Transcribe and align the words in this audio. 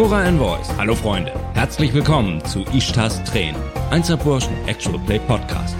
Cora 0.00 0.22
and 0.22 0.38
Voice. 0.38 0.66
Hallo 0.78 0.94
Freunde. 0.94 1.30
Herzlich 1.52 1.92
willkommen 1.92 2.42
zu 2.46 2.64
Ishtas 2.72 3.22
Tränen. 3.24 3.60
Einser 3.90 4.16
Burschen 4.16 4.54
Actual 4.66 4.98
Play 5.00 5.18
Podcast. 5.18 5.76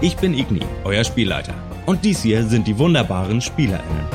Ich 0.00 0.16
bin 0.16 0.32
Igni, 0.32 0.62
euer 0.84 1.04
Spielleiter. 1.04 1.52
Und 1.84 2.02
dies 2.02 2.22
hier 2.22 2.44
sind 2.44 2.66
die 2.66 2.78
wunderbaren 2.78 3.42
SpielerInnen. 3.42 4.06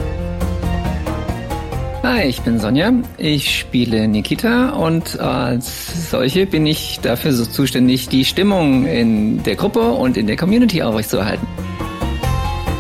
Hi, 2.01 2.23
ich 2.23 2.41
bin 2.41 2.57
Sonja. 2.57 2.91
Ich 3.19 3.59
spiele 3.59 4.07
Nikita 4.07 4.69
und 4.69 5.19
als 5.19 6.09
solche 6.09 6.47
bin 6.47 6.65
ich 6.65 6.99
dafür 7.03 7.31
so 7.31 7.45
zuständig, 7.45 8.09
die 8.09 8.25
Stimmung 8.25 8.87
in 8.87 9.43
der 9.43 9.55
Gruppe 9.55 9.91
und 9.91 10.17
in 10.17 10.25
der 10.25 10.35
Community 10.35 10.81
aufrechtzuerhalten. 10.81 11.45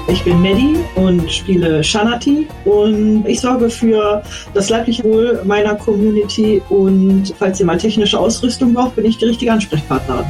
Ich 0.07 0.23
bin 0.23 0.39
Maddie 0.39 0.77
und 0.95 1.31
spiele 1.31 1.83
Shanati 1.83 2.47
und 2.63 3.25
ich 3.25 3.41
sorge 3.41 3.71
für 3.71 4.21
das 4.53 4.69
leibliche 4.69 5.03
Wohl 5.03 5.41
meiner 5.45 5.73
Community 5.73 6.61
und 6.69 7.33
falls 7.39 7.59
ihr 7.59 7.65
mal 7.65 7.79
technische 7.79 8.19
Ausrüstung 8.19 8.75
braucht, 8.75 8.95
bin 8.95 9.05
ich 9.05 9.17
die 9.17 9.25
richtige 9.25 9.51
Ansprechpartnerin. 9.51 10.25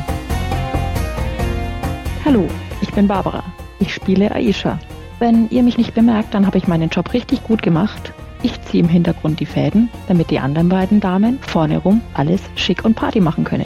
Hallo, 2.23 2.48
ich 2.81 2.91
bin 2.93 3.05
Barbara. 3.05 3.43
Ich 3.79 3.93
spiele 3.93 4.31
Aisha. 4.31 4.79
Wenn 5.20 5.49
ihr 5.49 5.61
mich 5.61 5.77
nicht 5.77 5.93
bemerkt, 5.93 6.34
dann 6.34 6.48
habe 6.48 6.57
ich 6.57 6.67
meinen 6.67 6.89
Job 6.89 7.12
richtig 7.12 7.43
gut 7.43 7.62
gemacht. 7.62 8.13
Ich 8.43 8.62
ziehe 8.63 8.81
im 8.81 8.89
Hintergrund 8.89 9.41
die 9.41 9.45
Fäden, 9.45 9.89
damit 10.07 10.31
die 10.31 10.39
anderen 10.39 10.70
beiden 10.70 11.01
Damen 11.01 11.37
vorne 11.41 11.79
rum 11.79 11.99
alles 12.13 12.39
schick 12.55 12.85
und 12.85 12.95
Party 12.95 13.20
machen 13.20 13.43
können. 13.43 13.65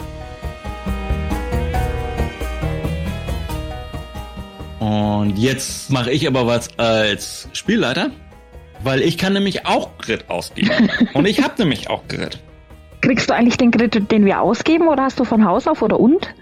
Und 4.90 5.38
jetzt 5.38 5.92
mache 5.92 6.10
ich 6.10 6.26
aber 6.26 6.48
was 6.48 6.68
als 6.80 7.48
Spielleiter, 7.54 8.10
weil 8.84 9.02
ich 9.02 9.20
kann 9.20 9.34
nämlich 9.34 9.68
auch 9.68 9.96
Grid 10.00 10.28
ausgeben. 10.32 10.90
Und 11.14 11.28
ich 11.28 11.44
habe 11.44 11.54
nämlich 11.60 11.92
auch 11.92 12.08
Grid. 12.08 12.40
Kriegst 13.02 13.30
du 13.30 13.36
eigentlich 13.36 13.58
den 13.58 13.70
Grid, 13.70 14.12
den 14.12 14.26
wir 14.26 14.42
ausgeben, 14.42 14.88
oder 14.88 15.04
hast 15.04 15.20
du 15.20 15.26
von 15.26 15.46
Haus 15.46 15.68
auf 15.68 15.84
oder 15.84 16.00
und? 16.00 16.34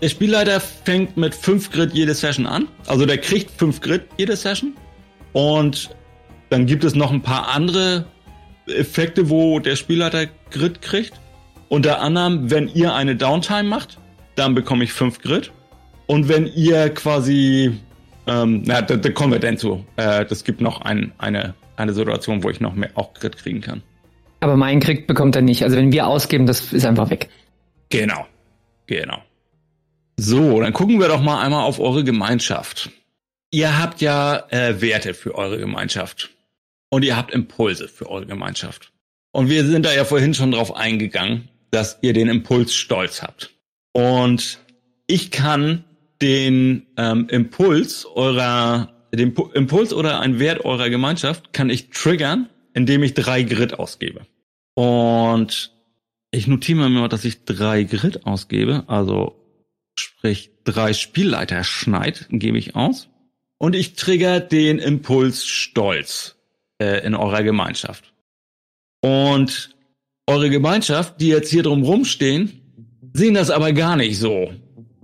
Der 0.00 0.10
Spielleiter 0.10 0.60
fängt 0.60 1.16
mit 1.16 1.34
5 1.34 1.72
Grid 1.72 1.92
jede 1.92 2.14
Session 2.14 2.46
an. 2.46 2.68
Also 2.86 3.04
der 3.04 3.18
kriegt 3.18 3.50
5 3.58 3.80
Grid 3.80 4.02
jede 4.16 4.36
Session. 4.36 4.74
Und 5.32 5.90
dann 6.50 6.66
gibt 6.66 6.84
es 6.84 6.94
noch 6.94 7.10
ein 7.10 7.22
paar 7.22 7.48
andere 7.48 8.06
Effekte, 8.68 9.28
wo 9.28 9.58
der 9.58 9.74
Spielleiter 9.74 10.26
Grid 10.52 10.82
kriegt. 10.82 11.14
Unter 11.68 12.00
anderem, 12.00 12.48
wenn 12.48 12.68
ihr 12.68 12.94
eine 12.94 13.16
Downtime 13.16 13.64
macht, 13.64 13.98
dann 14.36 14.54
bekomme 14.54 14.84
ich 14.84 14.92
5 14.92 15.18
Grid. 15.18 15.50
Und 16.06 16.28
wenn 16.28 16.46
ihr 16.46 16.88
quasi, 16.90 17.72
ähm, 18.28 18.62
na, 18.64 18.82
da, 18.82 18.96
da 18.96 19.10
kommen 19.10 19.32
wir 19.32 19.38
denn 19.38 19.58
zu. 19.58 19.84
Äh, 19.96 20.24
das 20.26 20.44
gibt 20.44 20.60
noch 20.60 20.80
ein, 20.82 21.12
eine, 21.18 21.54
eine 21.76 21.92
Situation, 21.92 22.42
wo 22.42 22.50
ich 22.50 22.60
noch 22.60 22.74
mehr 22.74 22.90
auch 22.94 23.14
Grid 23.14 23.36
kriegen 23.36 23.60
kann. 23.60 23.82
Aber 24.40 24.56
meinen 24.56 24.80
Krieg 24.80 25.06
bekommt 25.06 25.34
er 25.36 25.42
nicht. 25.42 25.64
Also 25.64 25.76
wenn 25.76 25.92
wir 25.92 26.06
ausgeben, 26.06 26.46
das 26.46 26.72
ist 26.72 26.84
einfach 26.84 27.10
weg. 27.10 27.28
Genau. 27.88 28.26
Genau. 28.86 29.22
So, 30.16 30.60
dann 30.60 30.72
gucken 30.72 31.00
wir 31.00 31.08
doch 31.08 31.22
mal 31.22 31.42
einmal 31.42 31.64
auf 31.64 31.80
eure 31.80 32.04
Gemeinschaft. 32.04 32.90
Ihr 33.50 33.78
habt 33.78 34.00
ja 34.00 34.44
äh, 34.50 34.80
Werte 34.80 35.14
für 35.14 35.34
eure 35.34 35.58
Gemeinschaft. 35.58 36.30
Und 36.90 37.04
ihr 37.04 37.16
habt 37.16 37.32
Impulse 37.32 37.88
für 37.88 38.08
eure 38.08 38.26
Gemeinschaft. 38.26 38.92
Und 39.32 39.48
wir 39.48 39.64
sind 39.64 39.84
da 39.84 39.92
ja 39.92 40.04
vorhin 40.04 40.34
schon 40.34 40.52
drauf 40.52 40.74
eingegangen, 40.74 41.48
dass 41.70 41.98
ihr 42.00 42.12
den 42.12 42.28
Impuls 42.28 42.74
Stolz 42.74 43.22
habt. 43.22 43.50
Und 43.92 44.58
ich 45.06 45.30
kann 45.30 45.84
den 46.20 46.86
ähm, 46.96 47.28
Impuls 47.28 48.06
eurer, 48.06 48.92
den 49.12 49.34
Pu 49.34 49.50
Impuls 49.52 49.92
oder 49.92 50.20
ein 50.20 50.38
Wert 50.38 50.64
eurer 50.64 50.90
Gemeinschaft 50.90 51.52
kann 51.52 51.70
ich 51.70 51.90
triggern, 51.90 52.48
indem 52.74 53.02
ich 53.02 53.14
drei 53.14 53.42
Grid 53.42 53.78
ausgebe. 53.78 54.26
Und 54.74 55.72
ich 56.30 56.46
notiere 56.46 56.78
mir 56.78 56.88
mal, 56.88 57.08
dass 57.08 57.24
ich 57.24 57.44
drei 57.44 57.84
Grid 57.84 58.26
ausgebe, 58.26 58.84
also 58.86 59.34
sprich 59.98 60.50
drei 60.64 60.92
Spielleiter 60.92 61.64
Schneid 61.64 62.26
gebe 62.30 62.58
ich 62.58 62.76
aus. 62.76 63.08
Und 63.58 63.74
ich 63.74 63.94
trigger 63.94 64.38
den 64.38 64.78
Impuls 64.78 65.44
Stolz 65.44 66.36
äh, 66.80 67.04
in 67.04 67.14
eurer 67.14 67.42
Gemeinschaft. 67.42 68.12
Und 69.00 69.74
eure 70.26 70.50
Gemeinschaft, 70.50 71.20
die 71.20 71.28
jetzt 71.28 71.50
hier 71.50 71.64
drum 71.64 71.82
rumstehen, 71.82 72.60
sehen 73.14 73.34
das 73.34 73.50
aber 73.50 73.72
gar 73.72 73.96
nicht 73.96 74.18
so 74.18 74.52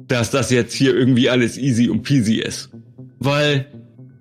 dass 0.09 0.31
das 0.31 0.50
jetzt 0.50 0.75
hier 0.75 0.94
irgendwie 0.94 1.31
alles 1.31 1.56
easy 1.56 1.88
und 1.88 2.03
peasy 2.03 2.37
ist. 2.37 2.70
Weil 3.19 3.66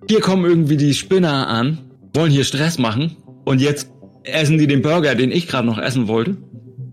hier 0.10 0.22
kommen 0.22 0.46
irgendwie 0.46 0.78
die 0.78 0.94
Spinner 0.94 1.48
an, 1.48 1.80
wollen 2.14 2.32
hier 2.32 2.44
Stress 2.44 2.78
machen 2.78 3.16
und 3.46 3.62
jetzt 3.62 3.90
essen 4.24 4.58
die 4.58 4.68
den 4.68 4.82
Burger, 4.82 5.16
den 5.16 5.32
ich 5.32 5.48
gerade 5.48 5.68
noch 5.68 5.78
essen 5.78 6.08
wollte. 6.08 6.38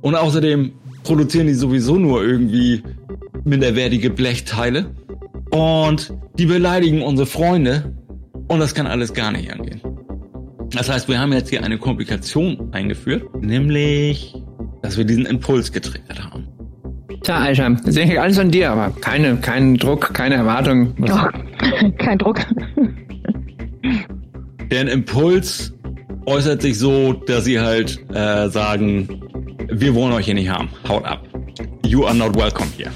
Und 0.00 0.14
außerdem 0.14 0.72
produzieren 1.04 1.46
die 1.46 1.54
sowieso 1.54 1.96
nur 1.96 2.24
irgendwie 2.24 2.82
minderwertige 3.44 4.10
Blechteile. 4.10 4.94
Und 5.50 6.14
die 6.38 6.46
beleidigen 6.46 7.02
unsere 7.02 7.26
Freunde. 7.26 7.96
Und 8.48 8.60
das 8.60 8.74
kann 8.74 8.86
alles 8.86 9.12
gar 9.14 9.32
nicht 9.32 9.52
angehen. 9.52 9.80
Das 10.70 10.88
heißt, 10.88 11.08
wir 11.08 11.18
haben 11.18 11.32
jetzt 11.32 11.50
hier 11.50 11.64
eine 11.64 11.78
Komplikation 11.78 12.72
eingeführt, 12.72 13.24
nämlich, 13.40 14.34
dass 14.82 14.96
wir 14.96 15.04
diesen 15.04 15.26
Impuls 15.26 15.72
getriggert 15.72 16.22
haben. 16.22 16.48
Tja, 17.30 17.42
Aisha, 17.42 17.70
das 17.70 17.94
hängt 17.94 18.18
alles 18.18 18.40
an 18.40 18.50
dir, 18.50 18.72
aber 18.72 18.90
keine, 19.00 19.36
kein 19.36 19.76
Druck, 19.76 20.12
keine 20.12 20.34
Erwartung. 20.34 20.92
Ja, 21.06 21.30
kein 21.98 22.18
Druck. 22.18 22.40
Der 24.68 24.90
Impuls 24.90 25.72
äußert 26.26 26.60
sich 26.60 26.76
so, 26.76 27.12
dass 27.12 27.44
sie 27.44 27.60
halt 27.60 28.00
äh, 28.12 28.48
sagen, 28.48 29.22
wir 29.70 29.94
wollen 29.94 30.12
euch 30.12 30.24
hier 30.24 30.34
nicht 30.34 30.48
haben. 30.48 30.70
Haut 30.88 31.04
ab. 31.04 31.22
You 31.86 32.04
are 32.04 32.16
not 32.16 32.34
welcome 32.34 32.68
here. 32.76 32.90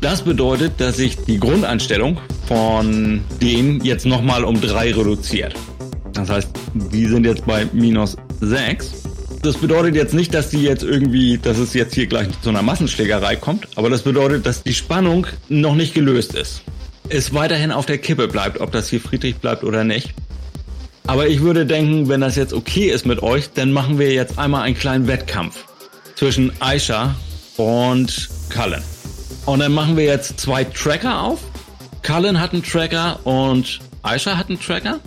Das 0.00 0.22
bedeutet, 0.22 0.74
dass 0.80 0.98
sich 0.98 1.16
die 1.24 1.40
Grundeinstellung 1.40 2.18
von 2.46 3.20
denen 3.42 3.84
jetzt 3.84 4.06
nochmal 4.06 4.44
um 4.44 4.60
drei 4.60 4.94
reduziert. 4.94 5.56
Das 6.12 6.30
heißt, 6.30 6.50
die 6.92 7.06
sind 7.06 7.26
jetzt 7.26 7.44
bei 7.44 7.66
minus 7.72 8.16
sechs 8.40 9.05
das 9.42 9.56
bedeutet 9.56 9.94
jetzt 9.94 10.14
nicht, 10.14 10.34
dass 10.34 10.50
die 10.50 10.62
jetzt 10.62 10.82
irgendwie, 10.82 11.38
dass 11.38 11.58
es 11.58 11.74
jetzt 11.74 11.94
hier 11.94 12.06
gleich 12.06 12.28
zu 12.42 12.50
einer 12.50 12.62
Massenschlägerei 12.62 13.36
kommt, 13.36 13.68
aber 13.76 13.90
das 13.90 14.02
bedeutet, 14.02 14.46
dass 14.46 14.62
die 14.62 14.74
Spannung 14.74 15.26
noch 15.48 15.74
nicht 15.74 15.94
gelöst 15.94 16.34
ist. 16.34 16.62
Es 17.08 17.32
weiterhin 17.34 17.70
auf 17.70 17.86
der 17.86 17.98
Kippe 17.98 18.28
bleibt, 18.28 18.60
ob 18.60 18.72
das 18.72 18.88
hier 18.88 19.00
friedlich 19.00 19.36
bleibt 19.36 19.64
oder 19.64 19.84
nicht. 19.84 20.14
Aber 21.06 21.28
ich 21.28 21.40
würde 21.40 21.66
denken, 21.66 22.08
wenn 22.08 22.20
das 22.20 22.34
jetzt 22.34 22.52
okay 22.52 22.90
ist 22.90 23.06
mit 23.06 23.22
euch, 23.22 23.50
dann 23.54 23.72
machen 23.72 23.98
wir 23.98 24.12
jetzt 24.12 24.38
einmal 24.38 24.62
einen 24.62 24.76
kleinen 24.76 25.06
Wettkampf 25.06 25.64
zwischen 26.16 26.52
Aisha 26.60 27.14
und 27.56 28.28
Cullen. 28.52 28.82
Und 29.44 29.60
dann 29.60 29.72
machen 29.72 29.96
wir 29.96 30.04
jetzt 30.04 30.40
zwei 30.40 30.64
Tracker 30.64 31.22
auf. 31.22 31.40
Cullen 32.02 32.40
hat 32.40 32.52
einen 32.52 32.64
Tracker 32.64 33.20
und 33.24 33.78
Aisha 34.02 34.36
hat 34.36 34.48
einen 34.48 34.60
Tracker. 34.60 34.98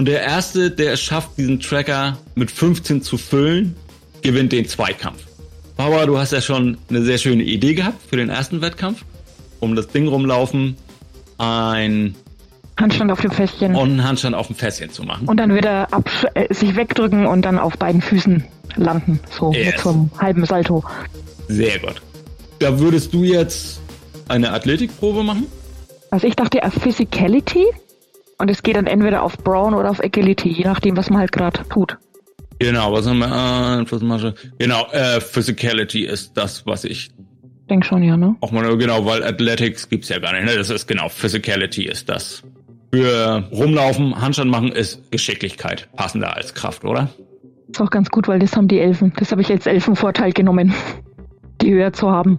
Und 0.00 0.06
der 0.06 0.22
Erste, 0.22 0.70
der 0.70 0.94
es 0.94 1.00
schafft, 1.02 1.36
diesen 1.36 1.60
Tracker 1.60 2.16
mit 2.34 2.50
15 2.50 3.02
zu 3.02 3.18
füllen, 3.18 3.76
gewinnt 4.22 4.50
den 4.50 4.66
Zweikampf. 4.66 5.26
Bauer, 5.76 6.06
du 6.06 6.16
hast 6.16 6.32
ja 6.32 6.40
schon 6.40 6.78
eine 6.88 7.02
sehr 7.02 7.18
schöne 7.18 7.42
Idee 7.42 7.74
gehabt 7.74 7.98
für 8.08 8.16
den 8.16 8.30
ersten 8.30 8.62
Wettkampf. 8.62 9.04
Um 9.58 9.76
das 9.76 9.88
Ding 9.88 10.08
rumlaufen, 10.08 10.78
ein 11.36 12.14
Handstand 12.78 13.12
auf 13.12 13.20
dem 13.20 13.30
Fässchen. 13.30 13.74
Und 13.74 13.90
einen 13.90 14.04
Handstand 14.04 14.34
auf 14.34 14.46
dem 14.46 14.56
Fässchen 14.56 14.88
zu 14.88 15.02
machen. 15.02 15.28
Und 15.28 15.36
dann 15.36 15.54
wieder 15.54 15.86
äh, 16.32 16.46
sich 16.54 16.76
wegdrücken 16.76 17.26
und 17.26 17.42
dann 17.42 17.58
auf 17.58 17.76
beiden 17.76 18.00
Füßen 18.00 18.42
landen. 18.76 19.20
So 19.30 19.52
yes. 19.52 19.86
einem 19.86 20.10
halben 20.18 20.46
Salto. 20.46 20.82
Sehr 21.48 21.78
gut. 21.78 22.00
Da 22.58 22.78
würdest 22.78 23.12
du 23.12 23.22
jetzt 23.22 23.82
eine 24.28 24.50
Athletikprobe 24.54 25.24
machen? 25.24 25.46
Also 26.10 26.26
ich 26.26 26.36
dachte, 26.36 26.62
a 26.62 26.70
Physicality. 26.70 27.66
Und 28.40 28.50
es 28.50 28.62
geht 28.62 28.74
dann 28.74 28.86
entweder 28.86 29.22
auf 29.22 29.36
Brawn 29.36 29.74
oder 29.74 29.90
auf 29.90 30.02
Agility, 30.02 30.48
je 30.48 30.64
nachdem, 30.64 30.96
was 30.96 31.10
man 31.10 31.20
halt 31.20 31.30
gerade 31.30 31.60
tut. 31.68 31.98
Genau, 32.58 32.90
was 32.90 33.06
haben 33.06 33.18
wir? 33.18 33.26
Äh, 33.26 33.92
was 33.92 34.00
mache? 34.00 34.34
Genau, 34.58 34.86
äh, 34.92 35.20
Physicality 35.20 36.06
ist 36.06 36.36
das, 36.38 36.64
was 36.64 36.84
ich. 36.84 37.10
Denk 37.68 37.84
schon, 37.84 38.02
ja, 38.02 38.16
ne? 38.16 38.36
Auch 38.40 38.50
mal 38.50 38.78
genau, 38.78 39.04
weil 39.04 39.22
Athletics 39.22 39.90
gibt's 39.90 40.08
ja 40.08 40.18
gar 40.18 40.32
nicht. 40.32 40.46
Ne? 40.46 40.56
Das 40.56 40.70
ist 40.70 40.86
genau, 40.86 41.10
Physicality 41.10 41.84
ist 41.84 42.08
das. 42.08 42.42
Für 42.92 43.44
rumlaufen, 43.52 44.18
Handstand 44.18 44.50
machen 44.50 44.72
ist 44.72 45.10
Geschicklichkeit 45.10 45.90
passender 45.94 46.34
als 46.34 46.54
Kraft, 46.54 46.84
oder? 46.84 47.10
Ist 47.70 47.80
auch 47.82 47.90
ganz 47.90 48.08
gut, 48.08 48.26
weil 48.26 48.38
das 48.38 48.56
haben 48.56 48.68
die 48.68 48.80
Elfen. 48.80 49.12
Das 49.18 49.32
habe 49.32 49.42
ich 49.42 49.50
als 49.50 49.66
Elfenvorteil 49.66 50.32
genommen, 50.32 50.72
die 51.60 51.74
höher 51.74 51.92
zu 51.92 52.10
haben. 52.10 52.38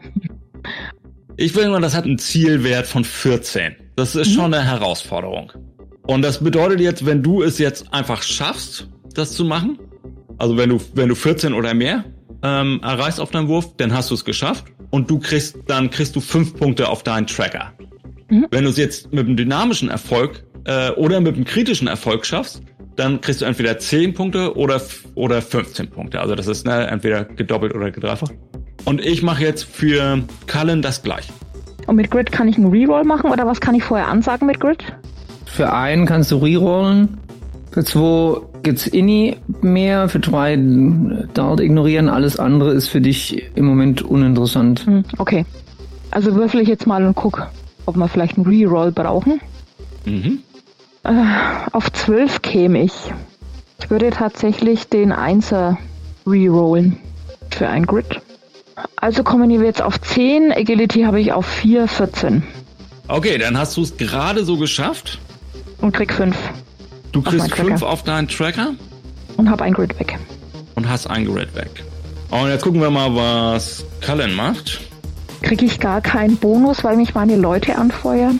Ich 1.38 1.56
will 1.56 1.68
nur, 1.68 1.80
das 1.80 1.96
hat 1.96 2.06
einen 2.06 2.18
Zielwert 2.18 2.88
von 2.88 3.04
14. 3.04 3.76
Das 3.96 4.16
ist 4.16 4.30
mhm. 4.30 4.34
schon 4.34 4.54
eine 4.54 4.64
Herausforderung. 4.64 5.52
Und 6.12 6.24
das 6.24 6.44
bedeutet 6.44 6.82
jetzt, 6.82 7.06
wenn 7.06 7.24
du 7.24 7.42
es 7.42 7.58
jetzt 7.58 7.94
einfach 7.94 8.22
schaffst, 8.22 8.90
das 9.14 9.32
zu 9.32 9.46
machen, 9.46 9.80
also 10.38 10.58
wenn 10.58 10.68
du, 10.68 10.78
wenn 10.94 11.08
du 11.08 11.16
14 11.16 11.54
oder 11.54 11.74
mehr 11.74 12.04
ähm, 12.44 12.82
erreichst 12.84 13.22
auf 13.22 13.32
deinem 13.32 13.48
Wurf, 13.48 13.78
dann 13.78 13.94
hast 13.94 14.12
du 14.12 14.16
es 14.16 14.26
geschafft 14.26 14.66
und 14.90 15.10
du 15.10 15.20
kriegst, 15.20 15.60
dann 15.68 15.90
kriegst 15.90 16.14
du 16.18 16.20
fünf 16.20 16.54
Punkte 16.58 16.90
auf 16.90 17.04
deinen 17.04 17.28
Tracker. 17.28 17.72
Mhm. 18.30 18.46
Wenn 18.52 18.66
du 18.66 18.72
es 18.72 18.76
jetzt 18.76 19.14
mit 19.14 19.26
einem 19.26 19.38
dynamischen 19.38 19.88
Erfolg 19.88 20.44
äh, 20.66 20.90
oder 20.92 21.22
mit 21.22 21.36
einem 21.36 21.46
kritischen 21.46 21.88
Erfolg 21.88 22.26
schaffst, 22.26 22.62
dann 22.98 23.22
kriegst 23.22 23.40
du 23.40 23.46
entweder 23.46 23.80
10 23.80 24.14
Punkte 24.14 24.58
oder, 24.58 24.82
oder 25.16 25.42
15 25.42 25.92
Punkte. 25.92 26.20
Also 26.20 26.36
das 26.36 26.48
ist 26.48 26.66
ne, 26.66 26.88
entweder 26.88 27.24
gedoppelt 27.24 27.74
oder 27.74 27.90
gedreifacht. 27.90 28.34
Und 28.84 29.00
ich 29.00 29.24
mache 29.24 29.44
jetzt 29.44 29.64
für 29.64 30.22
Cullen 30.46 30.82
das 30.82 31.04
gleiche. 31.04 31.32
Und 31.88 31.96
mit 31.96 32.12
Grid 32.12 32.34
kann 32.34 32.50
ich 32.50 32.58
einen 32.58 32.68
Reroll 32.70 33.06
machen 33.06 33.32
oder 33.32 33.48
was 33.48 33.62
kann 33.62 33.76
ich 33.76 33.84
vorher 33.86 34.10
ansagen 34.10 34.46
mit 34.46 34.60
Grid? 34.60 34.84
Für 35.52 35.74
einen 35.74 36.06
kannst 36.06 36.32
du 36.32 36.38
rerollen. 36.38 37.18
Für 37.72 37.84
zwei 37.84 38.42
gibt's 38.64 38.88
Inni 38.88 39.38
mehr. 39.62 40.08
Für 40.08 40.20
drei 40.20 40.58
Dart 41.34 41.60
ignorieren. 41.60 42.08
Alles 42.08 42.40
andere 42.40 42.72
ist 42.72 42.88
für 42.88 43.02
dich 43.02 43.52
im 43.56 43.66
Moment 43.66 44.02
uninteressant. 44.02 44.86
Hm, 44.86 45.04
okay. 45.18 45.46
Also 46.10 46.36
würfel 46.36 46.62
ich 46.62 46.70
jetzt 46.70 46.88
mal 46.88 47.06
und 47.06 47.16
guck, 47.16 47.48
ob 47.86 47.98
wir 47.98 48.08
vielleicht 48.08 48.38
einen 48.38 48.48
Reroll 48.48 48.92
brauchen. 48.92 49.42
Mhm. 50.06 50.40
Äh, 51.04 51.12
auf 51.74 51.92
12 51.92 52.42
käme 52.42 52.84
ich. 52.84 52.94
Ich 53.80 53.90
würde 53.90 54.10
tatsächlich 54.10 54.88
den 54.88 55.12
Einser 55.12 55.78
rerollen 56.26 56.98
für 57.50 57.68
ein 57.68 57.86
Grid. 57.86 58.22
Also 58.96 59.24
kommen 59.24 59.50
wir 59.50 59.66
jetzt 59.66 59.82
auf 59.82 60.00
10, 60.00 60.54
Agility 60.54 61.02
habe 61.02 61.20
ich 61.20 61.34
auf 61.34 61.46
4, 61.46 61.88
14 61.88 62.44
Okay, 63.08 63.38
dann 63.38 63.58
hast 63.58 63.76
du 63.76 63.82
es 63.82 63.98
gerade 63.98 64.46
so 64.46 64.56
geschafft. 64.58 65.20
Und 65.82 65.92
krieg 65.94 66.14
5 66.14 66.36
Du 67.12 67.20
Auf 67.20 67.26
kriegst 67.26 67.50
Tracker. 67.50 67.64
5 67.66 67.82
auf 67.84 68.04
deinen 68.04 68.28
Tracker 68.28 68.74
und 69.38 69.50
habe 69.50 69.64
ein 69.64 69.74
Grid 69.74 70.00
weg. 70.00 70.18
und 70.76 70.88
hast 70.90 71.08
ein 71.08 71.26
Gerät 71.26 71.54
weg. 71.56 71.84
Und 72.30 72.48
jetzt 72.50 72.62
gucken 72.64 72.80
wir 72.80 72.90
mal, 72.90 73.14
was 73.16 73.84
Cullen 74.06 74.34
macht. 74.34 74.80
Kriege 75.42 75.66
ich 75.66 75.80
gar 75.80 76.00
keinen 76.02 76.38
Bonus, 76.38 76.84
weil 76.84 76.96
mich 76.96 77.14
meine 77.14 77.36
Leute 77.36 77.76
anfeuern? 77.78 78.40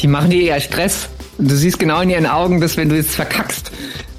Die 0.00 0.08
machen 0.08 0.30
dir 0.30 0.42
eher 0.42 0.60
Stress. 0.60 1.08
Und 1.38 1.50
Du 1.50 1.54
siehst 1.54 1.78
genau 1.78 2.00
in 2.00 2.10
ihren 2.10 2.26
Augen, 2.26 2.60
dass 2.60 2.76
wenn 2.76 2.88
du 2.88 2.96
jetzt 2.96 3.14
verkackst, 3.14 3.70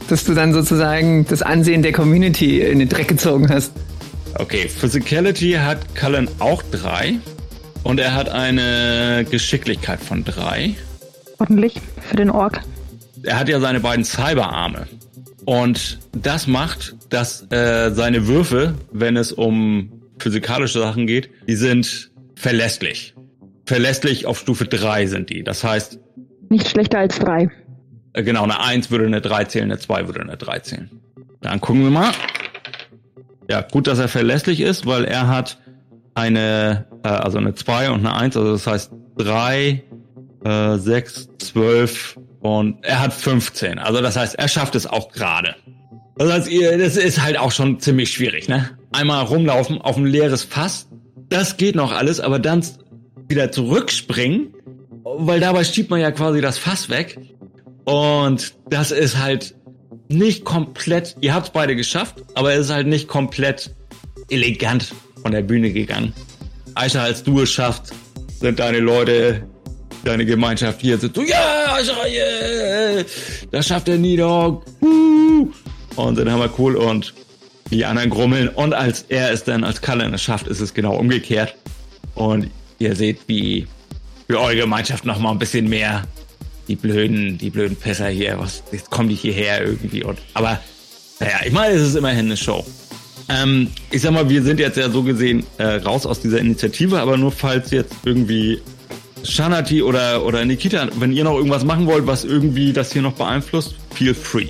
dass 0.07 0.23
du 0.23 0.33
dann 0.33 0.53
sozusagen 0.53 1.25
das 1.27 1.41
Ansehen 1.41 1.81
der 1.81 1.91
Community 1.91 2.61
in 2.61 2.79
den 2.79 2.87
Dreck 2.87 3.07
gezogen 3.09 3.49
hast. 3.49 3.71
Okay, 4.35 4.69
Physicality 4.69 5.53
hat 5.53 5.95
Cullen 5.95 6.29
auch 6.39 6.63
3. 6.71 7.15
Und 7.83 7.99
er 7.99 8.13
hat 8.15 8.29
eine 8.29 9.25
Geschicklichkeit 9.29 9.99
von 9.99 10.23
3. 10.23 10.75
Ordentlich 11.43 11.81
für 11.99 12.15
den 12.15 12.29
Ork. 12.29 12.61
er 13.23 13.37
hat 13.37 13.49
ja 13.49 13.59
seine 13.59 13.81
beiden 13.81 14.05
Cyberarme. 14.05 14.87
Und 15.43 15.99
das 16.13 16.47
macht, 16.47 16.95
dass 17.09 17.45
äh, 17.51 17.91
seine 17.91 18.27
Würfe, 18.27 18.75
wenn 18.93 19.17
es 19.17 19.33
um 19.33 19.91
physikalische 20.19 20.79
Sachen 20.79 21.05
geht, 21.05 21.29
die 21.49 21.55
sind 21.55 22.11
verlässlich. 22.35 23.13
Verlässlich 23.65 24.25
auf 24.25 24.39
Stufe 24.39 24.63
3 24.65 25.07
sind 25.07 25.29
die. 25.29 25.43
Das 25.43 25.65
heißt, 25.65 25.99
Nicht 26.49 26.69
schlechter 26.69 26.99
als 26.99 27.19
3. 27.19 27.49
äh, 28.13 28.23
genau, 28.23 28.43
eine 28.43 28.61
1 28.61 28.89
würde 28.89 29.05
eine 29.05 29.19
3 29.19 29.43
zählen, 29.45 29.69
eine 29.69 29.79
2 29.79 30.07
würde 30.07 30.21
eine 30.21 30.37
3 30.37 30.59
zählen. 30.59 30.89
Dann 31.41 31.59
gucken 31.59 31.83
wir 31.83 31.91
mal. 31.91 32.11
Ja, 33.49 33.61
gut, 33.61 33.87
dass 33.87 33.99
er 33.99 34.07
verlässlich 34.07 34.61
ist, 34.61 34.85
weil 34.85 35.03
er 35.03 35.27
hat 35.27 35.57
eine, 36.15 36.85
äh, 37.03 37.09
also 37.09 37.37
eine 37.37 37.53
2 37.53 37.89
und 37.91 37.99
eine 38.05 38.15
1, 38.15 38.37
also 38.37 38.53
das 38.53 38.65
heißt 38.65 38.91
3, 39.17 39.83
äh, 40.43 40.77
6, 40.77 41.29
12 41.39 42.19
und 42.41 42.83
er 42.83 43.01
hat 43.01 43.13
15. 43.13 43.79
Also 43.79 44.01
das 44.01 44.15
heißt, 44.15 44.35
er 44.35 44.47
schafft 44.47 44.75
es 44.75 44.85
auch 44.85 45.11
gerade. 45.11 45.55
Das 46.17 46.31
heißt, 46.31 46.47
das 46.79 46.97
ist 46.97 47.21
halt 47.21 47.37
auch 47.37 47.51
schon 47.51 47.79
ziemlich 47.79 48.11
schwierig, 48.11 48.47
ne? 48.47 48.69
Einmal 48.91 49.25
rumlaufen 49.25 49.81
auf 49.81 49.97
ein 49.97 50.05
leeres 50.05 50.43
Fass, 50.43 50.87
das 51.29 51.57
geht 51.57 51.75
noch 51.75 51.91
alles, 51.91 52.19
aber 52.19 52.37
dann 52.37 52.63
wieder 53.27 53.51
zurückspringen, 53.51 54.53
weil 55.03 55.39
dabei 55.39 55.63
schiebt 55.63 55.89
man 55.89 55.99
ja 55.99 56.11
quasi 56.11 56.41
das 56.41 56.57
Fass 56.57 56.89
weg. 56.89 57.17
Und 57.85 58.53
das 58.69 58.91
ist 58.91 59.17
halt 59.17 59.55
nicht 60.09 60.45
komplett, 60.45 61.15
ihr 61.21 61.33
habt 61.33 61.47
es 61.47 61.53
beide 61.53 61.75
geschafft, 61.75 62.23
aber 62.35 62.53
es 62.53 62.67
ist 62.67 62.73
halt 62.73 62.87
nicht 62.87 63.07
komplett 63.07 63.73
elegant 64.29 64.93
von 65.21 65.31
der 65.31 65.41
Bühne 65.41 65.71
gegangen. 65.71 66.13
Aisha, 66.75 67.01
als 67.03 67.23
du 67.23 67.41
es 67.41 67.51
schaffst, 67.51 67.93
sind 68.39 68.59
deine 68.59 68.79
Leute, 68.79 69.47
deine 70.03 70.25
Gemeinschaft 70.25 70.81
hier, 70.81 70.97
so, 70.97 71.07
ja, 71.25 71.77
das 73.51 73.67
schafft 73.67 73.87
der 73.87 73.97
Nidog, 73.97 74.65
uh, 74.81 75.47
und 75.95 76.15
sind 76.15 76.29
hammer 76.29 76.49
cool 76.57 76.75
und 76.75 77.13
die 77.71 77.85
anderen 77.85 78.09
grummeln. 78.09 78.49
Und 78.49 78.73
als 78.73 79.05
er 79.09 79.31
es 79.31 79.43
dann 79.43 79.63
als 79.63 79.81
Cullen 79.81 80.13
es 80.13 80.21
schafft, 80.21 80.47
ist 80.47 80.59
es 80.59 80.73
genau 80.73 80.95
umgekehrt. 80.95 81.55
Und 82.15 82.49
ihr 82.79 82.95
seht, 82.95 83.19
wie 83.27 83.67
für 84.27 84.39
eure 84.39 84.55
Gemeinschaft 84.55 85.05
noch 85.05 85.19
mal 85.19 85.31
ein 85.31 85.39
bisschen 85.39 85.69
mehr 85.69 86.03
die 86.67 86.75
blöden, 86.75 87.37
die 87.37 87.49
blöden 87.49 87.75
Pisser 87.75 88.07
hier, 88.07 88.39
was, 88.39 88.63
jetzt 88.71 88.89
kommen 88.89 89.09
die 89.09 89.15
hierher 89.15 89.65
irgendwie 89.65 90.03
und, 90.03 90.17
aber, 90.33 90.61
naja, 91.19 91.39
ich 91.45 91.51
meine, 91.51 91.75
es 91.75 91.81
ist 91.81 91.95
immerhin 91.95 92.25
eine 92.27 92.37
Show. 92.37 92.65
Ähm, 93.29 93.69
ich 93.91 94.01
sag 94.01 94.11
mal, 94.11 94.29
wir 94.29 94.41
sind 94.43 94.59
jetzt 94.59 94.77
ja 94.77 94.89
so 94.89 95.03
gesehen 95.03 95.45
äh, 95.57 95.75
raus 95.75 96.05
aus 96.05 96.21
dieser 96.21 96.39
Initiative, 96.39 97.01
aber 97.01 97.17
nur 97.17 97.31
falls 97.31 97.71
jetzt 97.71 97.93
irgendwie 98.05 98.61
Shanati 99.23 99.81
oder, 99.81 100.25
oder 100.25 100.43
Nikita, 100.45 100.87
wenn 100.99 101.11
ihr 101.11 101.23
noch 101.23 101.35
irgendwas 101.35 101.63
machen 101.63 101.87
wollt, 101.87 102.07
was 102.07 102.23
irgendwie 102.23 102.73
das 102.73 102.91
hier 102.91 103.01
noch 103.01 103.13
beeinflusst, 103.13 103.75
feel 103.93 104.13
free. 104.13 104.47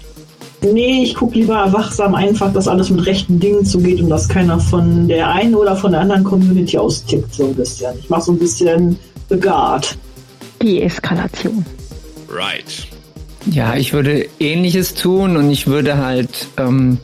Nee, 0.61 1.03
ich 1.03 1.15
gucke 1.15 1.35
lieber 1.35 1.71
wachsam 1.73 2.15
einfach, 2.15 2.53
dass 2.53 2.67
alles 2.69 2.89
mit 2.89 3.05
rechten 3.05 3.39
Dingen 3.39 3.65
zugeht 3.65 3.99
und 3.99 4.09
dass 4.09 4.29
keiner 4.29 4.59
von 4.59 5.07
der 5.09 5.29
einen 5.29 5.55
oder 5.55 5.75
von 5.75 5.91
der 5.91 6.01
anderen 6.01 6.23
Community 6.23 6.77
austickt, 6.77 7.33
so 7.33 7.47
ein 7.47 7.55
bisschen. 7.55 7.93
Ich 7.99 8.09
mache 8.09 8.21
so 8.21 8.31
ein 8.31 8.39
bisschen 8.39 8.97
Begard. 9.27 9.97
Deeskalation. 10.61 11.65
Right. 12.29 12.87
Ja, 13.51 13.75
ich 13.75 13.91
würde 13.91 14.25
ähnliches 14.39 14.93
tun 14.93 15.35
und 15.35 15.51
ich 15.51 15.67
würde 15.67 15.97
halt, 15.97 16.47
ähm, 16.57 16.97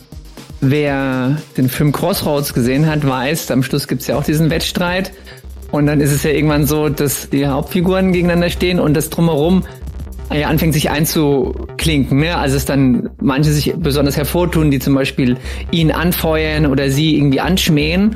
wer 0.61 1.37
den 1.57 1.67
Film 1.67 1.91
Crossroads 1.91 2.53
gesehen 2.53 2.85
hat, 2.85 3.05
weiß, 3.05 3.51
am 3.51 3.61
Schluss 3.61 3.89
gibt's 3.89 4.07
ja 4.07 4.17
auch 4.17 4.23
diesen 4.23 4.49
Wettstreit. 4.49 5.11
Und 5.71 5.85
dann 5.85 6.01
ist 6.01 6.11
es 6.11 6.23
ja 6.23 6.31
irgendwann 6.31 6.65
so, 6.65 6.89
dass 6.89 7.29
die 7.29 7.47
Hauptfiguren 7.47 8.11
gegeneinander 8.11 8.49
stehen 8.49 8.79
und 8.79 8.95
das 8.95 9.09
drumherum 9.09 9.63
ja, 10.33 10.47
anfängt 10.47 10.73
sich 10.73 10.89
einzuklinken. 10.89 12.19
Ne? 12.19 12.37
Also 12.37 12.57
es 12.57 12.65
dann 12.65 13.09
manche 13.19 13.51
sich 13.51 13.73
besonders 13.77 14.17
hervortun, 14.17 14.71
die 14.71 14.79
zum 14.79 14.95
Beispiel 14.95 15.37
ihn 15.71 15.91
anfeuern 15.91 16.65
oder 16.65 16.89
sie 16.89 17.17
irgendwie 17.17 17.39
anschmähen. 17.39 18.15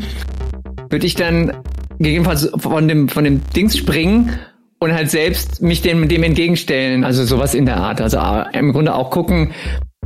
Würde 0.90 1.06
ich 1.06 1.16
dann 1.16 1.54
gegebenenfalls 1.98 2.52
von 2.57 2.88
dem, 2.88 3.10
von 3.10 3.24
dem 3.24 3.42
Dings 3.56 3.78
springen 3.78 4.31
und 4.80 4.94
halt 4.94 5.10
selbst 5.10 5.62
mich 5.62 5.81
dem, 5.81 6.07
dem 6.07 6.24
entgegenstellen. 6.24 7.04
Also 7.04 7.24
sowas 7.24 7.56
in 7.56 7.66
der 7.66 7.78
Art. 7.78 8.02
Also 8.02 8.18
äh, 8.18 8.57
im 8.57 8.74
Grunde 8.74 8.94
auch 8.94 9.10
gucken, 9.10 9.52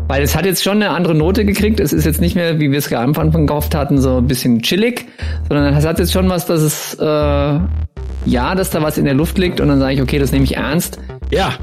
weil 0.07 0.23
es 0.23 0.35
hat 0.35 0.45
jetzt 0.45 0.63
schon 0.63 0.81
eine 0.81 0.91
andere 0.91 1.15
Note 1.15 1.45
gekriegt. 1.45 1.79
Es 1.79 1.93
ist 1.93 2.05
jetzt 2.05 2.21
nicht 2.21 2.35
mehr, 2.35 2.59
wie 2.59 2.71
wir 2.71 2.77
es 2.77 2.91
am 2.93 3.15
Anfang 3.15 3.47
gehofft 3.47 3.75
hatten, 3.75 3.99
so 3.99 4.17
ein 4.17 4.27
bisschen 4.27 4.61
chillig, 4.61 5.05
sondern 5.47 5.73
es 5.73 5.85
hat 5.85 5.99
jetzt 5.99 6.13
schon 6.13 6.29
was, 6.29 6.45
dass 6.45 6.61
es, 6.61 6.93
äh, 6.95 7.05
ja, 7.05 8.55
dass 8.55 8.69
da 8.69 8.81
was 8.81 8.97
in 8.97 9.05
der 9.05 9.13
Luft 9.13 9.37
liegt 9.37 9.59
und 9.59 9.67
dann 9.67 9.79
sage 9.79 9.93
ich, 9.93 10.01
okay, 10.01 10.19
das 10.19 10.31
nehme 10.31 10.45
ich 10.45 10.55
ernst. 10.57 10.99
Ja, 11.31 11.53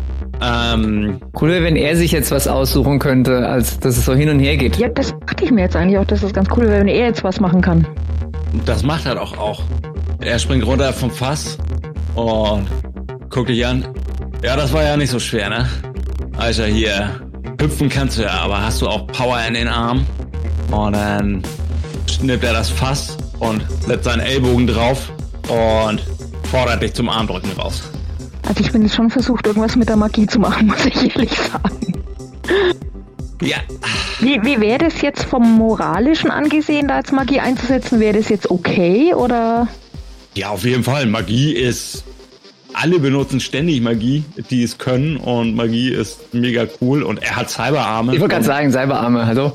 ähm, 0.42 1.20
Cool 1.40 1.50
wäre, 1.50 1.64
wenn 1.64 1.76
er 1.76 1.96
sich 1.96 2.12
jetzt 2.12 2.30
was 2.30 2.48
aussuchen 2.48 2.98
könnte, 2.98 3.46
als 3.48 3.78
dass 3.80 3.96
es 3.96 4.04
so 4.04 4.14
hin 4.14 4.28
und 4.28 4.40
her 4.40 4.56
geht. 4.56 4.76
Ja, 4.76 4.88
das 4.88 5.14
dachte 5.26 5.44
ich 5.44 5.50
mir 5.50 5.62
jetzt 5.62 5.76
eigentlich 5.76 5.98
auch, 5.98 6.04
dass 6.04 6.20
das 6.20 6.32
ganz 6.32 6.48
cool 6.56 6.64
wäre, 6.66 6.80
wenn 6.80 6.88
er 6.88 7.06
jetzt 7.06 7.24
was 7.24 7.40
machen 7.40 7.60
kann. 7.60 7.86
das 8.66 8.82
macht 8.82 9.06
er 9.06 9.14
doch 9.14 9.38
auch. 9.38 9.62
Er 10.20 10.38
springt 10.38 10.66
runter 10.66 10.92
vom 10.92 11.10
Fass 11.10 11.58
und 12.14 12.66
guckt 13.30 13.48
dich 13.48 13.64
an. 13.66 13.86
Ja, 14.42 14.56
das 14.56 14.72
war 14.72 14.82
ja 14.82 14.96
nicht 14.96 15.10
so 15.10 15.18
schwer, 15.18 15.48
ne? 15.50 15.68
Alter, 16.36 16.66
hier, 16.66 17.10
hüpfen 17.64 17.88
kannst 17.88 18.18
du 18.18 18.22
ja, 18.22 18.32
aber 18.32 18.62
hast 18.62 18.82
du 18.82 18.88
auch 18.88 19.06
Power 19.06 19.40
in 19.48 19.54
den 19.54 19.68
Arm? 19.68 20.06
Und 20.70 20.92
dann 20.92 21.42
schnippt 22.10 22.44
er 22.44 22.52
das 22.52 22.68
Fass 22.68 23.16
und 23.38 23.62
setzt 23.86 24.04
seinen 24.04 24.20
Ellbogen 24.20 24.66
drauf 24.66 25.10
und 25.48 26.02
fordert 26.50 26.82
dich 26.82 26.92
zum 26.92 27.08
Armdrücken 27.08 27.50
raus. 27.52 27.82
Also 28.46 28.62
ich 28.62 28.70
bin 28.70 28.82
jetzt 28.82 28.94
schon 28.94 29.08
versucht, 29.08 29.46
irgendwas 29.46 29.76
mit 29.76 29.88
der 29.88 29.96
Magie 29.96 30.26
zu 30.26 30.38
machen, 30.38 30.66
muss 30.68 30.84
ich 30.84 31.14
ehrlich 31.14 31.32
sagen. 31.32 32.04
Ja, 33.40 33.56
Wie, 34.20 34.42
wie 34.42 34.60
wäre 34.60 34.78
das 34.78 35.00
jetzt 35.00 35.24
vom 35.24 35.56
Moralischen 35.56 36.30
angesehen, 36.30 36.88
da 36.88 36.96
als 36.96 37.12
Magie 37.12 37.40
einzusetzen? 37.40 37.98
Wäre 37.98 38.18
das 38.18 38.28
jetzt 38.28 38.50
okay 38.50 39.14
oder? 39.14 39.68
ja, 40.34 40.50
auf 40.50 40.64
jeden 40.64 40.84
Fall. 40.84 41.06
Magie 41.06 41.52
ist. 41.52 42.04
Alle 42.74 42.98
benutzen 42.98 43.40
ständig 43.40 43.80
Magie, 43.80 44.24
die 44.50 44.62
es 44.62 44.78
können 44.78 45.16
und 45.16 45.54
Magie 45.54 45.90
ist 45.90 46.34
mega 46.34 46.66
cool 46.80 47.02
und 47.02 47.22
er 47.22 47.36
hat 47.36 47.48
Cyberarme. 47.48 48.14
Ich 48.14 48.20
wollte 48.20 48.34
gerade 48.34 48.44
sagen, 48.44 48.70
Cyberarme, 48.72 49.26
hallo? 49.26 49.52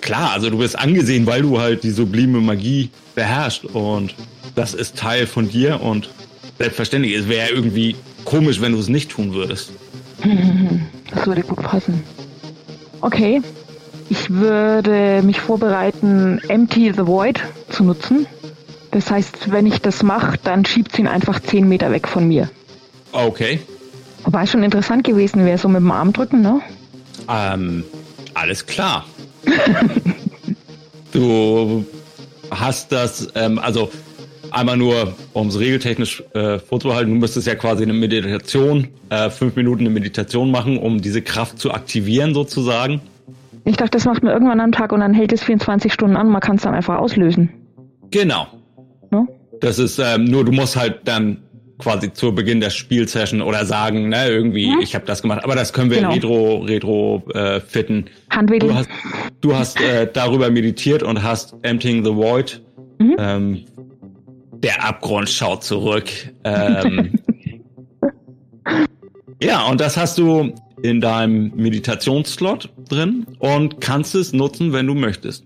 Klar, 0.00 0.32
also 0.32 0.48
du 0.48 0.58
bist 0.58 0.78
angesehen, 0.78 1.26
weil 1.26 1.42
du 1.42 1.60
halt 1.60 1.82
die 1.82 1.90
sublime 1.90 2.40
Magie 2.40 2.90
beherrschst 3.14 3.66
und 3.66 4.14
das 4.54 4.72
ist 4.74 4.96
Teil 4.96 5.26
von 5.26 5.50
dir 5.50 5.82
und 5.82 6.08
selbstverständlich, 6.58 7.14
es 7.14 7.28
wäre 7.28 7.50
irgendwie 7.50 7.96
komisch, 8.24 8.60
wenn 8.60 8.72
du 8.72 8.78
es 8.78 8.88
nicht 8.88 9.10
tun 9.10 9.34
würdest. 9.34 9.70
Das 11.10 11.26
würde 11.26 11.40
gut 11.40 11.62
passen. 11.62 12.02
Okay. 13.00 13.40
Ich 14.10 14.28
würde 14.28 15.22
mich 15.24 15.40
vorbereiten, 15.40 16.38
Empty 16.48 16.92
the 16.94 17.06
Void 17.06 17.40
zu 17.70 17.82
nutzen. 17.84 18.26
Das 18.90 19.10
heißt, 19.10 19.50
wenn 19.50 19.66
ich 19.66 19.80
das 19.80 20.02
mache, 20.02 20.38
dann 20.42 20.64
schiebt 20.64 20.98
ihn 20.98 21.06
einfach 21.06 21.40
10 21.40 21.68
Meter 21.68 21.92
weg 21.92 22.08
von 22.08 22.26
mir. 22.26 22.50
Okay. 23.12 23.60
Wobei 24.24 24.46
schon 24.46 24.62
interessant 24.62 25.04
gewesen 25.04 25.44
wäre, 25.44 25.58
so 25.58 25.68
mit 25.68 25.80
dem 25.80 25.90
Arm 25.90 26.12
drücken, 26.12 26.40
ne? 26.40 26.60
Ähm, 27.28 27.84
Alles 28.34 28.64
klar. 28.64 29.04
du 31.12 31.84
hast 32.50 32.92
das, 32.92 33.28
ähm, 33.34 33.58
also 33.58 33.90
einmal 34.50 34.76
nur, 34.76 35.14
um 35.32 35.48
es 35.48 35.58
regeltechnisch 35.58 36.22
äh, 36.34 36.58
vorzuhalten, 36.58 37.12
du 37.12 37.18
müsstest 37.18 37.46
ja 37.46 37.54
quasi 37.54 37.82
eine 37.82 37.92
Meditation, 37.92 38.88
äh, 39.10 39.30
fünf 39.30 39.56
Minuten 39.56 39.80
eine 39.80 39.90
Meditation 39.90 40.50
machen, 40.50 40.78
um 40.78 41.00
diese 41.00 41.22
Kraft 41.22 41.58
zu 41.58 41.72
aktivieren 41.72 42.34
sozusagen. 42.34 43.00
Ich 43.64 43.76
dachte, 43.76 43.92
das 43.92 44.06
macht 44.06 44.22
man 44.22 44.32
irgendwann 44.32 44.60
am 44.60 44.72
Tag 44.72 44.92
und 44.92 45.00
dann 45.00 45.14
hält 45.14 45.32
es 45.32 45.42
24 45.42 45.92
Stunden 45.92 46.16
an. 46.16 46.28
Man 46.28 46.40
kann 46.40 46.56
es 46.56 46.62
dann 46.62 46.74
einfach 46.74 46.96
auslösen. 46.96 47.50
Genau. 48.10 48.46
Das 49.60 49.78
ist 49.78 49.98
ähm, 49.98 50.24
nur, 50.24 50.44
du 50.44 50.52
musst 50.52 50.76
halt 50.76 51.00
dann 51.04 51.38
quasi 51.78 52.12
zu 52.12 52.34
Beginn 52.34 52.60
der 52.60 52.70
Spielsession 52.70 53.40
oder 53.40 53.64
sagen, 53.64 54.08
ne, 54.08 54.28
irgendwie, 54.28 54.68
Mhm. 54.68 54.80
ich 54.80 54.94
habe 54.94 55.04
das 55.06 55.22
gemacht. 55.22 55.44
Aber 55.44 55.54
das 55.54 55.72
können 55.72 55.90
wir 55.90 55.98
Genau. 55.98 56.12
retro, 56.12 56.56
retro 56.58 57.22
äh, 57.34 57.60
fitten. 57.60 58.06
Handwedeln. 58.30 58.72
Du 58.72 58.76
hast, 58.78 58.88
du 59.40 59.54
hast 59.56 59.80
äh, 59.80 60.08
darüber 60.12 60.50
meditiert 60.50 61.02
und 61.02 61.22
hast 61.22 61.54
Emptying 61.62 62.04
the 62.04 62.14
Void. 62.14 62.60
Mhm. 62.98 63.16
Ähm, 63.18 63.64
der 64.62 64.84
Abgrund 64.84 65.28
schaut 65.28 65.62
zurück. 65.62 66.10
Ähm, 66.42 67.12
ja, 69.42 69.64
und 69.66 69.80
das 69.80 69.96
hast 69.96 70.18
du 70.18 70.52
in 70.82 71.00
deinem 71.00 71.52
Meditationsslot 71.56 72.70
drin 72.88 73.26
und 73.38 73.80
kannst 73.80 74.14
es 74.14 74.32
nutzen, 74.32 74.72
wenn 74.72 74.86
du 74.86 74.94
möchtest. 74.94 75.44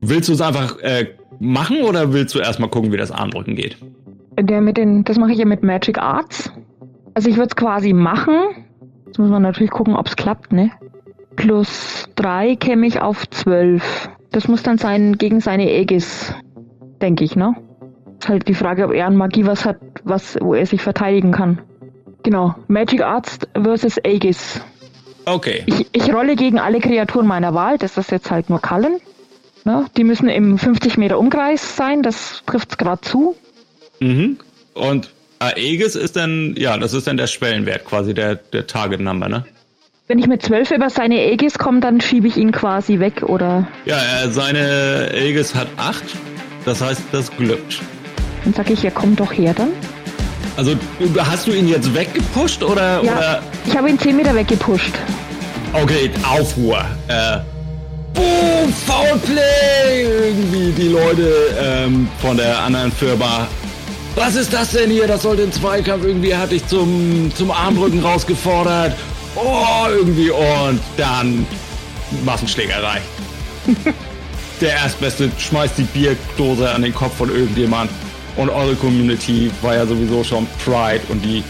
Willst 0.00 0.28
du 0.28 0.32
es 0.32 0.40
einfach 0.40 0.78
äh, 0.80 1.06
machen 1.42 1.82
oder 1.82 2.12
willst 2.12 2.34
du 2.34 2.38
erstmal 2.38 2.70
gucken, 2.70 2.92
wie 2.92 2.96
das 2.96 3.10
Armdrücken 3.10 3.56
geht? 3.56 3.76
Der 4.40 4.60
mit 4.60 4.76
den, 4.76 5.04
das 5.04 5.18
mache 5.18 5.32
ich 5.32 5.38
ja 5.38 5.44
mit 5.44 5.62
Magic 5.62 5.98
Arts. 5.98 6.52
Also 7.14 7.28
ich 7.28 7.36
würde 7.36 7.48
es 7.48 7.56
quasi 7.56 7.92
machen. 7.92 8.34
Jetzt 9.06 9.18
muss 9.18 9.28
man 9.28 9.42
natürlich 9.42 9.70
gucken, 9.70 9.94
ob 9.94 10.06
es 10.06 10.16
klappt, 10.16 10.52
ne? 10.52 10.70
Plus 11.36 12.08
drei 12.14 12.56
käme 12.56 12.86
ich 12.86 13.00
auf 13.00 13.28
zwölf. 13.28 14.08
Das 14.30 14.48
muss 14.48 14.62
dann 14.62 14.78
sein 14.78 15.18
gegen 15.18 15.40
seine 15.40 15.64
Aegis, 15.64 16.34
denke 17.02 17.24
ich, 17.24 17.36
ne? 17.36 17.54
Ist 18.18 18.28
halt 18.28 18.48
die 18.48 18.54
Frage, 18.54 18.86
ob 18.86 18.92
er 18.92 19.06
an 19.06 19.16
Magie 19.16 19.44
was 19.44 19.66
hat, 19.66 19.78
was, 20.04 20.38
wo 20.40 20.54
er 20.54 20.64
sich 20.64 20.80
verteidigen 20.80 21.32
kann. 21.32 21.60
Genau. 22.22 22.54
Magic 22.68 23.02
Arts 23.02 23.40
versus 23.52 23.98
Aegis. 24.04 24.60
Okay. 25.26 25.62
Ich, 25.66 25.86
ich 25.92 26.14
rolle 26.14 26.36
gegen 26.36 26.58
alle 26.58 26.80
Kreaturen 26.80 27.26
meiner 27.26 27.52
Wahl. 27.52 27.78
Das 27.78 27.98
ist 27.98 28.10
jetzt 28.10 28.30
halt 28.30 28.48
nur 28.48 28.60
Kallen. 28.60 29.00
Ne? 29.64 29.86
Die 29.96 30.04
müssen 30.04 30.28
im 30.28 30.58
50 30.58 30.96
Meter 30.98 31.18
Umkreis 31.18 31.76
sein. 31.76 32.02
Das 32.02 32.42
trifft's 32.46 32.76
gerade 32.78 33.00
zu. 33.02 33.36
Mhm. 34.00 34.38
Und 34.74 35.10
Aegis 35.38 35.94
ist 35.96 36.16
dann, 36.16 36.54
ja, 36.56 36.76
das 36.76 36.92
ist 36.94 37.06
dann 37.06 37.16
der 37.16 37.26
Schwellenwert, 37.26 37.84
quasi 37.84 38.14
der, 38.14 38.36
der 38.36 38.66
Target 38.66 39.00
Number, 39.00 39.28
ne? 39.28 39.44
Wenn 40.08 40.18
ich 40.18 40.26
mit 40.26 40.42
12 40.42 40.72
über 40.72 40.90
seine 40.90 41.16
Aegis 41.16 41.58
komme, 41.58 41.80
dann 41.80 42.00
schiebe 42.00 42.26
ich 42.28 42.36
ihn 42.36 42.52
quasi 42.52 42.98
weg 42.98 43.22
oder 43.22 43.66
Ja, 43.86 43.98
seine 44.30 45.10
Aegis 45.14 45.54
hat 45.54 45.68
8. 45.76 46.02
Das 46.64 46.80
heißt, 46.80 47.02
das 47.12 47.30
glückt. 47.36 47.80
dann 48.44 48.52
sage 48.54 48.72
ich, 48.72 48.82
ja 48.82 48.90
komm 48.90 49.16
doch 49.16 49.32
her 49.32 49.54
dann. 49.56 49.70
Also 50.56 50.74
du- 50.74 51.20
hast 51.24 51.46
du 51.46 51.52
ihn 51.52 51.66
jetzt 51.68 51.94
weggepusht 51.94 52.62
oder, 52.62 53.02
Ja, 53.02 53.12
oder 53.16 53.42
ich 53.66 53.76
habe 53.76 53.88
ihn 53.88 53.98
10 53.98 54.16
Meter 54.16 54.34
weggepusht. 54.34 54.92
Okay, 55.72 56.10
Aufruhr. 56.28 56.84
Äh, 57.08 57.38
Boom, 58.14 58.72
Foulplay! 58.72 60.04
Irgendwie 60.04 60.72
die 60.72 60.88
Leute 60.88 61.32
ähm, 61.60 62.08
von 62.20 62.36
der 62.36 62.58
anderen 62.58 62.92
Firma. 62.92 63.46
Was 64.14 64.34
ist 64.34 64.52
das 64.52 64.72
denn 64.72 64.90
hier? 64.90 65.06
Das 65.06 65.22
sollte 65.22 65.42
ein 65.42 65.52
Zweikampf. 65.52 66.04
Irgendwie 66.04 66.34
hatte 66.34 66.54
ich 66.54 66.66
zum, 66.66 67.32
zum 67.34 67.50
Armrücken 67.50 68.00
rausgefordert. 68.00 68.94
Oh, 69.34 69.86
irgendwie. 69.88 70.30
Und 70.30 70.80
dann 70.96 71.46
Massenschlägerei. 72.24 73.00
der 74.60 74.70
Erstbeste 74.70 75.30
schmeißt 75.38 75.78
die 75.78 75.84
Bierdose 75.84 76.70
an 76.70 76.82
den 76.82 76.94
Kopf 76.94 77.16
von 77.16 77.30
irgendjemand. 77.30 77.90
Und 78.36 78.50
eure 78.50 78.74
Community 78.74 79.50
war 79.62 79.74
ja 79.74 79.86
sowieso 79.86 80.24
schon 80.24 80.46
Pride 80.64 81.02
und 81.08 81.22
die 81.22 81.42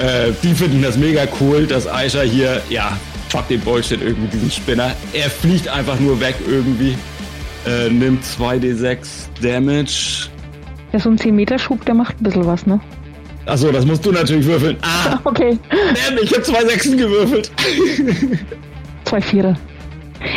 äh, 0.00 0.32
die 0.42 0.54
finden 0.54 0.82
das 0.82 0.96
mega 0.96 1.26
cool, 1.40 1.66
dass 1.66 1.86
Aisha 1.86 2.22
hier, 2.22 2.62
ja, 2.70 2.96
fuck 3.34 3.48
den 3.48 3.60
Bullshit 3.62 4.00
irgendwie, 4.00 4.28
diesen 4.28 4.48
Spinner. 4.50 4.94
Er 5.12 5.28
fliegt 5.28 5.66
einfach 5.66 5.98
nur 5.98 6.20
weg 6.20 6.36
irgendwie. 6.46 6.96
Äh, 7.66 7.88
nimmt 7.90 8.22
2d6 8.22 8.98
Damage. 9.42 10.28
Ja, 10.92 11.00
so 11.00 11.10
ein 11.10 11.18
10 11.18 11.34
Meter 11.34 11.58
Schub, 11.58 11.84
der 11.84 11.94
macht 11.94 12.20
ein 12.20 12.22
bisschen 12.22 12.46
was, 12.46 12.64
ne? 12.64 12.78
Achso, 13.46 13.72
das 13.72 13.84
musst 13.84 14.06
du 14.06 14.12
natürlich 14.12 14.46
würfeln. 14.46 14.76
Ah, 14.82 15.18
Okay, 15.24 15.58
damn, 15.68 16.18
ich 16.22 16.32
hab 16.32 16.44
zwei 16.44 16.64
Sechsen 16.64 16.96
gewürfelt. 16.96 17.50
zwei 19.04 19.20
Vierer. 19.20 19.56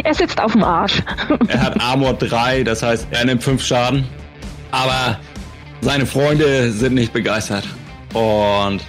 Er 0.03 0.13
sitzt 0.15 0.39
auf 0.41 0.53
dem 0.53 0.63
Arsch. 0.63 1.03
Er 1.49 1.61
hat 1.61 1.79
Armor 1.79 2.13
3, 2.13 2.63
das 2.63 2.81
heißt, 2.81 3.07
er 3.11 3.25
nimmt 3.25 3.43
5 3.43 3.63
Schaden. 3.63 4.05
Aber 4.71 5.19
seine 5.81 6.07
Freunde 6.07 6.71
sind 6.71 6.95
nicht 6.95 7.13
begeistert. 7.13 7.67
Und 8.13 8.81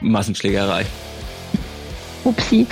Massenschlägerei. 0.00 0.84
Upsi. 2.24 2.66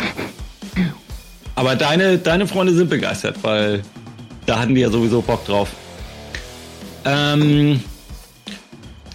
Aber 1.54 1.76
deine, 1.76 2.18
deine 2.18 2.46
Freunde 2.46 2.72
sind 2.72 2.90
begeistert, 2.90 3.36
weil 3.42 3.82
da 4.46 4.58
hatten 4.58 4.74
die 4.74 4.80
ja 4.80 4.90
sowieso 4.90 5.20
Bock 5.20 5.44
drauf. 5.44 5.68
Ähm, 7.04 7.80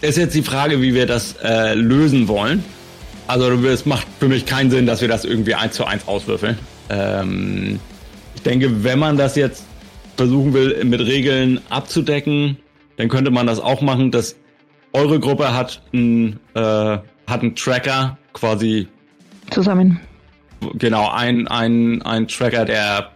ist 0.01 0.17
jetzt 0.17 0.35
die 0.35 0.43
Frage, 0.43 0.81
wie 0.81 0.93
wir 0.93 1.05
das 1.05 1.35
äh, 1.43 1.73
lösen 1.73 2.27
wollen. 2.27 2.63
Also 3.27 3.51
es 3.67 3.85
macht 3.85 4.07
für 4.19 4.27
mich 4.27 4.45
keinen 4.45 4.71
Sinn, 4.71 4.85
dass 4.85 5.01
wir 5.01 5.07
das 5.07 5.25
irgendwie 5.25 5.55
eins 5.55 5.75
zu 5.75 5.85
eins 5.85 6.07
auswürfeln. 6.07 6.57
Ähm, 6.89 7.79
ich 8.35 8.41
denke, 8.43 8.83
wenn 8.83 8.99
man 8.99 9.17
das 9.17 9.35
jetzt 9.35 9.63
versuchen 10.15 10.53
will, 10.53 10.83
mit 10.85 11.01
Regeln 11.01 11.59
abzudecken, 11.69 12.57
dann 12.97 13.09
könnte 13.09 13.31
man 13.31 13.47
das 13.47 13.59
auch 13.59 13.81
machen, 13.81 14.11
dass 14.11 14.35
eure 14.93 15.19
Gruppe 15.19 15.53
hat 15.53 15.81
einen, 15.93 16.39
äh, 16.53 16.59
hat 16.59 17.41
einen 17.41 17.55
Tracker, 17.55 18.17
quasi 18.33 18.87
Zusammen. 19.51 19.99
Genau, 20.73 21.09
ein, 21.09 21.47
ein, 21.47 22.01
ein 22.01 22.27
Tracker, 22.27 22.65
der 22.65 23.11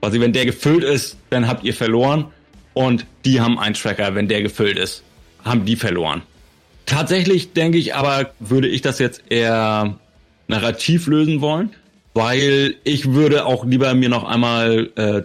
quasi, 0.00 0.20
wenn 0.20 0.32
der 0.32 0.46
gefüllt 0.46 0.84
ist, 0.84 1.16
dann 1.30 1.46
habt 1.46 1.64
ihr 1.64 1.74
verloren. 1.74 2.26
Und 2.72 3.06
die 3.24 3.40
haben 3.40 3.58
einen 3.58 3.74
Tracker, 3.74 4.14
wenn 4.14 4.28
der 4.28 4.42
gefüllt 4.42 4.78
ist, 4.78 5.02
haben 5.44 5.64
die 5.64 5.76
verloren. 5.76 6.22
Tatsächlich 6.86 7.52
denke 7.52 7.78
ich 7.78 7.94
aber, 7.94 8.32
würde 8.40 8.68
ich 8.68 8.82
das 8.82 8.98
jetzt 8.98 9.22
eher 9.28 9.98
narrativ 10.48 11.06
lösen 11.06 11.40
wollen, 11.40 11.70
weil 12.14 12.76
ich 12.84 13.12
würde 13.12 13.46
auch 13.46 13.64
lieber 13.64 13.94
mir 13.94 14.08
noch 14.08 14.24
einmal 14.24 14.90
äh, 14.96 15.22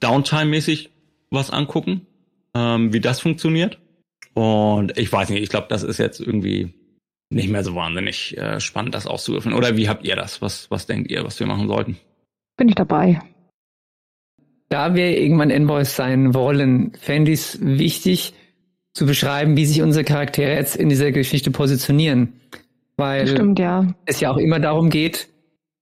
Downtime-mäßig 0.00 0.90
was 1.30 1.50
angucken, 1.50 2.06
ähm, 2.54 2.92
wie 2.92 3.00
das 3.00 3.20
funktioniert. 3.20 3.78
Und 4.34 4.98
ich 4.98 5.10
weiß 5.10 5.30
nicht, 5.30 5.42
ich 5.42 5.48
glaube, 5.48 5.66
das 5.70 5.82
ist 5.82 5.98
jetzt 5.98 6.20
irgendwie 6.20 6.74
nicht 7.30 7.48
mehr 7.48 7.64
so 7.64 7.74
wahnsinnig 7.74 8.36
äh, 8.38 8.60
spannend, 8.60 8.94
das 8.94 9.06
auszuwürfeln. 9.06 9.54
Oder 9.54 9.76
wie 9.76 9.88
habt 9.88 10.04
ihr 10.04 10.16
das? 10.16 10.42
Was, 10.42 10.70
was 10.70 10.86
denkt 10.86 11.10
ihr, 11.10 11.24
was 11.24 11.40
wir 11.40 11.46
machen 11.46 11.68
sollten? 11.68 11.96
Bin 12.56 12.68
ich 12.68 12.74
dabei. 12.74 13.20
Da 14.68 14.94
wir 14.94 15.18
irgendwann 15.18 15.50
Envoys 15.50 15.94
sein 15.94 16.34
wollen, 16.34 16.92
fände 17.00 17.32
ich 17.32 17.40
es 17.40 17.58
wichtig 17.60 18.34
zu 18.94 19.06
beschreiben, 19.06 19.56
wie 19.56 19.66
sich 19.66 19.82
unsere 19.82 20.04
Charaktere 20.04 20.54
jetzt 20.54 20.76
in 20.76 20.88
dieser 20.88 21.12
Geschichte 21.12 21.50
positionieren. 21.50 22.40
Weil 22.96 23.28
Stimmt, 23.28 23.58
ja. 23.58 23.94
es 24.06 24.20
ja 24.20 24.30
auch 24.30 24.38
immer 24.38 24.58
darum 24.58 24.88
geht, 24.88 25.28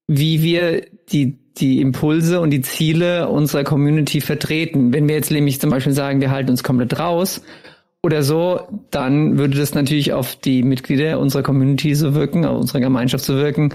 wie 0.08 0.42
wir 0.42 0.86
die, 1.12 1.38
die 1.56 1.80
Impulse 1.80 2.40
und 2.40 2.50
die 2.50 2.60
Ziele 2.60 3.28
unserer 3.28 3.64
Community 3.64 4.20
vertreten. 4.20 4.92
Wenn 4.92 5.06
wir 5.06 5.14
jetzt 5.14 5.30
nämlich 5.30 5.60
zum 5.60 5.70
Beispiel 5.70 5.92
sagen, 5.92 6.20
wir 6.20 6.30
halten 6.30 6.50
uns 6.50 6.64
komplett 6.64 6.98
raus 6.98 7.42
oder 8.04 8.22
so, 8.22 8.60
dann 8.90 9.38
würde 9.38 9.56
das 9.56 9.74
natürlich 9.74 10.12
auf 10.12 10.36
die 10.36 10.62
Mitglieder 10.62 11.18
unserer 11.18 11.42
Community 11.42 11.94
so 11.94 12.14
wirken, 12.14 12.44
auf 12.44 12.60
unserer 12.60 12.80
Gemeinschaft 12.80 13.24
so 13.24 13.34
wirken, 13.36 13.72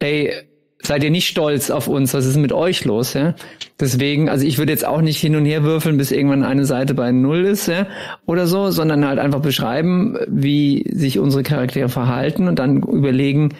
ey, 0.00 0.34
seid 0.82 1.02
ihr 1.02 1.10
nicht 1.10 1.26
stolz 1.26 1.70
auf 1.70 1.88
uns, 1.88 2.12
was 2.12 2.26
ist 2.26 2.36
mit 2.36 2.52
euch 2.52 2.84
los, 2.84 3.14
ja? 3.14 3.34
Deswegen, 3.80 4.28
also 4.28 4.46
ich 4.46 4.58
würde 4.58 4.72
jetzt 4.72 4.86
auch 4.86 5.00
nicht 5.00 5.18
hin 5.18 5.34
und 5.34 5.46
her 5.46 5.64
würfeln, 5.64 5.96
bis 5.96 6.10
irgendwann 6.10 6.44
eine 6.44 6.66
Seite 6.66 6.92
bei 6.92 7.10
Null 7.10 7.46
ist, 7.46 7.68
ja, 7.68 7.86
oder 8.26 8.46
so, 8.46 8.70
sondern 8.70 9.06
halt 9.06 9.18
einfach 9.18 9.40
beschreiben, 9.40 10.18
wie 10.28 10.84
sich 10.92 11.18
unsere 11.18 11.42
Charaktere 11.42 11.88
verhalten 11.88 12.48
und 12.48 12.58
dann 12.58 12.82
überlegen, 12.82 13.54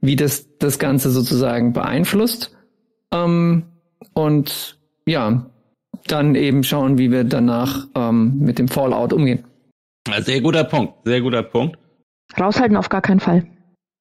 wie 0.00 0.14
das 0.14 0.46
das 0.60 0.78
Ganze 0.78 1.10
sozusagen 1.10 1.72
beeinflusst. 1.72 2.54
Ähm, 3.12 3.64
und 4.12 4.78
ja, 5.04 5.50
dann 6.06 6.36
eben 6.36 6.62
schauen, 6.62 6.96
wie 6.96 7.10
wir 7.10 7.24
danach 7.24 7.88
ähm, 7.96 8.38
mit 8.38 8.60
dem 8.60 8.68
Fallout 8.68 9.12
umgehen. 9.12 9.42
Sehr 10.20 10.40
guter 10.40 10.64
Punkt, 10.64 10.94
sehr 11.04 11.20
guter 11.20 11.42
Punkt. 11.42 11.78
Raushalten 12.38 12.76
auf 12.76 12.88
gar 12.88 13.02
keinen 13.02 13.20
Fall. 13.20 13.46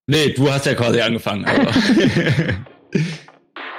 Nee, 0.07 0.33
du 0.35 0.51
hast 0.51 0.65
ja 0.65 0.73
quasi 0.73 0.99
angefangen. 0.99 1.45
Also. 1.45 1.69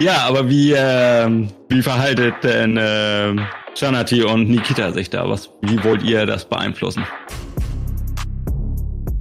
ja, 0.00 0.26
aber 0.26 0.48
wie, 0.48 0.72
ähm, 0.72 1.50
wie 1.68 1.82
verhaltet 1.82 2.34
denn 2.42 2.78
ähm, 2.80 3.46
Janati 3.76 4.22
und 4.22 4.48
Nikita 4.48 4.92
sich 4.92 5.10
da? 5.10 5.28
Was, 5.28 5.50
wie 5.62 5.82
wollt 5.84 6.02
ihr 6.02 6.24
das 6.24 6.46
beeinflussen? 6.46 7.04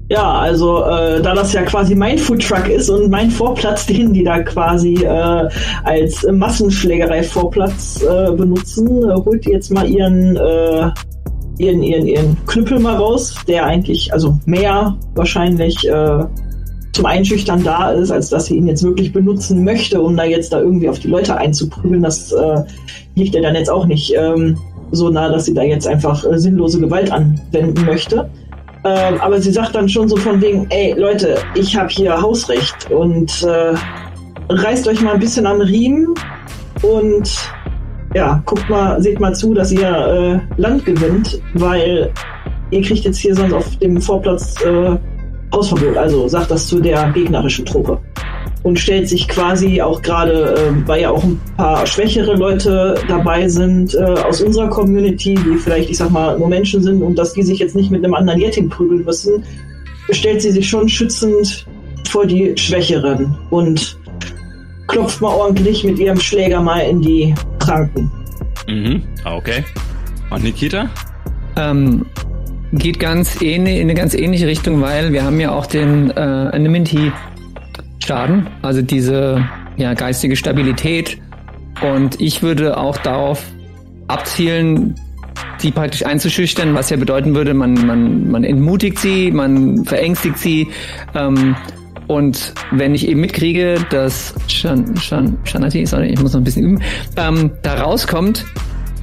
Ja, 0.10 0.32
also 0.32 0.84
äh, 0.86 1.22
da 1.22 1.34
das 1.34 1.54
ja 1.54 1.64
quasi 1.64 1.96
mein 1.96 2.18
Foodtruck 2.18 2.68
ist 2.70 2.90
und 2.90 3.10
mein 3.10 3.32
Vorplatz, 3.32 3.86
den 3.88 4.14
die 4.14 4.24
da 4.24 4.44
quasi 4.44 5.04
äh, 5.04 5.50
als 5.84 6.24
Massenschlägerei-Vorplatz 6.30 8.04
äh, 8.04 8.32
benutzen, 8.32 9.10
äh, 9.10 9.14
holt 9.14 9.46
ihr 9.48 9.54
jetzt 9.54 9.72
mal 9.72 9.90
ihren, 9.90 10.36
äh, 10.36 10.92
ihren, 11.58 11.84
ihren, 11.84 12.08
ihren 12.08 12.46
Knüppel 12.46 12.80
mal 12.80 12.96
raus, 12.96 13.36
der 13.48 13.66
eigentlich, 13.66 14.12
also 14.14 14.38
mehr 14.46 14.98
wahrscheinlich 15.16 15.88
äh, 15.88 16.24
zum 16.94 17.06
Einschüchtern 17.06 17.64
da 17.64 17.92
ist, 17.92 18.12
als 18.12 18.30
dass 18.30 18.46
sie 18.46 18.58
ihn 18.58 18.68
jetzt 18.68 18.84
wirklich 18.84 19.12
benutzen 19.12 19.64
möchte, 19.64 20.00
um 20.02 20.16
da 20.16 20.24
jetzt 20.24 20.54
da 20.54 20.60
irgendwie 20.60 20.90
auf 20.90 21.00
die 21.00 21.08
Leute 21.08 21.36
einzuprügeln. 21.36 22.04
Das 22.04 22.32
äh, 22.32 22.62
liegt 23.16 23.36
ja 23.36 23.42
dann 23.42 23.56
jetzt 23.56 23.70
auch 23.70 23.86
nicht 23.86 24.14
ähm, 24.16 24.58
so 24.92 25.10
nah, 25.10 25.30
dass 25.30 25.46
sie 25.46 25.54
da 25.54 25.64
jetzt 25.64 25.88
einfach 25.88 26.24
äh, 26.24 26.38
sinnlose 26.38 26.80
Gewalt 26.80 27.12
anwenden 27.12 27.86
möchte. 27.86 28.30
Ähm, 28.86 29.20
aber 29.22 29.42
sie 29.42 29.52
sagt 29.52 29.76
dann 29.76 29.90
schon 29.90 30.08
so 30.08 30.18
von 30.18 30.42
wegen, 30.42 30.68
ey 30.70 30.94
Leute, 30.98 31.38
ich 31.56 31.76
habe 31.76 31.90
hier 31.90 32.22
Hausrecht 32.22 32.92
und 32.92 33.44
äh, 33.44 33.74
reißt 34.50 34.88
euch 34.88 35.02
mal 35.02 35.14
ein 35.14 35.20
bisschen 35.20 35.48
am 35.48 35.62
Riemen 35.62 36.14
und 36.82 37.32
ja, 38.14 38.42
guckt 38.46 38.70
mal, 38.70 39.02
seht 39.02 39.20
mal 39.20 39.34
zu, 39.34 39.54
dass 39.54 39.72
ihr 39.72 40.42
äh, 40.58 40.62
Land 40.62 40.86
gewinnt, 40.86 41.42
weil 41.54 42.12
ihr 42.72 42.82
kriegt 42.82 43.06
jetzt 43.06 43.18
hier 43.18 43.36
sonst 43.36 43.54
auf 43.54 43.78
dem 43.78 44.00
Vorplatz 44.02 44.56
äh, 44.64 44.98
Hausverbot. 45.54 45.98
Also 45.98 46.28
sagt 46.28 46.52
das 46.52 46.68
zu 46.68 46.80
der 46.80 47.12
gegnerischen 47.12 47.66
Truppe 47.66 48.00
und 48.64 48.80
stellt 48.80 49.10
sich 49.10 49.28
quasi 49.28 49.82
auch 49.82 50.02
gerade, 50.02 50.56
äh, 50.56 50.88
weil 50.88 51.02
ja 51.02 51.12
auch 51.12 51.24
ein 51.24 51.40
paar 51.58 51.86
schwächere 51.86 52.36
Leute 52.36 52.96
dabei 53.08 53.48
sind 53.48 53.94
äh, 53.94 54.00
aus 54.00 54.42
unserer 54.42 54.70
Community, 54.70 55.36
die 55.36 55.58
vielleicht, 55.58 55.90
ich 55.90 55.98
sag 55.98 56.12
mal, 56.12 56.38
nur 56.40 56.48
Menschen 56.48 56.82
sind 56.82 57.02
und 57.02 57.18
dass 57.18 57.34
die 57.34 57.44
sich 57.44 57.60
jetzt 57.60 57.76
nicht 57.76 57.92
mit 57.92 58.04
einem 58.04 58.14
anderen 58.14 58.40
Jetting 58.40 58.70
prügeln 58.70 59.04
müssen, 59.04 59.44
stellt 60.10 60.42
sie 60.42 60.52
sich 60.52 60.68
schon 60.68 60.88
schützend 60.88 61.66
vor 62.10 62.26
die 62.26 62.54
Schwächeren 62.58 63.38
und 63.50 63.98
klopft 64.88 65.22
mal 65.22 65.34
ordentlich 65.34 65.84
mit 65.84 66.00
ihrem 66.00 66.20
Schläger 66.20 66.62
mal 66.62 66.80
in 66.80 67.02
die 67.02 67.34
Kranken. 67.66 68.12
Mhm, 68.68 69.04
okay. 69.26 69.64
Und 70.30 70.44
Nikita? 70.44 70.90
Ähm, 71.56 72.06
geht 72.72 73.00
ganz 73.00 73.42
ähnlich, 73.42 73.78
in 73.78 73.84
eine 73.84 73.94
ganz 73.94 74.14
ähnliche 74.14 74.48
Richtung, 74.48 74.82
weil 74.82 75.14
wir 75.14 75.24
haben 75.24 75.40
ja 75.40 75.52
auch 75.52 75.66
den 75.66 76.10
äh, 76.12 76.20
Anonymity 76.20 77.12
Schaden, 78.04 78.48
also 78.62 78.82
diese 78.82 79.48
ja, 79.78 79.94
geistige 79.94 80.36
Stabilität. 80.36 81.18
Und 81.82 82.20
ich 82.20 82.42
würde 82.42 82.78
auch 82.78 82.98
darauf 82.98 83.44
abzielen, 84.08 84.96
die 85.62 85.72
praktisch 85.72 86.06
einzuschüchtern, 86.06 86.76
was 86.76 86.90
ja 86.90 86.98
bedeuten 86.98 87.36
würde, 87.36 87.54
man, 87.54 87.74
man, 87.86 88.30
man 88.30 88.44
entmutigt 88.44 89.00
sie, 89.00 89.32
man 89.32 89.86
verängstigt 89.86 90.38
sie. 90.38 90.68
Ähm, 91.16 91.56
und 92.08 92.54
wenn 92.72 92.94
ich 92.96 93.08
eben 93.08 93.22
mitkriege, 93.22 93.78
dass 93.90 94.34
Shan, 94.48 94.96
Shan, 94.98 95.38
Shanati, 95.44 95.86
sorry, 95.86 96.08
ich 96.08 96.20
muss 96.20 96.34
noch 96.34 96.42
ein 96.42 96.44
bisschen 96.44 96.64
üben, 96.64 96.82
ähm, 97.18 97.52
da 97.62 97.76
rauskommt, 97.76 98.46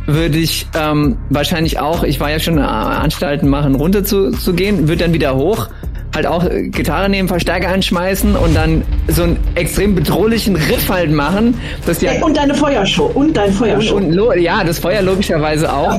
würde 0.06 0.38
ich 0.38 0.66
ähm, 0.74 1.18
wahrscheinlich 1.28 1.78
auch, 1.78 2.02
ich 2.02 2.20
war 2.20 2.30
ja 2.30 2.38
schon 2.38 2.58
Anstalten 2.58 3.48
machen, 3.48 3.74
runter 3.74 4.04
zu, 4.04 4.30
zu 4.32 4.54
gehen, 4.54 4.88
würde 4.88 5.04
dann 5.04 5.12
wieder 5.12 5.36
hoch 5.36 5.68
halt 6.14 6.26
auch 6.26 6.44
Gitarre 6.48 7.08
nehmen, 7.08 7.28
Verstärker 7.28 7.68
anschmeißen 7.68 8.36
und 8.36 8.54
dann 8.54 8.82
so 9.08 9.22
einen 9.22 9.38
extrem 9.54 9.94
bedrohlichen 9.94 10.56
Riff 10.56 10.88
halt 10.88 11.12
machen. 11.12 11.54
Dass 11.86 12.00
ja, 12.00 12.12
und 12.22 12.36
deine 12.36 12.54
Feuershow. 12.54 13.06
Und 13.06 13.36
dein 13.36 13.52
Feuershow. 13.52 13.96
Und, 13.96 14.18
und, 14.18 14.40
ja, 14.40 14.64
das 14.64 14.78
Feuer 14.78 15.02
logischerweise 15.02 15.72
auch. 15.72 15.98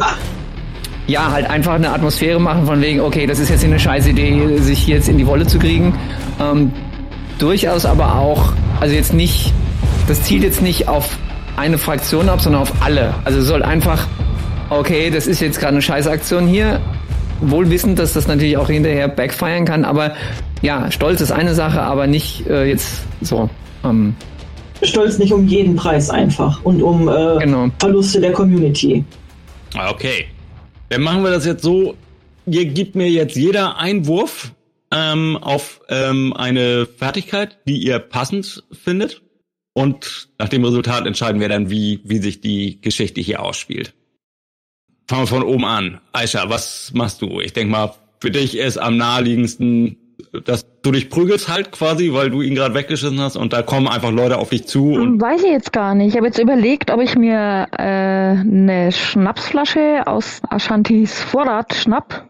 Ja, 1.08 1.32
halt 1.32 1.50
einfach 1.50 1.74
eine 1.74 1.92
Atmosphäre 1.92 2.40
machen 2.40 2.66
von 2.66 2.82
wegen, 2.82 3.02
okay, 3.02 3.26
das 3.26 3.40
ist 3.40 3.50
jetzt 3.50 3.64
eine 3.64 3.80
scheiß 3.80 4.08
Idee, 4.08 4.58
sich 4.58 4.80
hier 4.80 4.96
jetzt 4.96 5.10
in 5.10 5.18
die 5.18 5.28
Wolle 5.28 5.46
zu 5.48 5.60
kriegen. 5.60 5.94
Ähm, 6.40 6.72
durchaus 7.42 7.86
aber 7.86 8.16
auch, 8.16 8.54
also 8.80 8.94
jetzt 8.94 9.14
nicht, 9.14 9.54
das 10.08 10.24
zielt 10.24 10.44
jetzt 10.44 10.62
nicht 10.62 10.88
auf 10.88 11.18
eine 11.58 11.78
Fraktion 11.78 12.30
ab, 12.30 12.42
sondern 12.42 12.62
auf 12.62 12.74
alle. 12.82 13.14
Also 13.26 13.42
soll 13.42 13.64
einfach, 13.64 14.08
okay, 14.70 15.10
das 15.10 15.28
ist 15.28 15.42
jetzt 15.42 15.60
gerade 15.60 15.74
eine 15.74 15.82
Scheißaktion 15.82 16.48
hier, 16.48 16.80
wohl 17.42 17.70
wissend, 17.70 18.00
dass 18.00 18.14
das 18.14 18.28
natürlich 18.28 18.58
auch 18.58 18.68
hinterher 18.68 19.08
backfeiern 19.08 19.66
kann, 19.66 19.86
aber 19.86 20.14
ja, 20.62 20.92
Stolz 20.92 21.22
ist 21.22 21.32
eine 21.32 21.56
Sache, 21.56 21.82
aber 21.82 22.08
nicht 22.08 22.48
äh, 22.48 22.66
jetzt 22.66 23.04
so. 23.22 23.50
Ähm, 23.84 24.16
Stolz 24.84 25.18
nicht 25.18 25.34
um 25.34 25.48
jeden 25.48 25.76
Preis 25.76 26.10
einfach 26.10 26.64
und 26.64 26.82
um 26.82 27.08
äh, 27.08 27.38
genau. 27.40 27.68
Verluste 27.80 28.22
der 28.22 28.32
Community. 28.32 29.04
Ah, 29.76 29.90
okay. 29.90 30.26
Dann 30.90 31.02
machen 31.02 31.24
wir 31.24 31.32
das 31.32 31.46
jetzt 31.46 31.64
so. 31.64 31.96
Ihr 32.46 32.66
gebt 32.66 32.96
mir 32.96 33.10
jetzt 33.10 33.36
jeder 33.36 33.78
Einwurf 33.78 34.52
ähm, 34.92 35.38
auf 35.38 35.82
ähm, 35.90 36.34
eine 36.34 36.86
Fertigkeit, 36.86 37.60
die 37.68 37.78
ihr 37.78 38.00
passend 38.00 38.64
findet. 38.72 39.22
Und 39.74 40.30
nach 40.38 40.50
dem 40.50 40.66
Resultat 40.66 41.06
entscheiden 41.06 41.40
wir 41.40 41.48
dann, 41.48 41.70
wie, 41.70 42.02
wie 42.04 42.18
sich 42.18 42.42
die 42.42 42.82
Geschichte 42.82 43.22
hier 43.22 43.42
ausspielt. 43.42 43.94
Fangen 45.08 45.24
wir 45.24 45.28
von 45.28 45.44
oben 45.44 45.66
an. 45.66 46.02
Aisha, 46.12 46.50
was 46.50 46.92
machst 46.94 47.22
du? 47.22 47.40
Ich 47.40 47.54
denke 47.54 47.72
mal, 47.72 47.94
für 48.20 48.32
dich 48.32 48.58
ist 48.58 48.78
am 48.78 48.98
naheliegendsten, 48.98 49.98
dass 50.46 50.66
du 50.82 50.92
dich 50.92 51.10
prügelst 51.10 51.48
halt 51.48 51.72
quasi, 51.72 52.14
weil 52.14 52.30
du 52.30 52.42
ihn 52.42 52.56
gerade 52.56 52.76
weggeschissen 52.76 53.20
hast 53.20 53.36
und 53.36 53.54
da 53.54 53.62
kommen 53.62 53.88
einfach 53.88 54.12
Leute 54.12 54.38
auf 54.38 54.50
dich 54.50 54.68
zu. 54.68 54.94
Und 54.94 55.22
Weiß 55.22 55.42
ich 55.44 55.52
jetzt 55.52 55.74
gar 55.74 55.96
nicht. 55.96 56.10
Ich 56.10 56.16
habe 56.16 56.28
jetzt 56.28 56.40
überlegt, 56.40 56.92
ob 56.92 57.02
ich 57.02 57.18
mir 57.18 57.68
äh, 57.78 57.82
eine 57.82 58.92
Schnapsflasche 58.92 60.04
aus 60.06 60.42
Ashantis 60.50 61.22
Vorrat 61.22 61.74
schnapp, 61.74 62.28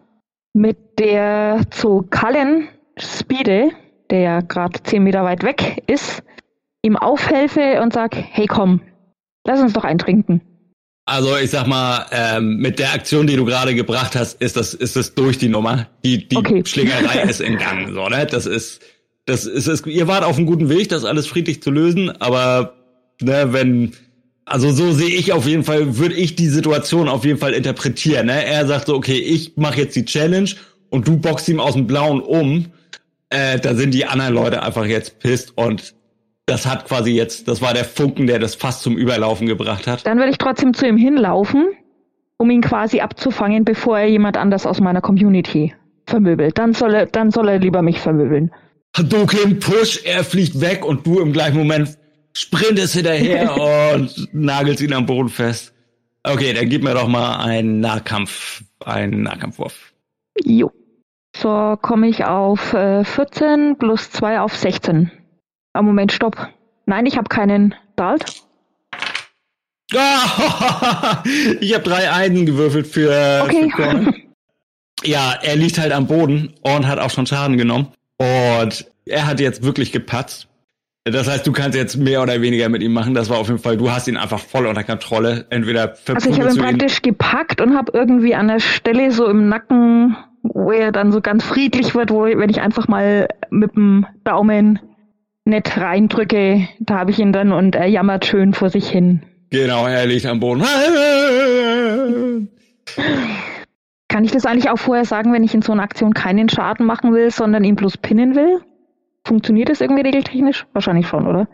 mit 0.54 0.78
der 1.00 1.62
zu 1.72 2.08
Cullen 2.10 2.68
speede, 2.98 3.70
der 4.10 4.20
ja 4.20 4.42
gerade 4.42 4.82
zehn 4.84 5.04
Meter 5.04 5.24
weit 5.24 5.44
weg 5.44 5.84
ist, 5.88 6.24
ihm 6.84 6.98
aufhelfe 6.98 7.82
und 7.82 7.94
sag, 7.94 8.16
hey 8.16 8.48
komm, 8.48 8.82
lass 9.46 9.62
uns 9.62 9.74
doch 9.74 9.84
eintrinken. 9.84 10.42
Also 11.06 11.36
ich 11.38 11.50
sag 11.50 11.68
mal, 11.68 12.06
ähm, 12.12 12.58
mit 12.58 12.80
der 12.80 12.94
Aktion, 12.94 13.28
die 13.28 13.36
du 13.36 13.44
gerade 13.46 13.74
gebracht 13.74 14.16
hast, 14.16 14.42
ist 14.42 14.56
das 14.56 14.74
ist 14.74 14.96
das 14.96 15.16
durch 15.16 15.38
die 15.38 15.50
Nummer. 15.50 15.88
Die 16.04 16.28
die 16.28 16.38
okay. 16.38 16.64
Schlägerei 16.66 17.24
ist 17.24 17.42
in 17.42 17.58
Gang, 17.58 17.94
so 17.94 18.08
ne? 18.08 18.26
Das 18.26 18.46
ist 18.46 18.82
das 19.26 19.46
ist 19.46 19.68
es. 19.68 19.86
Ihr 19.86 20.08
wart 20.08 20.24
auf 20.24 20.38
einem 20.38 20.46
guten 20.46 20.70
Weg, 20.70 20.90
das 20.90 21.06
alles 21.06 21.28
friedlich 21.28 21.62
zu 21.62 21.72
lösen, 21.72 22.10
aber 22.22 22.76
ne, 23.22 23.48
wenn 23.52 23.94
also 24.52 24.70
so 24.72 24.92
sehe 24.92 25.10
ich 25.10 25.32
auf 25.32 25.48
jeden 25.48 25.64
Fall, 25.64 25.98
würde 25.98 26.16
ich 26.16 26.36
die 26.36 26.48
Situation 26.48 27.08
auf 27.08 27.24
jeden 27.24 27.40
Fall 27.40 27.54
interpretieren. 27.54 28.26
Ne? 28.26 28.46
Er 28.46 28.68
sagt 28.68 28.88
so, 28.88 28.96
okay, 28.96 29.18
ich 29.18 29.56
mache 29.56 29.80
jetzt 29.80 29.96
die 29.96 30.04
Challenge 30.04 30.50
und 30.90 31.08
du 31.08 31.18
boxst 31.18 31.48
ihm 31.48 31.62
aus 31.62 31.74
dem 31.74 31.88
Blauen 31.88 32.20
um. 32.20 32.66
Äh, 33.30 33.60
da 33.60 33.76
sind 33.76 33.94
die 33.94 34.06
anderen 34.06 34.34
Leute 34.34 34.62
einfach 34.62 34.86
jetzt 34.86 35.20
pisst 35.20 35.58
und 35.58 35.96
das 36.48 36.66
hat 36.66 36.86
quasi 36.86 37.12
jetzt, 37.12 37.48
das 37.48 37.62
war 37.62 37.74
der 37.74 37.86
Funken, 37.86 38.28
der 38.28 38.40
das 38.40 38.56
fast 38.56 38.82
zum 38.82 38.98
Überlaufen 38.98 39.48
gebracht 39.48 39.88
hat. 39.88 40.06
Dann 40.06 40.18
würde 40.18 40.32
ich 40.32 40.38
trotzdem 40.38 40.74
zu 40.74 40.86
ihm 40.86 40.98
hinlaufen, 40.98 41.70
um 42.38 42.50
ihn 42.50 42.62
quasi 42.62 43.00
abzufangen, 43.00 43.64
bevor 43.64 44.00
er 44.00 44.10
jemand 44.10 44.36
anders 44.36 44.66
aus 44.66 44.82
meiner 44.82 45.00
Community 45.00 45.74
vermöbelt. 46.08 46.58
Dann 46.58 46.74
soll 46.74 46.94
er, 46.94 47.06
dann 47.06 47.32
soll 47.32 47.48
er 47.48 47.60
lieber 47.60 47.82
mich 47.82 48.00
vermöbeln. 48.00 48.52
Hadouken 48.98 49.60
Push, 49.60 50.02
er 50.04 50.26
fliegt 50.26 50.60
weg 50.60 50.84
und 50.84 51.08
du 51.08 51.22
im 51.22 51.32
gleichen 51.32 51.58
Moment 51.58 51.98
sprintest 52.34 52.94
hinterher 52.94 53.56
und 53.94 54.34
nagelst 54.34 54.82
ihn 54.82 54.94
am 54.94 55.06
Boden 55.06 55.30
fest. 55.30 55.74
Okay, 56.24 56.54
dann 56.54 56.70
gib 56.70 56.84
mir 56.84 56.94
doch 56.94 57.08
mal 57.08 57.44
einen 57.44 57.80
Nahkampf, 57.80 58.64
einen 58.86 59.24
Nahkampfwurf. 59.24 59.94
Jo. 60.44 60.72
So 61.36 61.78
komme 61.82 62.08
ich 62.10 62.26
auf 62.26 62.74
äh, 62.74 63.04
14 63.04 63.78
plus 63.78 64.12
2 64.12 64.42
auf 64.42 64.56
16. 64.56 65.12
Ah, 65.74 65.82
Moment, 65.82 66.12
stopp. 66.12 66.50
Nein, 66.86 67.06
ich 67.06 67.18
habe 67.18 67.30
keinen 67.30 67.74
Dalt. 67.96 68.26
ich 71.60 71.74
habe 71.74 71.84
drei 71.84 72.12
Eisen 72.12 72.46
gewürfelt 72.46 72.88
für, 72.88 73.42
okay. 73.44 73.70
für 73.76 74.14
Ja, 75.04 75.34
er 75.42 75.56
liegt 75.56 75.78
halt 75.78 75.92
am 75.92 76.08
Boden 76.08 76.54
und 76.62 76.88
hat 76.88 77.00
auch 77.00 77.10
schon 77.10 77.26
Schaden 77.26 77.58
genommen. 77.58 77.88
Und 78.18 78.86
er 79.06 79.28
hat 79.28 79.40
jetzt 79.40 79.64
wirklich 79.64 79.92
gepatzt. 79.92 80.48
Das 81.04 81.28
heißt, 81.28 81.48
du 81.48 81.52
kannst 81.52 81.76
jetzt 81.76 81.98
mehr 81.98 82.22
oder 82.22 82.42
weniger 82.42 82.70
mit 82.70 82.84
ihm 82.84 82.94
machen. 82.94 83.16
Das 83.16 83.30
war 83.30 83.40
auf 83.40 83.48
jeden 83.48 83.60
Fall, 83.60 83.76
du 83.76 83.90
hast 83.90 84.08
ihn 84.08 84.18
einfach 84.18 84.40
voll 84.40 84.68
unter 84.68 84.84
Kontrolle. 84.84 85.48
Entweder 85.50 85.96
Also 86.08 86.30
ich 86.30 86.40
habe 86.40 86.52
ihn 86.52 86.58
praktisch 86.58 87.02
gepackt 87.02 87.60
und 87.60 87.76
habe 87.76 87.92
irgendwie 87.96 88.36
an 88.36 88.48
der 88.48 88.60
Stelle 88.60 89.10
so 89.12 89.28
im 89.28 89.50
Nacken, 89.50 90.16
wo 90.44 90.72
er 90.72 90.92
dann 90.92 91.12
so 91.12 91.20
ganz 91.20 91.44
friedlich 91.44 91.96
wird, 91.96 92.12
wo 92.12 92.26
wenn 92.26 92.50
ich 92.52 92.62
einfach 92.62 92.88
mal 92.88 93.28
mit 93.50 93.76
dem 93.76 94.06
Daumen 94.24 94.80
nicht 95.44 95.76
reindrücke, 95.76 96.68
da 96.80 97.00
habe 97.00 97.10
ich 97.10 97.18
ihn 97.18 97.34
dann 97.34 97.52
und 97.52 97.76
er 97.76 97.88
jammert 97.88 98.26
schön 98.26 98.54
vor 98.54 98.70
sich 98.70 98.88
hin. 98.88 99.24
Genau, 99.50 99.88
er 99.88 100.06
liegt 100.06 100.28
am 100.28 100.40
Boden. 100.40 100.64
Kann 104.08 104.24
ich 104.24 104.32
das 104.32 104.46
eigentlich 104.46 104.70
auch 104.70 104.78
vorher 104.78 105.06
sagen, 105.06 105.34
wenn 105.34 105.44
ich 105.44 105.56
in 105.56 105.64
so 105.64 105.72
einer 105.72 105.82
Aktion 105.84 106.14
keinen 106.14 106.48
Schaden 106.48 106.86
machen 106.86 107.12
will, 107.14 107.32
sondern 107.32 107.64
ihn 107.64 107.76
bloß 107.76 107.98
pinnen 107.98 108.36
will? 108.36 108.62
Funktioniert 109.26 109.70
das 109.70 109.82
irgendwie 109.82 110.02
regeltechnisch? 110.02 110.66
Wahrscheinlich 110.74 111.08
schon, 111.08 111.28
oder? 111.28 111.48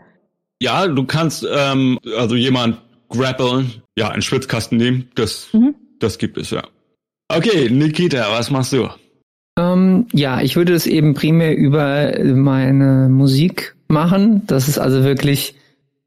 Ja, 0.60 0.86
du 0.86 1.04
kannst 1.04 1.46
ähm, 1.50 1.98
also 2.16 2.34
jemand 2.34 2.80
grappeln, 3.08 3.82
ja, 3.96 4.08
einen 4.08 4.22
Schwitzkasten 4.22 4.78
nehmen. 4.78 5.08
Das, 5.14 5.48
mhm. 5.52 5.74
das 5.98 6.18
gibt 6.18 6.36
es 6.38 6.50
ja. 6.50 6.62
Okay, 7.28 7.68
Nikita, 7.70 8.26
was 8.30 8.50
machst 8.50 8.72
du? 8.72 8.88
Ähm, 9.58 10.06
ja, 10.12 10.40
ich 10.40 10.56
würde 10.56 10.72
es 10.74 10.86
eben 10.86 11.14
primär 11.14 11.56
über 11.56 12.12
meine 12.24 13.08
Musik 13.08 13.76
machen. 13.88 14.46
Das 14.46 14.68
ist 14.68 14.78
also 14.78 15.04
wirklich, 15.04 15.54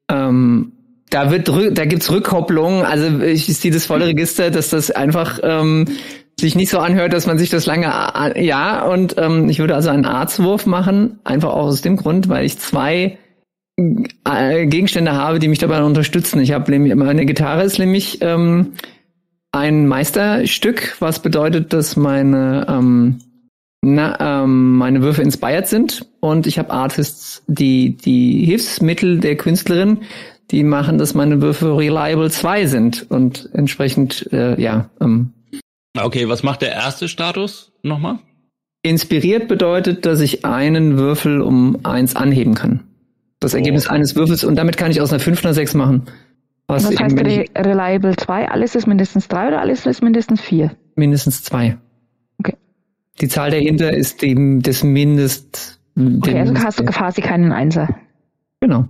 ähm, 0.10 0.72
da 1.10 1.30
wird, 1.30 1.50
da 1.78 1.86
gibt's 1.86 2.10
Rückkopplungen. 2.10 2.84
Also 2.84 3.20
ich 3.22 3.46
sehe 3.46 3.72
das 3.72 3.86
volle 3.86 4.08
Register, 4.08 4.50
dass 4.50 4.70
das 4.70 4.90
einfach 4.90 5.40
ähm, 5.44 5.86
sich 6.42 6.56
nicht 6.56 6.70
so 6.70 6.80
anhört, 6.80 7.14
dass 7.14 7.28
man 7.28 7.38
sich 7.38 7.50
das 7.50 7.66
lange, 7.66 7.88
ja. 8.36 8.84
Und 8.84 9.16
ähm, 9.18 9.50
ich 9.50 9.60
würde 9.60 9.76
also 9.76 9.90
einen 9.90 10.06
Arztwurf 10.06 10.66
machen, 10.66 11.20
einfach 11.24 11.50
auch 11.50 11.68
aus 11.68 11.82
dem 11.82 11.96
Grund, 11.96 12.28
weil 12.30 12.46
ich 12.46 12.60
zwei 12.60 13.18
äh, 13.78 14.66
Gegenstände 14.68 15.14
habe, 15.14 15.40
die 15.40 15.48
mich 15.48 15.60
dabei 15.60 15.84
unterstützen. 15.84 16.42
Ich 16.42 16.52
habe 16.52 16.70
nämlich 16.72 16.94
meine 16.96 17.26
Gitarre 17.26 17.64
ist 17.64 17.80
nämlich 17.80 18.20
ähm, 18.22 18.74
ein 19.52 19.88
Meisterstück, 19.88 20.98
was 21.00 21.22
bedeutet, 21.22 21.74
dass 21.74 21.96
meine 21.96 22.66
ähm, 22.70 23.20
na, 23.82 24.44
ähm, 24.44 24.76
meine 24.76 25.02
Würfe 25.02 25.24
inspired 25.24 25.68
sind 25.68 26.08
und 26.20 26.46
ich 26.46 26.60
habe 26.60 26.70
Artists, 26.70 27.44
die 27.48 27.98
die 27.98 28.46
Hilfsmittel 28.46 29.20
der 29.20 29.36
Künstlerin, 29.38 30.00
die 30.52 30.64
machen, 30.64 30.98
dass 30.98 31.16
meine 31.16 31.42
Würfe 31.42 31.76
reliable 31.76 32.30
2 32.30 32.66
sind 32.68 33.10
und 33.10 33.50
entsprechend 33.54 34.32
äh, 34.32 34.62
ja. 34.62 34.90
Ähm, 35.00 35.34
okay, 36.00 36.30
was 36.30 36.44
macht 36.44 36.62
der 36.62 36.72
erste 36.72 37.08
Status 37.08 37.72
nochmal? 37.84 38.20
Inspiriert 38.84 39.48
bedeutet, 39.48 40.06
dass 40.06 40.22
ich 40.22 40.44
einen 40.44 40.98
Würfel 40.98 41.42
um 41.42 41.86
eins 41.86 42.16
anheben 42.16 42.56
kann. 42.56 42.84
Das 43.40 43.54
Ergebnis 43.54 43.88
oh. 43.88 43.92
eines 43.92 44.16
Würfels 44.16 44.44
und 44.44 44.56
damit 44.56 44.78
kann 44.78 44.92
ich 44.92 45.02
aus 45.02 45.12
einer 45.12 45.20
5 45.20 45.44
einer 45.44 45.54
6 45.54 45.74
machen. 45.76 46.04
Was, 46.68 46.88
was 46.88 47.00
heißt 47.00 47.18
Re 47.20 47.46
Reliable 47.56 48.16
2? 48.16 48.50
Alles 48.50 48.76
ist 48.76 48.88
mindestens 48.88 49.28
3 49.28 49.50
oder 49.50 49.60
alles 49.60 49.86
ist 49.86 50.02
mindestens 50.02 50.42
4? 50.42 50.72
Mindestens 50.96 51.44
2. 51.44 51.78
Okay. 52.40 52.56
Die 53.20 53.28
Zahl 53.28 53.52
dahinter 53.52 53.94
ist 53.94 54.24
eben 54.24 54.62
das 54.62 54.84
Mindest. 54.84 55.80
Okay, 55.98 56.40
also 56.40 56.56
hast 56.56 56.80
du 56.80 56.86
quasi 56.86 57.22
keinen 57.22 57.52
Einser. 57.52 57.90
Genau. 58.62 58.88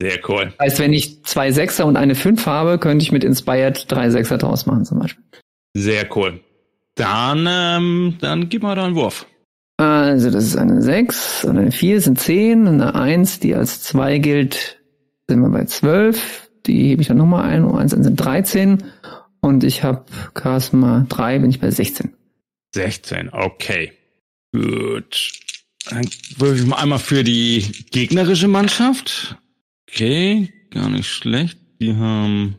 Sehr 0.00 0.18
cool. 0.28 0.52
Das 0.58 0.66
heißt, 0.66 0.78
wenn 0.78 0.92
ich 0.92 1.24
zwei 1.24 1.50
Sechser 1.50 1.84
und 1.86 1.96
eine 1.96 2.14
Fünf 2.14 2.46
habe, 2.46 2.78
könnte 2.78 3.02
ich 3.02 3.10
mit 3.10 3.24
Inspired 3.24 3.90
drei 3.90 4.10
Sechser 4.10 4.38
draus 4.38 4.66
machen 4.66 4.84
zum 4.84 5.00
Beispiel. 5.00 5.24
Sehr 5.74 6.08
cool. 6.16 6.40
Dann, 6.94 7.46
ähm, 7.48 8.16
dann 8.20 8.48
gib 8.48 8.62
mal 8.62 8.74
da 8.74 8.84
einen 8.84 8.96
Wurf. 8.96 9.26
Also 9.76 10.30
das 10.30 10.44
ist 10.44 10.56
eine 10.56 10.82
6 10.82 11.44
und 11.44 11.56
eine 11.56 11.70
4 11.70 12.00
sind 12.00 12.18
10 12.18 12.66
und 12.66 12.80
eine 12.80 12.96
1, 12.96 13.38
die 13.38 13.54
als 13.54 13.80
2 13.82 14.18
gilt, 14.18 14.80
sind 15.28 15.40
wir 15.40 15.50
bei 15.50 15.64
12. 15.64 16.50
Die 16.66 16.88
hebe 16.88 17.02
ich 17.02 17.08
dann 17.08 17.18
nochmal 17.18 17.44
ein. 17.48 17.64
Und 17.64 17.78
1 17.78 17.92
sind 17.92 18.16
13. 18.16 18.82
Und 19.40 19.62
ich 19.62 19.84
habe 19.84 20.04
Charisma 20.36 21.06
3, 21.08 21.38
bin 21.38 21.50
ich 21.50 21.60
bei 21.60 21.70
16. 21.70 22.12
16, 22.74 23.30
okay. 23.32 23.92
Gut. 24.52 25.32
Dann 25.88 26.08
würfe 26.38 26.56
ich 26.56 26.66
mal 26.66 26.76
einmal 26.76 26.98
für 26.98 27.22
die 27.22 27.64
gegnerische 27.90 28.48
Mannschaft. 28.48 29.36
Okay, 29.88 30.52
gar 30.70 30.90
nicht 30.90 31.08
schlecht. 31.08 31.58
Die 31.80 31.94
haben 31.94 32.56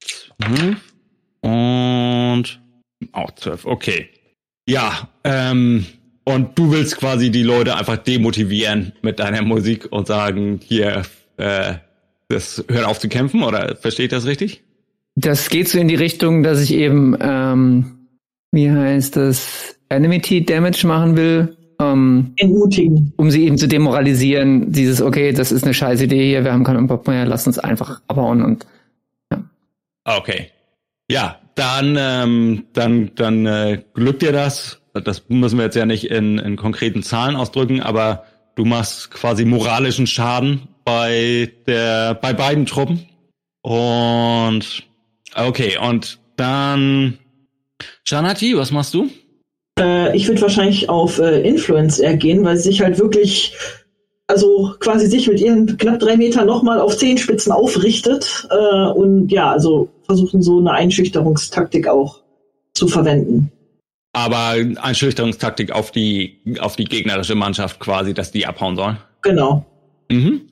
12 0.00 0.76
und 1.40 2.60
auch 3.12 3.30
12, 3.34 3.66
okay. 3.66 4.08
Ja, 4.68 5.08
ähm, 5.24 5.86
und 6.24 6.58
du 6.58 6.72
willst 6.72 6.98
quasi 6.98 7.30
die 7.30 7.42
Leute 7.42 7.74
einfach 7.76 7.96
demotivieren 7.96 8.92
mit 9.00 9.18
deiner 9.18 9.42
Musik 9.42 9.88
und 9.90 10.06
sagen, 10.06 10.60
hier, 10.62 11.02
äh, 11.38 11.74
das 12.28 12.64
hört 12.68 12.84
auf 12.84 12.98
zu 12.98 13.08
kämpfen, 13.08 13.42
oder 13.42 13.76
verstehe 13.76 14.06
ich 14.06 14.10
das 14.10 14.26
richtig? 14.26 14.62
Das 15.14 15.48
geht 15.48 15.68
so 15.68 15.78
in 15.78 15.88
die 15.88 15.94
Richtung, 15.94 16.42
dass 16.42 16.60
ich 16.60 16.74
eben, 16.74 17.16
ähm, 17.20 18.08
wie 18.52 18.70
heißt 18.70 19.16
das, 19.16 19.76
Enmity 19.88 20.44
Damage 20.44 20.86
machen 20.86 21.16
will. 21.16 21.56
Ähm, 21.80 22.34
Entmutigen. 22.36 23.12
Um 23.16 23.30
sie 23.30 23.46
eben 23.46 23.56
zu 23.56 23.66
demoralisieren, 23.66 24.70
dieses, 24.70 25.00
okay, 25.00 25.32
das 25.32 25.50
ist 25.50 25.64
eine 25.64 25.74
scheiß 25.74 26.02
Idee 26.02 26.28
hier, 26.28 26.44
wir 26.44 26.52
haben 26.52 26.64
keinen 26.64 26.88
Bock 26.88 27.06
mehr, 27.06 27.24
lass 27.24 27.46
uns 27.46 27.58
einfach 27.58 28.02
abhauen 28.06 28.42
und 28.42 28.66
ja. 29.32 29.42
Okay. 30.04 30.50
Ja, 31.10 31.38
dann, 31.54 31.96
ähm, 31.98 32.66
dann, 32.72 33.10
dann 33.14 33.46
äh, 33.46 33.82
glückt 33.94 34.22
dir 34.22 34.32
das 34.32 34.78
das 35.04 35.28
müssen 35.28 35.58
wir 35.58 35.64
jetzt 35.64 35.76
ja 35.76 35.86
nicht 35.86 36.10
in, 36.10 36.38
in 36.38 36.56
konkreten 36.56 37.02
Zahlen 37.02 37.36
ausdrücken, 37.36 37.80
aber 37.80 38.24
du 38.54 38.64
machst 38.64 39.10
quasi 39.10 39.44
moralischen 39.44 40.06
Schaden 40.06 40.68
bei 40.84 41.52
der, 41.66 42.14
bei 42.14 42.32
beiden 42.32 42.66
Truppen. 42.66 43.06
Und 43.62 44.84
okay, 45.34 45.78
und 45.78 46.18
dann 46.36 47.18
Janati, 48.06 48.56
was 48.56 48.70
machst 48.70 48.94
du? 48.94 49.08
Äh, 49.78 50.16
ich 50.16 50.26
würde 50.28 50.42
wahrscheinlich 50.42 50.88
auf 50.88 51.18
äh, 51.18 51.46
Influence 51.46 51.98
eher 51.98 52.16
gehen, 52.16 52.44
weil 52.44 52.56
sie 52.56 52.70
sich 52.70 52.80
halt 52.80 52.98
wirklich, 52.98 53.54
also 54.26 54.74
quasi 54.80 55.06
sich 55.06 55.28
mit 55.28 55.40
ihren 55.40 55.76
knapp 55.76 55.98
drei 56.00 56.16
Metern 56.16 56.46
nochmal 56.46 56.80
auf 56.80 56.96
Zehenspitzen 56.96 57.52
aufrichtet 57.52 58.48
äh, 58.50 58.86
und 58.90 59.30
ja, 59.30 59.52
also 59.52 59.90
versuchen 60.08 60.42
so 60.42 60.58
eine 60.58 60.72
Einschüchterungstaktik 60.72 61.86
auch 61.86 62.22
zu 62.74 62.88
verwenden 62.88 63.52
aber 64.18 64.56
Einschüchterungstaktik 64.82 65.70
auf 65.70 65.92
die, 65.92 66.40
auf 66.58 66.74
die 66.76 66.84
gegnerische 66.84 67.36
Mannschaft 67.36 67.78
quasi, 67.78 68.14
dass 68.14 68.32
die 68.32 68.46
abhauen 68.46 68.74
sollen. 68.76 68.98
Genau. 69.22 69.64
Mhm. 70.10 70.42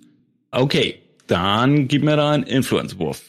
Okay, 0.52 0.96
dann 1.26 1.88
gib 1.88 2.04
mir 2.04 2.16
da 2.16 2.30
einen 2.30 2.44
Influence-Wurf. 2.44 3.22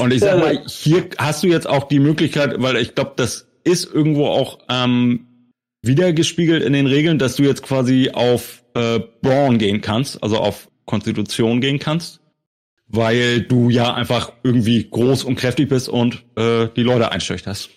Und 0.00 0.12
ich 0.12 0.20
sag 0.20 0.38
mal, 0.38 0.62
hier 0.66 1.08
hast 1.18 1.42
du 1.42 1.48
jetzt 1.48 1.68
auch 1.68 1.84
die 1.84 1.98
Möglichkeit, 1.98 2.54
weil 2.58 2.76
ich 2.76 2.94
glaube, 2.94 3.12
das 3.16 3.48
ist 3.64 3.92
irgendwo 3.92 4.26
auch 4.26 4.60
ähm, 4.68 5.26
wiedergespiegelt 5.82 6.62
in 6.62 6.72
den 6.72 6.86
Regeln, 6.86 7.18
dass 7.18 7.36
du 7.36 7.42
jetzt 7.42 7.62
quasi 7.62 8.10
auf 8.12 8.62
äh, 8.74 9.00
Brawn 9.20 9.58
gehen 9.58 9.80
kannst, 9.80 10.22
also 10.22 10.38
auf 10.38 10.68
Konstitution 10.86 11.60
gehen 11.60 11.78
kannst, 11.78 12.20
weil 12.92 13.40
du 13.40 13.70
ja 13.70 13.94
einfach 13.94 14.32
irgendwie 14.42 14.88
groß 14.88 15.24
und 15.24 15.36
kräftig 15.36 15.68
bist 15.68 15.88
und 15.88 16.22
äh, 16.36 16.68
die 16.76 16.82
Leute 16.82 17.10
einschüchterst. 17.10 17.70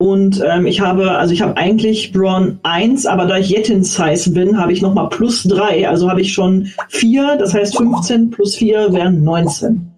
Und 0.00 0.40
ähm, 0.48 0.66
ich 0.66 0.80
habe, 0.80 1.10
also 1.18 1.34
ich 1.34 1.42
habe 1.42 1.56
eigentlich 1.56 2.12
Braun 2.12 2.60
1, 2.62 3.04
aber 3.06 3.26
da 3.26 3.38
ich 3.38 3.48
Jetin 3.48 3.82
Size 3.82 4.30
bin, 4.30 4.56
habe 4.56 4.72
ich 4.72 4.80
nochmal 4.80 5.08
plus 5.08 5.42
3. 5.42 5.88
Also 5.88 6.08
habe 6.08 6.20
ich 6.20 6.32
schon 6.32 6.70
4, 6.90 7.36
das 7.38 7.52
heißt 7.52 7.76
15 7.76 8.30
plus 8.30 8.54
4 8.54 8.92
wären 8.92 9.24
19. 9.24 9.90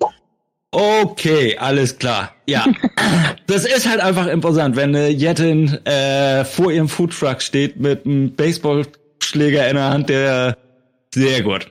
Okay, 0.70 1.58
alles 1.58 1.98
klar. 1.98 2.32
Ja, 2.46 2.64
das 3.46 3.66
ist 3.66 3.86
halt 3.86 4.00
einfach 4.00 4.26
imposant, 4.28 4.76
wenn 4.76 4.94
eine 4.94 5.08
Jettin 5.08 5.84
äh, 5.84 6.44
vor 6.46 6.72
ihrem 6.72 6.88
Foodtruck 6.88 7.42
steht 7.42 7.78
mit 7.78 8.06
einem 8.06 8.34
Baseballschläger 8.34 9.68
in 9.68 9.76
der 9.76 9.90
Hand, 9.90 10.08
der 10.08 10.56
sehr 11.12 11.42
gut. 11.42 11.66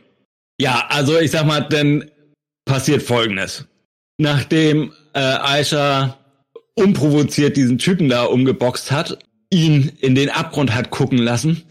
Ja, 0.62 0.84
also 0.90 1.18
ich 1.18 1.32
sag 1.32 1.48
mal, 1.48 1.62
dann 1.62 2.06
passiert 2.70 3.02
Folgendes. 3.02 3.66
Nachdem 4.18 4.94
äh, 5.14 5.20
Aisha 5.20 6.18
unprovoziert 6.76 7.58
diesen 7.58 7.80
Typen 7.80 8.10
da 8.10 8.24
umgeboxt 8.24 8.92
hat, 8.92 9.18
ihn 9.50 9.92
in 10.00 10.16
den 10.16 10.30
Abgrund 10.30 10.74
hat 10.74 10.92
gucken 10.92 11.18
lassen 11.18 11.64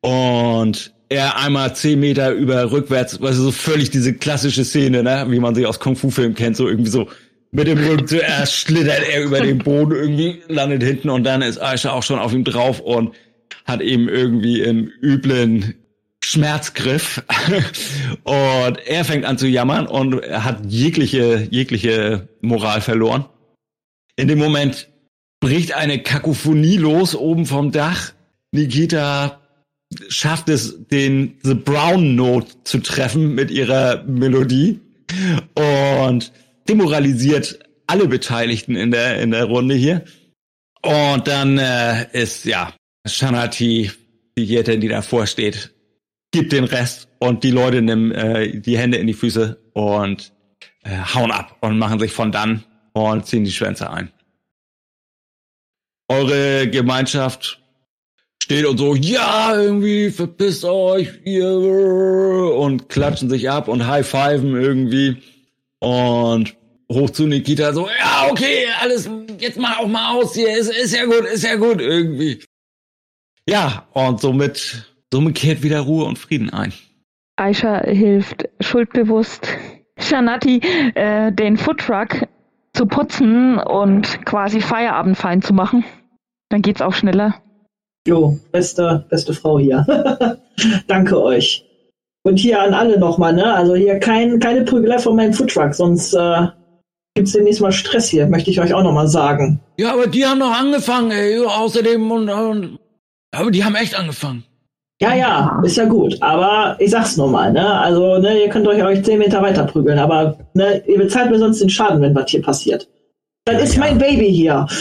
und 0.00 0.94
er 1.10 1.38
einmal 1.38 1.76
zehn 1.76 2.00
Meter 2.00 2.32
über 2.32 2.72
rückwärts, 2.72 3.20
weißt 3.20 3.38
du, 3.38 3.42
so 3.42 3.52
völlig 3.52 3.90
diese 3.90 4.14
klassische 4.14 4.64
Szene, 4.64 5.02
ne, 5.02 5.26
wie 5.28 5.40
man 5.40 5.54
sie 5.54 5.66
aus 5.66 5.78
Kung-Fu-Filmen 5.78 6.34
kennt, 6.34 6.56
so 6.56 6.68
irgendwie 6.68 6.90
so 6.90 7.08
mit 7.52 7.66
dem 7.66 7.78
Rücken 7.78 8.06
zuerst 8.06 8.54
schlittert 8.54 9.02
er 9.12 9.24
über 9.24 9.40
den 9.40 9.58
Boden 9.58 9.92
irgendwie, 9.92 10.42
landet 10.48 10.82
hinten 10.82 11.10
und 11.10 11.24
dann 11.24 11.42
ist 11.42 11.60
Aisha 11.60 11.90
auch 11.90 12.04
schon 12.04 12.18
auf 12.18 12.32
ihm 12.32 12.44
drauf 12.44 12.80
und 12.80 13.14
hat 13.66 13.82
ihm 13.82 14.08
irgendwie 14.08 14.62
im 14.62 14.90
üblen 15.02 15.74
Schmerzgriff 16.30 17.22
und 18.22 18.78
er 18.86 19.04
fängt 19.04 19.24
an 19.24 19.36
zu 19.36 19.48
jammern 19.48 19.88
und 19.88 20.22
hat 20.30 20.64
jegliche, 20.66 21.48
jegliche 21.50 22.28
Moral 22.40 22.80
verloren. 22.80 23.24
In 24.14 24.28
dem 24.28 24.38
Moment 24.38 24.88
bricht 25.40 25.72
eine 25.72 26.00
Kakophonie 26.00 26.76
los 26.76 27.16
oben 27.16 27.46
vom 27.46 27.72
Dach. 27.72 28.12
Nikita 28.52 29.40
schafft 30.08 30.48
es, 30.48 30.86
den 30.86 31.38
The 31.42 31.54
Brown 31.54 32.14
Note 32.14 32.52
zu 32.62 32.78
treffen 32.78 33.34
mit 33.34 33.50
ihrer 33.50 34.04
Melodie 34.04 34.78
und 35.54 36.32
demoralisiert 36.68 37.58
alle 37.88 38.06
Beteiligten 38.06 38.76
in 38.76 38.92
der, 38.92 39.20
in 39.20 39.32
der 39.32 39.46
Runde 39.46 39.74
hier. 39.74 40.04
Und 40.82 41.26
dann 41.26 41.58
äh, 41.58 42.06
ist, 42.12 42.44
ja, 42.44 42.72
Shanati, 43.04 43.90
die 44.38 44.44
Jetin, 44.44 44.80
die 44.80 44.88
davor 44.88 45.26
steht, 45.26 45.74
gibt 46.30 46.52
den 46.52 46.64
Rest 46.64 47.08
und 47.18 47.44
die 47.44 47.50
Leute 47.50 47.82
nehmen 47.82 48.12
äh, 48.12 48.60
die 48.60 48.78
Hände 48.78 48.98
in 48.98 49.06
die 49.06 49.14
Füße 49.14 49.60
und 49.72 50.32
äh, 50.82 50.96
hauen 51.14 51.30
ab 51.30 51.56
und 51.60 51.78
machen 51.78 51.98
sich 51.98 52.12
von 52.12 52.32
dann 52.32 52.64
und 52.92 53.26
ziehen 53.26 53.44
die 53.44 53.52
Schwänze 53.52 53.90
ein. 53.90 54.10
Eure 56.08 56.68
Gemeinschaft 56.68 57.60
steht 58.42 58.66
und 58.66 58.78
so, 58.78 58.94
ja, 58.94 59.54
irgendwie 59.54 60.10
verpisst 60.10 60.64
euch 60.64 61.20
ihr 61.24 61.48
und 61.48 62.88
klatschen 62.88 63.30
sich 63.30 63.48
ab 63.48 63.68
und 63.68 63.86
high-fiven 63.86 64.60
irgendwie 64.60 65.22
und 65.78 66.56
hoch 66.90 67.10
zu 67.10 67.26
Nikita 67.26 67.72
so, 67.72 67.88
ja, 67.88 68.28
okay, 68.28 68.66
alles, 68.80 69.08
jetzt 69.38 69.58
mal 69.58 69.76
auch 69.76 69.86
mal 69.86 70.16
aus 70.16 70.34
hier, 70.34 70.56
ist, 70.56 70.70
ist 70.70 70.94
ja 70.94 71.04
gut, 71.04 71.24
ist 71.26 71.44
ja 71.44 71.54
gut 71.56 71.80
irgendwie. 71.80 72.42
Ja, 73.46 73.88
und 73.92 74.20
somit, 74.20 74.89
somit 75.12 75.34
kehrt 75.34 75.62
wieder 75.62 75.80
Ruhe 75.80 76.04
und 76.04 76.18
Frieden 76.18 76.50
ein. 76.50 76.72
Aisha 77.36 77.82
hilft 77.84 78.48
schuldbewusst 78.60 79.48
Shanati, 79.98 80.60
äh, 80.94 81.32
den 81.32 81.56
Foodtruck 81.56 82.26
zu 82.72 82.86
putzen 82.86 83.58
und 83.58 84.24
quasi 84.24 84.60
Feierabend 84.60 85.16
fein 85.16 85.42
zu 85.42 85.52
machen. 85.52 85.84
Dann 86.48 86.62
geht's 86.62 86.82
auch 86.82 86.94
schneller. 86.94 87.34
Jo, 88.06 88.38
beste, 88.50 89.06
beste 89.10 89.34
Frau 89.34 89.58
hier. 89.58 89.86
Danke 90.86 91.20
euch. 91.22 91.64
Und 92.22 92.38
hier 92.38 92.60
an 92.60 92.74
alle 92.74 92.98
nochmal, 92.98 93.32
ne? 93.32 93.54
Also 93.54 93.74
hier 93.74 93.98
kein, 93.98 94.40
keine 94.40 94.64
Prügelei 94.64 94.98
von 94.98 95.16
meinem 95.16 95.32
Foodtruck, 95.32 95.74
sonst 95.74 96.12
äh, 96.14 96.48
gibt's 97.14 97.32
demnächst 97.32 97.60
mal 97.60 97.72
Stress 97.72 98.08
hier, 98.08 98.26
möchte 98.26 98.50
ich 98.50 98.60
euch 98.60 98.74
auch 98.74 98.82
nochmal 98.82 99.08
sagen. 99.08 99.60
Ja, 99.78 99.92
aber 99.92 100.06
die 100.06 100.26
haben 100.26 100.38
noch 100.38 100.58
angefangen, 100.58 101.10
ey. 101.10 101.38
Außerdem 101.44 102.10
und, 102.10 102.28
und 102.28 102.78
aber 103.32 103.50
die 103.50 103.64
haben 103.64 103.74
echt 103.74 103.94
angefangen. 103.94 104.44
Ja, 105.02 105.14
ja, 105.14 105.60
ist 105.64 105.76
ja 105.76 105.86
gut. 105.86 106.16
Aber 106.20 106.76
ich 106.78 106.90
sag's 106.90 107.16
nur 107.16 107.30
mal, 107.30 107.52
ne? 107.52 107.66
Also, 107.80 108.18
ne, 108.18 108.42
ihr 108.42 108.50
könnt 108.50 108.68
euch 108.68 108.82
euch 108.82 109.02
zehn 109.02 109.18
Meter 109.18 109.40
weiter 109.40 109.64
prügeln, 109.64 109.98
aber 109.98 110.36
ne, 110.54 110.82
ihr 110.86 110.98
bezahlt 110.98 111.30
mir 111.30 111.38
sonst 111.38 111.60
den 111.60 111.70
Schaden, 111.70 112.02
wenn 112.02 112.14
was 112.14 112.30
hier 112.30 112.42
passiert. 112.42 112.86
Das 113.46 113.54
Ja, 113.54 113.60
ist 113.60 113.74
ja. 113.74 113.80
mein 113.80 113.98
Baby 113.98 114.30
hier. 114.32 114.66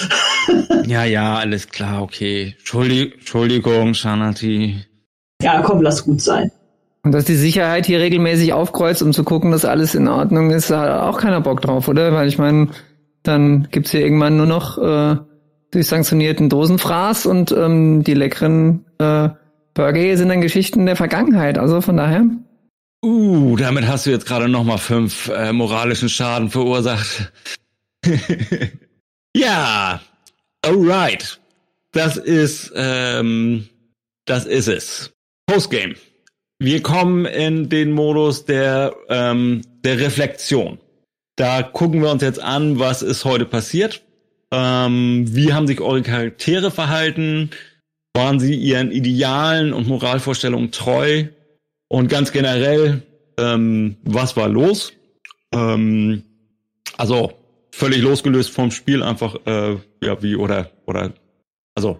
Ja, 0.87 1.03
ja, 1.05 1.35
alles 1.35 1.67
klar, 1.67 2.01
okay. 2.01 2.55
Entschuldigung, 2.57 3.13
Entschuldigung, 3.19 3.93
Shanati. 3.93 4.77
Ja, 5.43 5.61
komm, 5.61 5.83
lass 5.83 6.03
gut 6.03 6.21
sein. 6.21 6.51
Und 7.03 7.11
dass 7.11 7.25
die 7.25 7.35
Sicherheit 7.35 7.85
hier 7.85 7.99
regelmäßig 7.99 8.51
aufkreuzt, 8.53 9.03
um 9.03 9.13
zu 9.13 9.23
gucken, 9.23 9.51
dass 9.51 9.63
alles 9.63 9.93
in 9.93 10.07
Ordnung 10.07 10.49
ist, 10.49 10.71
da 10.71 10.81
hat 10.81 11.01
auch 11.03 11.19
keiner 11.19 11.41
Bock 11.41 11.61
drauf, 11.61 11.87
oder? 11.87 12.13
Weil 12.13 12.27
ich 12.27 12.39
meine, 12.39 12.69
dann 13.21 13.67
gibt's 13.69 13.91
hier 13.91 14.01
irgendwann 14.01 14.37
nur 14.37 14.47
noch 14.47 14.79
äh, 14.79 15.17
die 15.75 15.83
sanktionierten 15.83 16.49
Dosenfraß 16.49 17.27
und 17.27 17.51
ähm, 17.51 18.03
die 18.03 18.15
leckeren 18.15 18.85
äh, 18.97 19.29
Burger 19.79 20.17
sind 20.17 20.27
dann 20.27 20.41
Geschichten 20.41 20.85
der 20.85 20.97
Vergangenheit. 20.97 21.57
Also 21.57 21.79
von 21.79 21.95
daher. 21.95 22.25
Uh, 23.01 23.55
damit 23.55 23.87
hast 23.87 24.05
du 24.05 24.09
jetzt 24.09 24.25
gerade 24.25 24.49
noch 24.49 24.65
mal 24.65 24.77
fünf 24.77 25.29
äh, 25.29 25.53
moralischen 25.53 26.09
Schaden 26.09 26.49
verursacht. 26.49 27.31
ja, 29.33 30.01
alright. 30.65 31.39
Das 31.93 32.17
ist, 32.17 32.73
ähm, 32.75 33.69
das 34.25 34.45
ist 34.45 34.67
es. 34.67 35.13
Postgame. 35.47 35.95
Wir 36.59 36.83
kommen 36.83 37.23
in 37.25 37.69
den 37.69 37.93
Modus 37.93 38.43
der, 38.43 38.93
ähm, 39.07 39.61
der 39.85 39.97
Reflexion. 39.97 40.77
Da 41.37 41.63
gucken 41.63 42.01
wir 42.01 42.11
uns 42.11 42.21
jetzt 42.21 42.41
an, 42.41 42.79
was 42.79 43.01
ist 43.01 43.23
heute 43.23 43.45
passiert. 43.45 44.03
Ähm, 44.51 45.23
wie 45.29 45.53
haben 45.53 45.67
sich 45.67 45.79
eure 45.79 46.01
Charaktere 46.01 46.69
verhalten? 46.69 47.51
Waren 48.13 48.39
sie 48.39 48.55
ihren 48.55 48.91
Idealen 48.91 49.73
und 49.73 49.87
Moralvorstellungen 49.87 50.71
treu? 50.71 51.25
Und 51.87 52.07
ganz 52.07 52.31
generell, 52.31 53.03
ähm, 53.37 53.97
was 54.03 54.35
war 54.35 54.47
los? 54.47 54.93
Ähm, 55.53 56.23
also 56.97 57.33
völlig 57.71 58.01
losgelöst 58.01 58.51
vom 58.51 58.71
Spiel, 58.71 59.01
einfach 59.03 59.35
äh, 59.45 59.77
ja 60.03 60.21
wie 60.21 60.35
oder 60.35 60.69
oder 60.85 61.13
also 61.75 61.99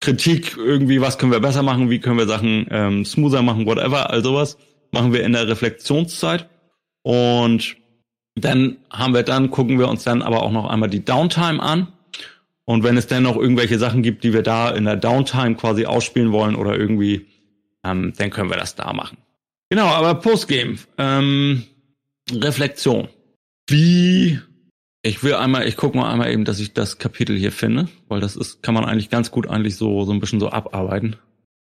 Kritik 0.00 0.56
irgendwie, 0.56 1.00
was 1.00 1.18
können 1.18 1.32
wir 1.32 1.40
besser 1.40 1.62
machen, 1.62 1.90
wie 1.90 2.00
können 2.00 2.18
wir 2.18 2.26
Sachen 2.26 2.66
ähm, 2.70 3.04
smoother 3.04 3.42
machen, 3.42 3.66
whatever, 3.66 4.10
all 4.10 4.22
sowas 4.22 4.56
machen 4.92 5.12
wir 5.12 5.22
in 5.22 5.32
der 5.32 5.46
Reflexionszeit 5.46 6.48
und 7.02 7.76
dann 8.34 8.78
haben 8.90 9.14
wir 9.14 9.22
dann 9.22 9.50
gucken 9.50 9.78
wir 9.78 9.88
uns 9.88 10.04
dann 10.04 10.22
aber 10.22 10.42
auch 10.42 10.52
noch 10.52 10.68
einmal 10.68 10.88
die 10.88 11.04
Downtime 11.04 11.62
an 11.62 11.88
und 12.70 12.84
wenn 12.84 12.96
es 12.96 13.06
dann 13.06 13.22
noch 13.24 13.36
irgendwelche 13.36 13.78
Sachen 13.78 14.02
gibt, 14.02 14.24
die 14.24 14.32
wir 14.32 14.42
da 14.42 14.70
in 14.70 14.84
der 14.84 14.96
Downtime 14.96 15.56
quasi 15.56 15.86
ausspielen 15.86 16.32
wollen 16.32 16.54
oder 16.54 16.78
irgendwie 16.78 17.26
ähm, 17.84 18.12
dann 18.16 18.30
können 18.30 18.50
wir 18.50 18.56
das 18.56 18.74
da 18.74 18.92
machen. 18.92 19.18
Genau, 19.70 19.86
aber 19.86 20.14
Postgame, 20.14 20.76
ähm, 20.98 21.64
Reflexion. 22.32 23.08
Wie, 23.68 24.40
ich 25.02 25.22
will 25.22 25.34
einmal, 25.34 25.66
ich 25.66 25.76
gucke 25.76 25.96
mal 25.96 26.10
einmal 26.10 26.32
eben, 26.32 26.44
dass 26.44 26.60
ich 26.60 26.72
das 26.72 26.98
Kapitel 26.98 27.36
hier 27.36 27.52
finde, 27.52 27.88
weil 28.08 28.20
das 28.20 28.36
ist, 28.36 28.62
kann 28.62 28.74
man 28.74 28.84
eigentlich 28.84 29.10
ganz 29.10 29.30
gut 29.30 29.48
eigentlich 29.48 29.76
so, 29.76 30.04
so 30.04 30.12
ein 30.12 30.20
bisschen 30.20 30.40
so 30.40 30.50
abarbeiten. 30.50 31.16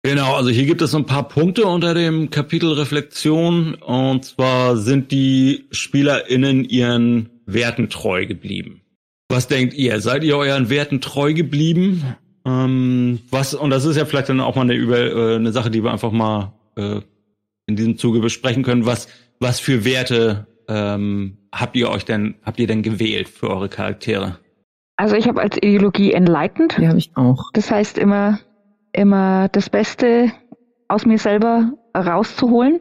Genau, 0.03 0.35
also 0.35 0.49
hier 0.49 0.65
gibt 0.65 0.81
es 0.81 0.91
so 0.91 0.97
ein 0.97 1.05
paar 1.05 1.27
Punkte 1.27 1.65
unter 1.65 1.93
dem 1.95 2.29
Kapitel 2.29 2.73
Reflexion 2.73 3.73
und 3.75 4.23
zwar 4.23 4.77
sind 4.77 5.11
die 5.11 5.65
SpielerInnen 5.71 6.63
ihren 6.65 7.29
Werten 7.47 7.89
treu 7.89 8.27
geblieben. 8.27 8.81
Was 9.29 9.47
denkt 9.47 9.73
ihr? 9.73 9.99
Seid 10.01 10.23
ihr 10.23 10.37
euren 10.37 10.69
Werten 10.69 11.01
treu 11.01 11.33
geblieben? 11.33 12.15
Ähm, 12.45 13.19
was, 13.31 13.53
und 13.53 13.71
das 13.71 13.85
ist 13.85 13.97
ja 13.97 14.05
vielleicht 14.05 14.29
dann 14.29 14.39
auch 14.39 14.55
mal 14.55 14.61
eine, 14.61 14.75
über, 14.75 14.99
äh, 14.99 15.35
eine 15.35 15.51
Sache, 15.51 15.71
die 15.71 15.83
wir 15.83 15.91
einfach 15.91 16.11
mal 16.11 16.53
äh, 16.75 17.01
in 17.65 17.75
diesem 17.75 17.97
Zuge 17.97 18.19
besprechen 18.19 18.63
können. 18.63 18.85
Was, 18.85 19.07
was 19.39 19.59
für 19.59 19.83
Werte 19.83 20.47
ähm, 20.67 21.37
habt 21.51 21.75
ihr 21.75 21.89
euch 21.89 22.05
denn, 22.05 22.35
habt 22.43 22.59
ihr 22.59 22.67
denn 22.67 22.83
gewählt 22.83 23.27
für 23.27 23.49
eure 23.49 23.69
Charaktere? 23.69 24.39
Also 24.97 25.15
ich 25.15 25.27
habe 25.27 25.41
als 25.41 25.57
Ideologie 25.57 26.13
Enlightened. 26.13 26.77
Die 26.77 26.87
habe 26.87 26.97
ich 26.97 27.11
auch. 27.15 27.51
Das 27.53 27.71
heißt 27.71 27.97
immer, 27.97 28.39
immer 28.93 29.49
das 29.49 29.69
Beste 29.69 30.31
aus 30.87 31.05
mir 31.05 31.17
selber 31.17 31.73
rauszuholen. 31.95 32.79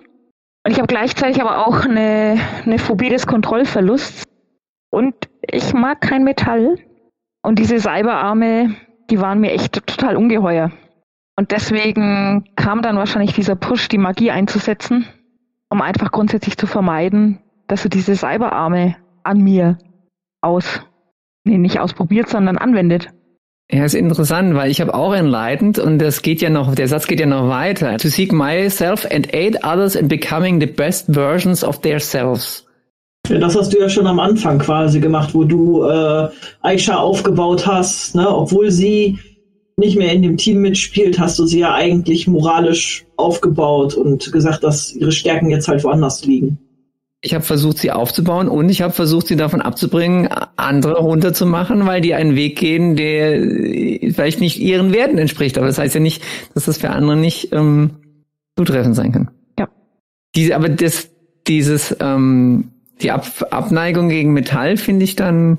Und 0.64 0.72
ich 0.72 0.78
habe 0.78 0.86
gleichzeitig 0.86 1.40
aber 1.42 1.66
auch 1.66 1.84
eine, 1.84 2.38
eine 2.64 2.78
Phobie 2.78 3.08
des 3.08 3.26
Kontrollverlusts. 3.26 4.24
Und 4.90 5.14
ich 5.50 5.72
mag 5.74 6.00
kein 6.00 6.24
Metall. 6.24 6.76
Und 7.42 7.58
diese 7.58 7.78
Cyberarme, 7.78 8.74
die 9.10 9.20
waren 9.20 9.40
mir 9.40 9.52
echt 9.52 9.74
total 9.86 10.16
ungeheuer. 10.16 10.72
Und 11.36 11.50
deswegen 11.50 12.44
kam 12.56 12.82
dann 12.82 12.96
wahrscheinlich 12.96 13.34
dieser 13.34 13.56
Push, 13.56 13.88
die 13.88 13.98
Magie 13.98 14.30
einzusetzen, 14.30 15.06
um 15.68 15.82
einfach 15.82 16.12
grundsätzlich 16.12 16.56
zu 16.56 16.66
vermeiden, 16.66 17.40
dass 17.66 17.82
du 17.82 17.88
diese 17.88 18.16
Cyberarme 18.16 18.96
an 19.24 19.38
mir 19.38 19.78
aus, 20.40 20.80
nee, 21.44 21.58
nicht 21.58 21.80
ausprobiert, 21.80 22.28
sondern 22.28 22.56
anwendet. 22.56 23.10
Ja, 23.70 23.84
ist 23.84 23.94
interessant, 23.94 24.54
weil 24.54 24.70
ich 24.70 24.80
habe 24.80 24.94
auch 24.94 25.14
Enlightened 25.14 25.78
und 25.78 25.98
das 25.98 26.22
geht 26.22 26.42
ja 26.42 26.50
noch, 26.50 26.74
der 26.74 26.86
Satz 26.86 27.06
geht 27.06 27.18
ja 27.18 27.26
noch 27.26 27.48
weiter. 27.48 27.96
To 27.96 28.08
seek 28.08 28.32
myself 28.32 29.06
and 29.10 29.32
aid 29.34 29.64
others 29.64 29.96
in 29.96 30.06
becoming 30.06 30.60
the 30.60 30.66
best 30.66 31.12
versions 31.12 31.64
of 31.64 31.80
their 31.80 31.98
selves. 31.98 32.63
Ja, 32.63 32.63
das 33.28 33.56
hast 33.56 33.72
du 33.72 33.78
ja 33.78 33.88
schon 33.88 34.06
am 34.06 34.20
Anfang 34.20 34.58
quasi 34.58 35.00
gemacht, 35.00 35.34
wo 35.34 35.44
du 35.44 35.84
äh, 35.84 36.28
Aisha 36.60 36.96
aufgebaut 36.96 37.66
hast, 37.66 38.14
ne? 38.14 38.28
Obwohl 38.28 38.70
sie 38.70 39.18
nicht 39.76 39.96
mehr 39.96 40.12
in 40.12 40.22
dem 40.22 40.36
Team 40.36 40.60
mitspielt, 40.60 41.18
hast 41.18 41.38
du 41.38 41.46
sie 41.46 41.60
ja 41.60 41.74
eigentlich 41.74 42.28
moralisch 42.28 43.06
aufgebaut 43.16 43.94
und 43.94 44.30
gesagt, 44.30 44.62
dass 44.62 44.94
ihre 44.94 45.10
Stärken 45.10 45.50
jetzt 45.50 45.68
halt 45.68 45.82
woanders 45.84 46.24
liegen. 46.24 46.58
Ich 47.22 47.32
habe 47.32 47.42
versucht, 47.42 47.78
sie 47.78 47.90
aufzubauen 47.90 48.48
und 48.48 48.68
ich 48.68 48.82
habe 48.82 48.92
versucht, 48.92 49.28
sie 49.28 49.36
davon 49.36 49.62
abzubringen, 49.62 50.28
andere 50.56 50.98
runterzumachen, 50.98 51.86
weil 51.86 52.02
die 52.02 52.12
einen 52.12 52.36
Weg 52.36 52.58
gehen, 52.58 52.96
der 52.96 53.40
vielleicht 54.12 54.40
nicht 54.40 54.60
ihren 54.60 54.92
Werten 54.92 55.16
entspricht. 55.16 55.56
Aber 55.56 55.66
das 55.66 55.78
heißt 55.78 55.94
ja 55.94 56.00
nicht, 56.02 56.22
dass 56.52 56.66
das 56.66 56.76
für 56.76 56.90
andere 56.90 57.16
nicht 57.16 57.48
ähm, 57.52 57.92
zutreffend 58.58 58.94
sein 58.94 59.12
kann. 59.12 59.30
Ja. 59.58 59.68
Diese, 60.36 60.54
aber 60.54 60.68
das, 60.68 61.08
dieses, 61.46 61.96
ähm, 61.98 62.73
die 63.02 63.10
Ab 63.10 63.26
Abneigung 63.50 64.08
gegen 64.08 64.32
Metall 64.32 64.76
finde 64.76 65.04
ich 65.04 65.16
dann 65.16 65.58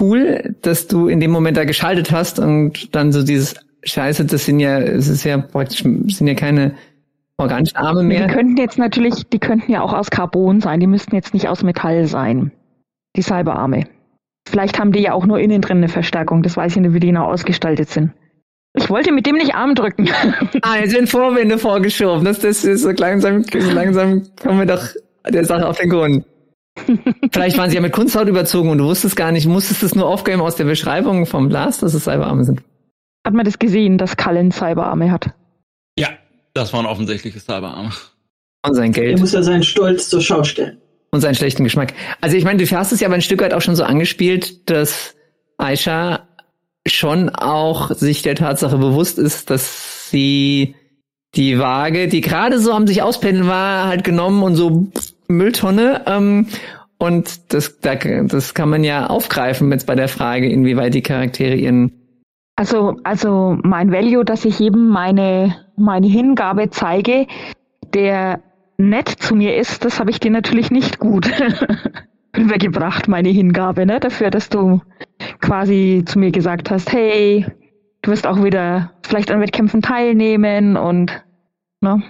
cool, 0.00 0.54
dass 0.62 0.86
du 0.86 1.08
in 1.08 1.20
dem 1.20 1.30
Moment 1.30 1.56
da 1.56 1.64
geschaltet 1.64 2.10
hast 2.10 2.38
und 2.38 2.94
dann 2.94 3.12
so 3.12 3.22
dieses 3.22 3.54
Scheiße, 3.84 4.24
das 4.24 4.46
sind 4.46 4.60
ja, 4.60 4.78
es 4.78 5.08
ist 5.08 5.24
ja 5.24 5.38
praktisch, 5.38 5.82
sind 5.82 6.26
ja 6.26 6.34
keine 6.34 6.74
organischen 7.36 7.76
Arme 7.76 8.00
Die 8.00 8.06
mehr. 8.06 8.26
könnten 8.28 8.56
jetzt 8.56 8.78
natürlich, 8.78 9.28
die 9.28 9.38
könnten 9.38 9.70
ja 9.70 9.82
auch 9.82 9.92
aus 9.92 10.10
Carbon 10.10 10.60
sein, 10.60 10.80
die 10.80 10.86
müssten 10.86 11.14
jetzt 11.14 11.34
nicht 11.34 11.48
aus 11.48 11.62
Metall 11.62 12.06
sein. 12.06 12.52
Die 13.16 13.22
Cyberarme. 13.22 13.84
Vielleicht 14.48 14.78
haben 14.78 14.92
die 14.92 15.00
ja 15.00 15.12
auch 15.12 15.26
nur 15.26 15.38
innen 15.38 15.60
drin 15.60 15.78
eine 15.78 15.88
Verstärkung, 15.88 16.42
das 16.42 16.56
weiß 16.56 16.76
ich 16.76 16.82
nicht, 16.82 16.94
wie 16.94 17.00
die 17.00 17.08
genau 17.08 17.26
ausgestaltet 17.26 17.90
sind. 17.90 18.12
Ich 18.76 18.90
wollte 18.90 19.12
mit 19.12 19.26
dem 19.26 19.36
nicht 19.36 19.54
Arm 19.54 19.74
drücken. 19.74 20.08
Ah, 20.62 20.78
jetzt 20.80 20.90
sind 20.92 21.08
Vorwände 21.08 21.58
vorgeschoben. 21.58 22.24
Das, 22.24 22.40
das 22.40 22.64
ist 22.64 22.82
so 22.82 22.90
langsam, 22.90 23.44
so 23.44 23.70
langsam 23.70 24.22
kommen 24.42 24.58
wir 24.58 24.66
doch 24.66 24.88
der 25.28 25.44
Sache 25.44 25.68
auf 25.68 25.78
den 25.78 25.90
Grund. 25.90 26.24
Vielleicht 27.32 27.56
waren 27.56 27.70
sie 27.70 27.76
ja 27.76 27.80
mit 27.82 27.92
Kunsthaut 27.92 28.28
überzogen 28.28 28.68
und 28.70 28.78
du 28.78 28.84
wusstest 28.84 29.16
gar 29.16 29.32
nicht, 29.32 29.46
musstest 29.46 29.82
es 29.82 29.94
nur 29.94 30.06
aufgeben 30.06 30.40
aus 30.40 30.56
der 30.56 30.64
Beschreibung 30.64 31.26
vom 31.26 31.48
Glas, 31.48 31.78
dass 31.78 31.94
es 31.94 32.04
Cyberarme 32.04 32.44
sind. 32.44 32.62
Hat 33.24 33.32
man 33.32 33.44
das 33.44 33.58
gesehen, 33.58 33.96
dass 33.96 34.16
Cullen 34.16 34.50
Cyberarme 34.50 35.10
hat? 35.10 35.30
Ja, 35.98 36.08
das 36.52 36.72
waren 36.72 36.86
offensichtliche 36.86 37.38
Cyberarme. 37.40 37.90
Und 38.66 38.74
sein 38.74 38.92
Er 38.92 39.02
Geld 39.02 39.20
muss 39.20 39.32
ja 39.32 39.42
seinen 39.42 39.62
Stolz 39.62 40.08
zur 40.08 40.20
Schau 40.20 40.42
stellen. 40.42 40.78
und 41.10 41.20
seinen 41.20 41.34
schlechten 41.36 41.64
Geschmack. 41.64 41.94
Also 42.20 42.36
ich 42.36 42.44
meine, 42.44 42.62
du 42.62 42.70
hast 42.76 42.92
es 42.92 43.00
ja 43.00 43.06
aber 43.08 43.14
ein 43.14 43.22
Stück 43.22 43.40
weit 43.40 43.54
auch 43.54 43.62
schon 43.62 43.76
so 43.76 43.84
angespielt, 43.84 44.68
dass 44.68 45.14
Aisha 45.58 46.26
schon 46.86 47.30
auch 47.30 47.92
sich 47.92 48.22
der 48.22 48.34
Tatsache 48.34 48.76
bewusst 48.78 49.18
ist, 49.18 49.48
dass 49.50 50.10
sie 50.10 50.74
die 51.34 51.58
Waage, 51.58 52.08
die 52.08 52.20
gerade 52.20 52.58
so 52.58 52.72
am 52.72 52.86
sich 52.86 53.00
auspendeln 53.02 53.46
war, 53.48 53.86
halt 53.86 54.04
genommen 54.04 54.42
und 54.42 54.56
so 54.56 54.88
Mülltonne. 55.28 56.02
Ähm, 56.06 56.46
und 56.98 57.52
das, 57.52 57.80
da, 57.80 57.96
das 57.96 58.54
kann 58.54 58.70
man 58.70 58.84
ja 58.84 59.06
aufgreifen 59.06 59.70
jetzt 59.72 59.86
bei 59.86 59.94
der 59.94 60.08
Frage, 60.08 60.48
inwieweit 60.48 60.94
die 60.94 61.02
Charaktere 61.02 61.54
ihren 61.54 61.92
Also, 62.56 62.96
also 63.04 63.58
mein 63.62 63.92
Value, 63.92 64.24
dass 64.24 64.44
ich 64.44 64.58
jedem 64.58 64.88
meine, 64.88 65.56
meine 65.76 66.06
Hingabe 66.06 66.70
zeige, 66.70 67.26
der 67.92 68.40
nett 68.78 69.08
zu 69.08 69.34
mir 69.34 69.56
ist, 69.56 69.84
das 69.84 70.00
habe 70.00 70.10
ich 70.10 70.20
dir 70.20 70.30
natürlich 70.30 70.70
nicht 70.70 70.98
gut 70.98 71.30
rübergebracht, 72.36 73.08
meine 73.08 73.28
Hingabe, 73.28 73.86
ne? 73.86 74.00
Dafür, 74.00 74.30
dass 74.30 74.48
du 74.48 74.80
quasi 75.40 76.02
zu 76.06 76.18
mir 76.18 76.30
gesagt 76.30 76.70
hast, 76.70 76.92
hey, 76.92 77.46
du 78.02 78.10
wirst 78.10 78.26
auch 78.26 78.42
wieder 78.42 78.92
vielleicht 79.02 79.30
an 79.30 79.40
Wettkämpfen 79.40 79.82
teilnehmen 79.82 80.76
und 80.76 81.22
ne, 81.80 82.02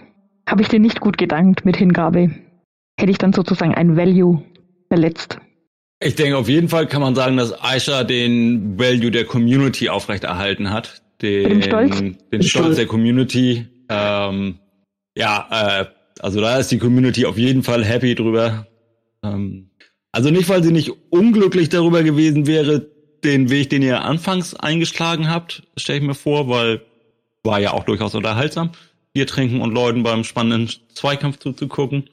habe 0.49 0.63
ich 0.63 0.69
dir 0.69 0.81
nicht 0.81 1.01
gut 1.01 1.19
gedankt 1.19 1.65
mit 1.65 1.77
Hingabe. 1.77 2.31
Hätte 2.99 3.11
ich 3.11 3.19
dann 3.19 3.33
sozusagen 3.33 3.75
ein 3.75 3.97
Value 3.97 4.43
verletzt. 4.89 5.39
Ich 6.01 6.15
denke, 6.15 6.37
auf 6.37 6.49
jeden 6.49 6.69
Fall 6.69 6.87
kann 6.87 7.01
man 7.01 7.15
sagen, 7.15 7.37
dass 7.37 7.53
Aisha 7.63 8.05
den 8.05 8.79
Value 8.79 9.11
der 9.11 9.25
Community 9.25 9.89
aufrechterhalten 9.89 10.71
hat. 10.71 11.03
Den, 11.23 11.49
den 11.49 11.63
Stolz, 11.63 12.03
den 12.33 12.43
Stolz 12.43 12.77
der 12.77 12.87
Community. 12.87 13.67
Ähm, 13.89 14.59
ja, 15.17 15.47
äh, 15.51 15.87
also 16.21 16.41
da 16.41 16.59
ist 16.59 16.71
die 16.71 16.79
Community 16.79 17.25
auf 17.25 17.39
jeden 17.39 17.63
Fall 17.63 17.85
happy 17.85 18.15
drüber. 18.15 18.67
Ähm, 19.23 19.71
also 20.13 20.31
nicht, 20.31 20.49
weil 20.49 20.63
sie 20.63 20.73
nicht 20.73 20.93
unglücklich 21.11 21.69
darüber 21.71 22.03
gewesen 22.03 22.47
wäre, 22.47 22.87
den 23.25 23.51
Weg, 23.51 23.71
den 23.71 23.83
ihr 23.83 24.03
anfangs 24.03 24.55
eingeschlagen 24.55 25.31
habt, 25.31 25.63
stelle 25.77 26.01
ich 26.01 26.05
mir 26.05 26.15
vor, 26.15 26.49
weil 26.49 26.83
war 27.43 27.61
ja 27.61 27.73
auch 27.73 27.85
durchaus 27.85 28.15
unterhaltsam, 28.15 28.71
Bier 29.13 29.27
trinken 29.27 29.61
und 29.61 29.73
Leuten 29.73 30.03
beim 30.03 30.25
spannenden 30.25 30.71
Zweikampf 30.95 31.39
zuzugucken. 31.39 32.09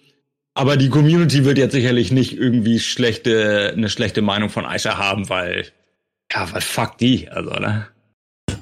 Aber 0.54 0.76
die 0.78 0.90
Community 0.90 1.46
wird 1.46 1.58
jetzt 1.58 1.72
sicherlich 1.72 2.12
nicht 2.12 2.38
irgendwie 2.38 2.80
schlechte, 2.80 3.74
eine 3.76 3.90
schlechte 3.90 4.22
Meinung 4.22 4.50
von 4.50 4.66
Aisha 4.66 4.98
haben, 4.98 5.30
weil, 5.30 5.68
ja, 6.32 6.48
was 6.52 6.66
fuck 6.66 6.98
die, 6.98 7.30
also, 7.30 7.52
ne? 7.52 7.88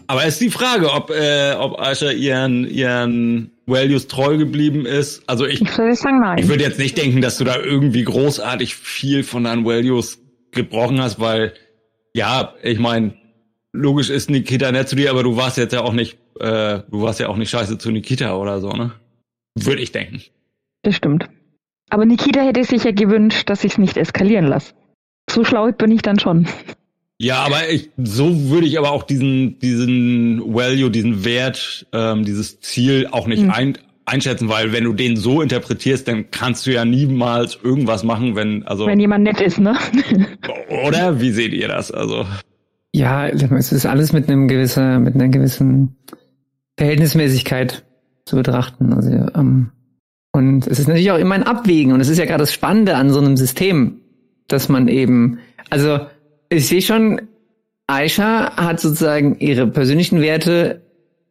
Aber 0.07 0.23
es 0.23 0.35
ist 0.35 0.41
die 0.41 0.49
Frage, 0.49 0.91
ob, 0.91 1.11
äh, 1.11 1.53
ob 1.53 1.79
Aisha 1.79 2.11
ihren, 2.11 2.67
ihren 2.67 3.51
Values 3.67 4.07
treu 4.07 4.37
geblieben 4.37 4.85
ist. 4.85 5.21
Also 5.27 5.45
ich, 5.45 5.61
ich 5.61 5.77
würde 5.77 5.95
sagen, 5.95 6.19
nein. 6.19 6.39
Ich 6.39 6.47
würde 6.47 6.63
jetzt 6.63 6.79
nicht 6.79 6.97
denken, 6.97 7.21
dass 7.21 7.37
du 7.37 7.43
da 7.43 7.57
irgendwie 7.57 8.03
großartig 8.03 8.75
viel 8.75 9.23
von 9.23 9.43
deinen 9.43 9.65
Values 9.65 10.19
gebrochen 10.51 10.99
hast, 10.99 11.19
weil, 11.19 11.53
ja, 12.13 12.55
ich 12.63 12.79
meine, 12.79 13.13
logisch 13.71 14.09
ist 14.09 14.29
Nikita 14.29 14.71
nett 14.71 14.89
zu 14.89 14.95
dir, 14.95 15.11
aber 15.11 15.23
du 15.23 15.37
warst 15.37 15.57
jetzt 15.57 15.73
ja 15.73 15.81
auch 15.81 15.93
nicht, 15.93 16.17
äh, 16.39 16.79
du 16.89 17.01
warst 17.01 17.19
ja 17.19 17.27
auch 17.27 17.37
nicht 17.37 17.51
scheiße 17.51 17.77
zu 17.77 17.91
Nikita 17.91 18.35
oder 18.35 18.61
so, 18.61 18.71
ne? 18.71 18.93
Würde 19.55 19.81
ich 19.81 19.91
denken. 19.91 20.23
Das 20.81 20.95
stimmt. 20.95 21.29
Aber 21.89 22.05
Nikita 22.05 22.41
hätte 22.41 22.63
sich 22.63 22.83
ja 22.83 22.91
gewünscht, 22.91 23.49
dass 23.49 23.63
ich 23.63 23.73
es 23.73 23.77
nicht 23.77 23.97
eskalieren 23.97 24.45
lasse. 24.45 24.73
So 25.29 25.43
schlau 25.43 25.71
bin 25.71 25.91
ich 25.91 26.01
dann 26.01 26.19
schon. 26.19 26.47
Ja, 27.21 27.39
aber 27.39 27.69
ich, 27.69 27.89
so 27.97 28.49
würde 28.49 28.65
ich 28.65 28.77
aber 28.79 28.91
auch 28.91 29.03
diesen, 29.03 29.59
diesen 29.59 30.41
Value, 30.53 30.89
diesen 30.89 31.25
Wert, 31.25 31.85
ähm, 31.91 32.23
dieses 32.23 32.61
Ziel 32.61 33.07
auch 33.11 33.27
nicht 33.27 33.43
mhm. 33.43 33.51
ein, 33.51 33.77
einschätzen, 34.05 34.49
weil 34.49 34.71
wenn 34.71 34.85
du 34.85 34.93
den 34.93 35.17
so 35.17 35.41
interpretierst, 35.41 36.07
dann 36.07 36.31
kannst 36.31 36.65
du 36.65 36.71
ja 36.71 36.85
niemals 36.85 37.59
irgendwas 37.61 38.03
machen, 38.03 38.35
wenn, 38.35 38.65
also. 38.65 38.87
Wenn 38.87 38.99
jemand 38.99 39.25
nett 39.25 39.41
ist, 39.41 39.59
ne? 39.59 39.75
oder? 40.85 41.19
Wie 41.19 41.31
seht 41.31 41.53
ihr 41.53 41.67
das? 41.67 41.91
Also. 41.91 42.25
Ja, 42.93 43.27
es 43.27 43.71
ist 43.71 43.85
alles 43.85 44.13
mit 44.13 44.29
einem 44.29 44.47
gewissen, 44.47 45.03
mit 45.03 45.15
einer 45.15 45.27
gewissen 45.27 45.95
Verhältnismäßigkeit 46.77 47.83
zu 48.25 48.35
betrachten. 48.37 48.93
Also, 48.93 49.09
ähm, 49.35 49.71
und 50.31 50.67
es 50.67 50.79
ist 50.79 50.87
natürlich 50.87 51.11
auch 51.11 51.17
immer 51.17 51.35
ein 51.35 51.43
Abwägen. 51.43 51.91
Und 51.91 52.01
es 52.01 52.09
ist 52.09 52.17
ja 52.17 52.25
gerade 52.25 52.43
das 52.43 52.53
Spannende 52.53 52.95
an 52.95 53.09
so 53.09 53.19
einem 53.19 53.37
System, 53.37 54.01
dass 54.47 54.69
man 54.69 54.87
eben, 54.87 55.39
also 55.69 55.99
ich 56.49 56.67
sehe 56.67 56.81
schon, 56.81 57.21
Aisha 57.87 58.55
hat 58.55 58.79
sozusagen 58.79 59.39
ihre 59.39 59.67
persönlichen 59.67 60.21
Werte 60.21 60.81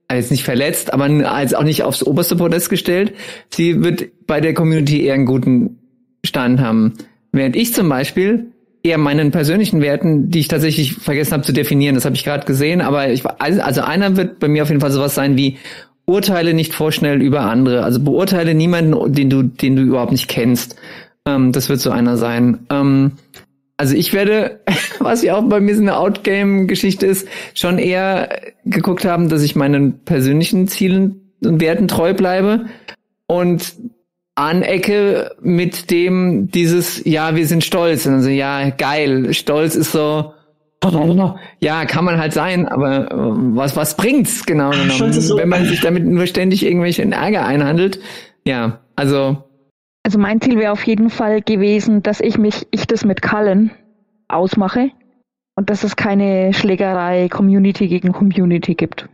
als 0.09 0.31
nicht 0.31 0.43
verletzt, 0.43 0.93
aber 0.93 1.05
als 1.31 1.55
auch 1.55 1.63
nicht 1.63 1.83
aufs 1.83 2.03
oberste 2.03 2.35
Podest 2.35 2.71
gestellt. 2.71 3.13
Sie 3.51 3.85
wird 3.85 4.09
bei 4.27 4.41
der 4.41 4.55
Community 4.55 5.05
eher 5.05 5.15
einen 5.15 5.27
guten 5.27 5.79
Stand 6.25 6.61
haben. 6.61 6.95
Während 7.31 7.55
ich 7.55 7.75
zum 7.75 7.89
Beispiel 7.89 8.47
eher 8.83 8.99
meinen 8.99 9.31
persönlichen 9.31 9.83
Werten, 9.83 10.31
die 10.31 10.41
ich 10.41 10.49
tatsächlich 10.49 10.95
vergessen 10.95 11.33
habe 11.33 11.43
zu 11.43 11.53
definieren, 11.53 11.95
das 11.95 12.07
habe 12.07 12.17
ich 12.17 12.25
gerade 12.25 12.47
gesehen, 12.47 12.81
aber 12.81 13.11
ich 13.11 13.25
also 13.27 13.83
einer 13.83 14.17
wird 14.17 14.39
bei 14.39 14.49
mir 14.49 14.63
auf 14.63 14.71
jeden 14.71 14.81
Fall 14.81 14.91
sowas 14.91 15.15
sein 15.15 15.37
wie 15.37 15.59
urteile 16.09 16.55
nicht 16.55 16.73
vorschnell 16.73 17.21
über 17.23 17.43
andere. 17.43 17.85
Also 17.85 18.01
beurteile 18.01 18.55
niemanden, 18.55 19.13
den 19.13 19.29
du, 19.29 19.43
den 19.43 19.77
du 19.77 19.83
überhaupt 19.83 20.13
nicht 20.13 20.29
kennst. 20.29 20.77
Ähm, 21.27 21.53
das 21.53 21.69
wird 21.69 21.81
so 21.81 21.91
einer 21.91 22.17
sein. 22.17 22.67
Ähm, 22.71 23.13
also 23.77 23.95
ich 23.95 24.13
werde, 24.15 24.61
was 25.01 25.23
ja 25.23 25.37
auch 25.37 25.43
bei 25.43 25.61
mir 25.61 25.77
so 25.77 25.83
eine 25.83 25.99
Outgame-Geschichte 25.99 27.07
ist, 27.07 27.29
schon 27.55 27.79
eher 27.79 28.41
geguckt 28.65 29.05
haben, 29.05 29.29
dass 29.29 29.43
ich 29.43 29.55
meinen 29.55 30.01
persönlichen 30.05 30.67
Zielen 30.67 31.33
und 31.45 31.61
Werten 31.61 31.89
treu 31.89 32.15
bleibe 32.15 32.67
und 33.27 33.75
anecke 34.35 35.33
mit 35.43 35.91
dem 35.91 36.51
dieses, 36.51 37.05
ja, 37.05 37.37
wir 37.37 37.47
sind 37.47 37.65
stolz. 37.65 38.07
Und 38.07 38.15
also, 38.15 38.31
ja, 38.31 38.71
geil, 38.71 39.35
stolz 39.35 39.75
ist 39.75 39.93
so, 39.93 40.33
ja, 41.61 41.85
kann 41.87 42.05
man 42.05 42.19
halt 42.19 42.33
sein, 42.33 42.69
aber 42.69 43.11
äh, 43.11 43.17
was, 43.57 43.77
was 43.77 43.97
bringt's 43.97 44.47
genau 44.47 44.71
genommen, 44.71 45.13
so 45.13 45.37
wenn 45.37 45.49
man 45.49 45.65
sich 45.65 45.81
damit 45.81 46.05
nur 46.05 46.27
ständig 46.27 46.65
irgendwelchen 46.65 47.13
Ärger 47.13 47.45
einhandelt? 47.45 48.01
Ja, 48.45 48.81
also. 48.97 49.45
Also 50.05 50.19
mein 50.19 50.41
Ziel 50.41 50.57
wäre 50.57 50.73
auf 50.73 50.85
jeden 50.85 51.11
Fall 51.11 51.43
gewesen, 51.43 52.03
dass 52.03 52.21
ich 52.21 52.39
mich, 52.39 52.67
ich 52.71 52.87
das 52.87 53.05
mit 53.05 53.23
Kallen 53.23 53.73
ausmache 54.29 54.91
und 55.57 55.71
dass 55.71 55.83
es 55.83 55.97
keine 55.97 56.55
Schlägerei 56.55 57.29
Community 57.29 57.89
gegen 57.89 58.13
Community 58.13 58.75
gibt. 58.75 59.09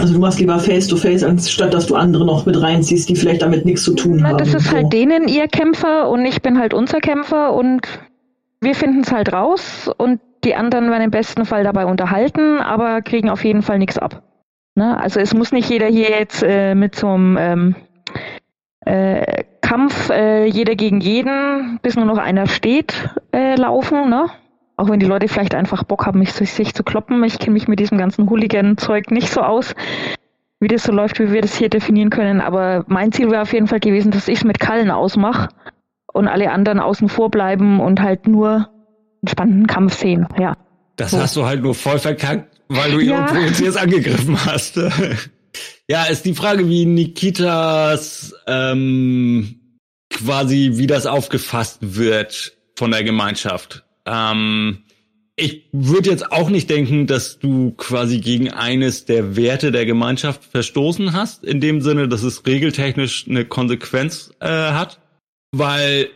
Also 0.00 0.14
du 0.14 0.20
machst 0.20 0.38
lieber 0.38 0.60
Face-to-Face, 0.60 1.24
anstatt 1.24 1.74
dass 1.74 1.86
du 1.86 1.96
andere 1.96 2.24
noch 2.24 2.46
mit 2.46 2.60
reinziehst, 2.60 3.08
die 3.08 3.16
vielleicht 3.16 3.42
damit 3.42 3.64
nichts 3.64 3.82
zu 3.82 3.94
tun 3.94 4.18
Na, 4.20 4.28
haben. 4.28 4.38
Das 4.38 4.54
ist 4.54 4.68
so. 4.68 4.76
halt 4.76 4.92
denen 4.92 5.26
ihr 5.26 5.48
Kämpfer 5.48 6.08
und 6.08 6.24
ich 6.24 6.40
bin 6.40 6.58
halt 6.58 6.72
unser 6.72 7.00
Kämpfer 7.00 7.52
und 7.52 7.80
wir 8.60 8.76
finden 8.76 9.00
es 9.00 9.10
halt 9.10 9.32
raus 9.32 9.90
und 9.96 10.20
die 10.44 10.54
anderen 10.54 10.90
werden 10.90 11.04
im 11.04 11.10
besten 11.10 11.44
Fall 11.44 11.64
dabei 11.64 11.86
unterhalten, 11.86 12.60
aber 12.60 13.02
kriegen 13.02 13.30
auf 13.30 13.44
jeden 13.44 13.62
Fall 13.62 13.78
nichts 13.78 13.98
ab. 13.98 14.22
Ne? 14.74 14.96
Also 14.96 15.20
es 15.20 15.34
muss 15.34 15.52
nicht 15.52 15.68
jeder 15.68 15.86
hier 15.86 16.10
jetzt 16.10 16.42
äh, 16.42 16.74
mit 16.74 16.94
so 16.94 17.08
einem 17.08 17.36
ähm, 17.36 17.76
äh, 18.86 19.44
Kampf 19.60 20.08
äh, 20.10 20.46
jeder 20.46 20.76
gegen 20.76 21.00
jeden, 21.00 21.78
bis 21.82 21.96
nur 21.96 22.04
noch 22.04 22.18
einer 22.18 22.46
steht, 22.46 23.10
äh, 23.32 23.56
laufen. 23.56 24.08
Ne? 24.08 24.26
Auch 24.76 24.88
wenn 24.88 25.00
die 25.00 25.06
Leute 25.06 25.26
vielleicht 25.26 25.54
einfach 25.54 25.82
Bock 25.82 26.06
haben, 26.06 26.20
mich 26.20 26.32
sich 26.32 26.74
zu 26.74 26.84
kloppen. 26.84 27.22
Ich 27.24 27.40
kenne 27.40 27.54
mich 27.54 27.66
mit 27.66 27.80
diesem 27.80 27.98
ganzen 27.98 28.30
Hooligan-Zeug 28.30 29.10
nicht 29.10 29.30
so 29.30 29.42
aus, 29.42 29.74
wie 30.60 30.68
das 30.68 30.84
so 30.84 30.92
läuft, 30.92 31.18
wie 31.18 31.32
wir 31.32 31.42
das 31.42 31.56
hier 31.56 31.68
definieren 31.68 32.10
können. 32.10 32.40
Aber 32.40 32.84
mein 32.86 33.10
Ziel 33.10 33.30
wäre 33.30 33.42
auf 33.42 33.52
jeden 33.52 33.66
Fall 33.66 33.80
gewesen, 33.80 34.12
dass 34.12 34.28
ich 34.28 34.38
es 34.38 34.44
mit 34.44 34.60
Kallen 34.60 34.92
ausmache 34.92 35.48
und 36.12 36.28
alle 36.28 36.52
anderen 36.52 36.78
außen 36.78 37.08
vor 37.08 37.30
bleiben 37.30 37.80
und 37.80 38.00
halt 38.00 38.28
nur 38.28 38.68
spannenden 39.26 39.66
Kampf 39.66 39.98
sehen. 39.98 40.26
Ja. 40.38 40.56
Das 40.96 41.12
so. 41.12 41.18
hast 41.18 41.36
du 41.36 41.44
halt 41.46 41.62
nur 41.62 41.74
voll 41.74 41.98
verkackt, 41.98 42.60
weil 42.68 42.90
du 42.90 43.00
ja. 43.00 43.32
irgendwo 43.32 43.64
jetzt 43.64 43.76
angegriffen 43.76 44.44
hast. 44.44 44.76
ja, 45.88 46.04
ist 46.04 46.24
die 46.24 46.34
Frage, 46.34 46.68
wie 46.68 46.84
Nikitas 46.84 48.34
ähm, 48.46 49.60
quasi, 50.10 50.72
wie 50.74 50.86
das 50.86 51.06
aufgefasst 51.06 51.78
wird 51.80 52.56
von 52.76 52.90
der 52.90 53.04
Gemeinschaft. 53.04 53.84
Ähm, 54.06 54.84
ich 55.36 55.68
würde 55.70 56.10
jetzt 56.10 56.32
auch 56.32 56.50
nicht 56.50 56.68
denken, 56.68 57.06
dass 57.06 57.38
du 57.38 57.70
quasi 57.76 58.18
gegen 58.18 58.50
eines 58.50 59.04
der 59.04 59.36
Werte 59.36 59.70
der 59.70 59.86
Gemeinschaft 59.86 60.42
verstoßen 60.44 61.12
hast, 61.12 61.44
in 61.44 61.60
dem 61.60 61.80
Sinne, 61.80 62.08
dass 62.08 62.24
es 62.24 62.44
regeltechnisch 62.44 63.26
eine 63.28 63.44
Konsequenz 63.44 64.32
äh, 64.40 64.48
hat. 64.48 65.00
Weil, 65.52 66.08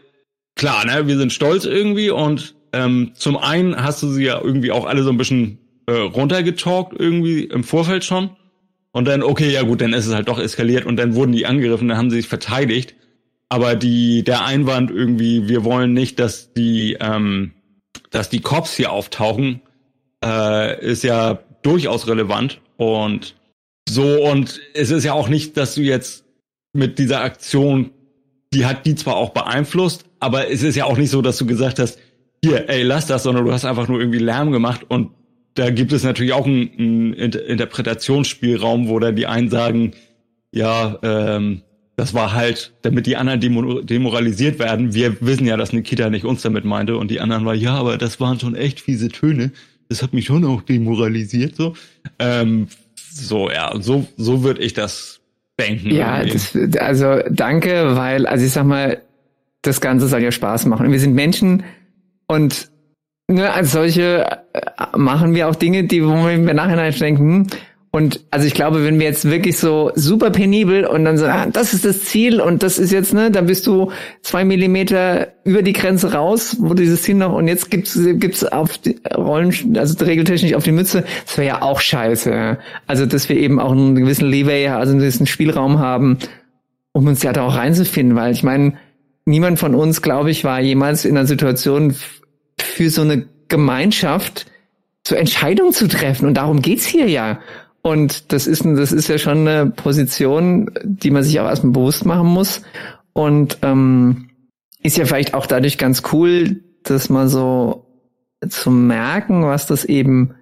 klar, 0.56 0.84
ne, 0.84 1.06
wir 1.06 1.16
sind 1.18 1.32
stolz 1.32 1.64
irgendwie 1.66 2.10
und 2.10 2.56
ähm, 2.72 3.12
zum 3.14 3.36
einen 3.36 3.76
hast 3.76 4.02
du 4.02 4.08
sie 4.08 4.24
ja 4.24 4.40
irgendwie 4.40 4.72
auch 4.72 4.86
alle 4.86 5.02
so 5.02 5.10
ein 5.10 5.18
bisschen 5.18 5.58
äh, 5.86 5.92
runtergetalkt 5.92 6.98
irgendwie 6.98 7.44
im 7.44 7.64
Vorfeld 7.64 8.04
schon. 8.04 8.30
Und 8.92 9.06
dann, 9.06 9.22
okay, 9.22 9.50
ja 9.50 9.62
gut, 9.62 9.80
dann 9.80 9.94
ist 9.94 10.06
es 10.06 10.14
halt 10.14 10.28
doch 10.28 10.38
eskaliert 10.38 10.84
und 10.84 10.96
dann 10.96 11.14
wurden 11.14 11.32
die 11.32 11.46
angegriffen, 11.46 11.88
dann 11.88 11.96
haben 11.96 12.10
sie 12.10 12.16
sich 12.16 12.28
verteidigt. 12.28 12.94
Aber 13.48 13.74
die, 13.74 14.22
der 14.22 14.44
Einwand 14.44 14.90
irgendwie, 14.90 15.48
wir 15.48 15.64
wollen 15.64 15.92
nicht, 15.92 16.18
dass 16.18 16.52
die, 16.52 16.96
ähm, 17.00 17.52
dass 18.10 18.30
die 18.30 18.40
Cops 18.40 18.74
hier 18.74 18.92
auftauchen, 18.92 19.60
äh, 20.24 20.84
ist 20.84 21.04
ja 21.04 21.40
durchaus 21.62 22.06
relevant. 22.06 22.60
Und 22.76 23.34
so, 23.88 24.24
und 24.24 24.60
es 24.74 24.90
ist 24.90 25.04
ja 25.04 25.12
auch 25.12 25.28
nicht, 25.28 25.56
dass 25.56 25.74
du 25.74 25.82
jetzt 25.82 26.24
mit 26.72 26.98
dieser 26.98 27.22
Aktion, 27.22 27.90
die 28.54 28.64
hat 28.66 28.86
die 28.86 28.94
zwar 28.94 29.16
auch 29.16 29.30
beeinflusst, 29.30 30.04
aber 30.20 30.50
es 30.50 30.62
ist 30.62 30.76
ja 30.76 30.84
auch 30.84 30.96
nicht 30.96 31.10
so, 31.10 31.22
dass 31.22 31.38
du 31.38 31.46
gesagt 31.46 31.78
hast, 31.78 31.98
hier, 32.44 32.68
ey, 32.68 32.82
lass 32.82 33.06
das, 33.06 33.22
sondern 33.22 33.44
du 33.44 33.52
hast 33.52 33.64
einfach 33.64 33.88
nur 33.88 34.00
irgendwie 34.00 34.18
Lärm 34.18 34.50
gemacht 34.50 34.86
und 34.88 35.10
da 35.54 35.70
gibt 35.70 35.92
es 35.92 36.02
natürlich 36.02 36.32
auch 36.32 36.46
einen, 36.46 36.70
einen 36.78 37.32
Interpretationsspielraum, 37.32 38.88
wo 38.88 38.98
dann 38.98 39.16
die 39.16 39.26
einen 39.26 39.50
sagen, 39.50 39.92
ja, 40.50 40.98
ähm, 41.02 41.62
das 41.96 42.14
war 42.14 42.32
halt, 42.32 42.72
damit 42.82 43.06
die 43.06 43.16
anderen 43.16 43.40
demoralisiert 43.86 44.58
werden. 44.58 44.94
Wir 44.94 45.20
wissen 45.20 45.46
ja, 45.46 45.56
dass 45.56 45.72
Nikita 45.72 46.08
nicht 46.08 46.24
uns 46.24 46.42
damit 46.42 46.64
meinte 46.64 46.96
und 46.96 47.10
die 47.10 47.20
anderen 47.20 47.44
war, 47.44 47.54
ja, 47.54 47.74
aber 47.74 47.98
das 47.98 48.18
waren 48.18 48.40
schon 48.40 48.54
echt 48.54 48.80
fiese 48.80 49.08
Töne. 49.08 49.52
das 49.88 50.02
hat 50.02 50.14
mich 50.14 50.24
schon 50.24 50.44
auch 50.44 50.62
demoralisiert 50.62 51.54
so. 51.54 51.74
Ähm, 52.18 52.68
so, 52.96 53.50
ja, 53.50 53.74
so, 53.78 54.06
so 54.16 54.42
würde 54.42 54.62
ich 54.62 54.72
das 54.72 55.20
denken. 55.60 55.90
Ja, 55.90 56.24
das, 56.24 56.56
also 56.78 57.18
danke, 57.30 57.94
weil, 57.94 58.26
also 58.26 58.44
ich 58.44 58.52
sag 58.52 58.64
mal, 58.64 59.02
das 59.60 59.82
Ganze 59.82 60.08
soll 60.08 60.22
ja 60.22 60.32
Spaß 60.32 60.64
machen. 60.66 60.90
Wir 60.90 60.98
sind 60.98 61.14
Menschen 61.14 61.62
und 62.32 62.70
ne, 63.28 63.52
als 63.52 63.72
solche 63.72 64.38
äh, 64.54 64.60
machen 64.96 65.34
wir 65.34 65.48
auch 65.48 65.54
Dinge, 65.54 65.84
die, 65.84 66.04
wo 66.04 66.10
wir 66.10 66.32
im 66.32 66.44
Nachhinein 66.44 66.92
denken, 66.94 67.20
hm, 67.20 67.46
und 67.94 68.20
also 68.30 68.46
ich 68.46 68.54
glaube, 68.54 68.86
wenn 68.86 68.98
wir 68.98 69.04
jetzt 69.04 69.28
wirklich 69.28 69.58
so 69.58 69.92
super 69.94 70.30
penibel 70.30 70.86
und 70.86 71.04
dann 71.04 71.18
so, 71.18 71.26
ah, 71.26 71.44
das 71.44 71.74
ist 71.74 71.84
das 71.84 72.06
Ziel 72.06 72.40
und 72.40 72.62
das 72.62 72.78
ist 72.78 72.90
jetzt, 72.90 73.12
ne, 73.12 73.30
dann 73.30 73.44
bist 73.44 73.66
du 73.66 73.92
zwei 74.22 74.46
Millimeter 74.46 75.28
über 75.44 75.60
die 75.60 75.74
Grenze 75.74 76.14
raus, 76.14 76.56
wo 76.58 76.72
dieses 76.72 77.02
Ziel 77.02 77.16
noch 77.16 77.34
und 77.34 77.48
jetzt 77.48 77.70
gibt's 77.70 77.98
gibt's 78.14 78.44
auf 78.44 78.78
die 78.78 78.98
Rollen, 79.14 79.76
also 79.76 80.02
regeltechnisch 80.02 80.54
auf 80.54 80.64
die 80.64 80.72
Mütze, 80.72 81.04
das 81.26 81.36
wäre 81.36 81.48
ja 81.48 81.62
auch 81.62 81.80
scheiße. 81.80 82.56
Also 82.86 83.04
dass 83.04 83.28
wir 83.28 83.36
eben 83.36 83.60
auch 83.60 83.72
einen 83.72 83.94
gewissen 83.94 84.26
Leeway, 84.26 84.68
also 84.68 84.92
einen 84.92 85.00
gewissen 85.00 85.26
Spielraum 85.26 85.78
haben, 85.78 86.16
um 86.92 87.06
uns 87.06 87.22
ja 87.22 87.34
da 87.34 87.42
auch 87.42 87.56
reinzufinden, 87.56 88.16
weil 88.16 88.32
ich 88.32 88.42
meine, 88.42 88.72
niemand 89.26 89.58
von 89.58 89.74
uns, 89.74 90.00
glaube 90.00 90.30
ich, 90.30 90.44
war 90.44 90.60
jemals 90.60 91.04
in 91.04 91.18
einer 91.18 91.26
Situation 91.26 91.94
für 92.72 92.90
so 92.90 93.02
eine 93.02 93.28
Gemeinschaft, 93.48 94.46
so 95.06 95.14
Entscheidungen 95.14 95.72
zu 95.72 95.88
treffen. 95.88 96.26
Und 96.26 96.34
darum 96.34 96.62
geht's 96.62 96.86
hier 96.86 97.08
ja. 97.08 97.40
Und 97.82 98.32
das 98.32 98.46
ist, 98.46 98.64
das 98.64 98.92
ist 98.92 99.08
ja 99.08 99.18
schon 99.18 99.46
eine 99.46 99.66
Position, 99.70 100.70
die 100.84 101.10
man 101.10 101.22
sich 101.22 101.38
auch 101.40 101.46
erstmal 101.46 101.72
bewusst 101.72 102.06
machen 102.06 102.28
muss. 102.28 102.62
Und 103.12 103.58
ähm, 103.62 104.30
ist 104.82 104.96
ja 104.96 105.04
vielleicht 105.04 105.34
auch 105.34 105.46
dadurch 105.46 105.78
ganz 105.78 106.02
cool, 106.12 106.62
dass 106.84 107.08
man 107.08 107.28
so 107.28 107.86
zu 108.48 108.70
merken, 108.70 109.44
was 109.44 109.66
das 109.66 109.84
eben 109.84 110.34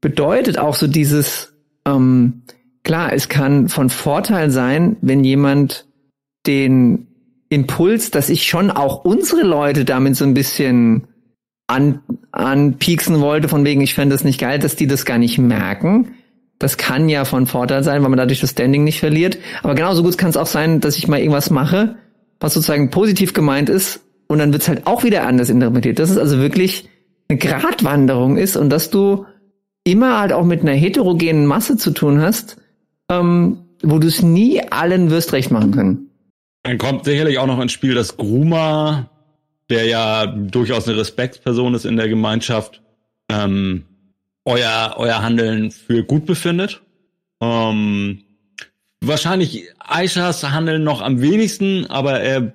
bedeutet. 0.00 0.58
Auch 0.58 0.74
so 0.74 0.86
dieses, 0.86 1.54
ähm, 1.86 2.42
klar, 2.84 3.12
es 3.12 3.28
kann 3.28 3.68
von 3.68 3.88
Vorteil 3.88 4.50
sein, 4.50 4.96
wenn 5.00 5.24
jemand 5.24 5.86
den 6.46 7.06
Impuls, 7.48 8.10
dass 8.10 8.28
ich 8.28 8.46
schon 8.46 8.70
auch 8.70 9.04
unsere 9.04 9.42
Leute 9.42 9.84
damit 9.84 10.16
so 10.16 10.24
ein 10.24 10.34
bisschen 10.34 11.08
an, 11.70 12.00
anpieksen 12.32 13.20
wollte, 13.20 13.48
von 13.48 13.64
wegen, 13.64 13.80
ich 13.80 13.94
fände 13.94 14.14
das 14.14 14.24
nicht 14.24 14.40
geil, 14.40 14.58
dass 14.58 14.76
die 14.76 14.86
das 14.86 15.04
gar 15.04 15.18
nicht 15.18 15.38
merken. 15.38 16.14
Das 16.58 16.76
kann 16.76 17.08
ja 17.08 17.24
von 17.24 17.46
Vorteil 17.46 17.84
sein, 17.84 18.02
weil 18.02 18.10
man 18.10 18.18
dadurch 18.18 18.40
das 18.40 18.50
Standing 18.50 18.84
nicht 18.84 19.00
verliert. 19.00 19.38
Aber 19.62 19.74
genauso 19.74 20.02
gut 20.02 20.18
kann 20.18 20.30
es 20.30 20.36
auch 20.36 20.46
sein, 20.46 20.80
dass 20.80 20.98
ich 20.98 21.08
mal 21.08 21.18
irgendwas 21.18 21.50
mache, 21.50 21.96
was 22.38 22.54
sozusagen 22.54 22.90
positiv 22.90 23.32
gemeint 23.32 23.68
ist, 23.68 24.00
und 24.30 24.38
dann 24.38 24.52
wird's 24.52 24.68
halt 24.68 24.86
auch 24.86 25.02
wieder 25.02 25.26
anders 25.26 25.50
interpretiert. 25.50 25.98
Dass 25.98 26.10
es 26.10 26.16
also 26.16 26.38
wirklich 26.38 26.88
eine 27.28 27.36
Gratwanderung 27.36 28.36
ist 28.36 28.56
und 28.56 28.70
dass 28.70 28.88
du 28.88 29.26
immer 29.82 30.20
halt 30.20 30.32
auch 30.32 30.44
mit 30.44 30.60
einer 30.60 30.72
heterogenen 30.72 31.46
Masse 31.46 31.76
zu 31.76 31.90
tun 31.90 32.20
hast, 32.20 32.56
ähm, 33.10 33.58
wo 33.82 33.98
du 33.98 34.06
es 34.06 34.22
nie 34.22 34.62
allen 34.70 35.10
wirst 35.10 35.32
recht 35.32 35.50
machen 35.50 35.72
können. 35.72 36.10
Dann 36.62 36.78
kommt 36.78 37.06
sicherlich 37.06 37.38
auch 37.38 37.48
noch 37.48 37.58
ins 37.58 37.72
Spiel, 37.72 37.94
dass 37.94 38.16
Gruma, 38.16 39.09
der 39.70 39.86
ja 39.86 40.26
durchaus 40.26 40.86
eine 40.88 40.98
Respektsperson 40.98 41.74
ist 41.74 41.86
in 41.86 41.96
der 41.96 42.08
Gemeinschaft, 42.08 42.82
ähm, 43.30 43.84
euer, 44.44 44.94
euer 44.96 45.22
Handeln 45.22 45.70
für 45.70 46.02
gut 46.02 46.26
befindet. 46.26 46.82
Ähm, 47.40 48.22
wahrscheinlich 49.00 49.68
Aishas 49.78 50.42
Handeln 50.42 50.82
noch 50.82 51.00
am 51.00 51.22
wenigsten, 51.22 51.86
aber 51.86 52.20
er, 52.20 52.52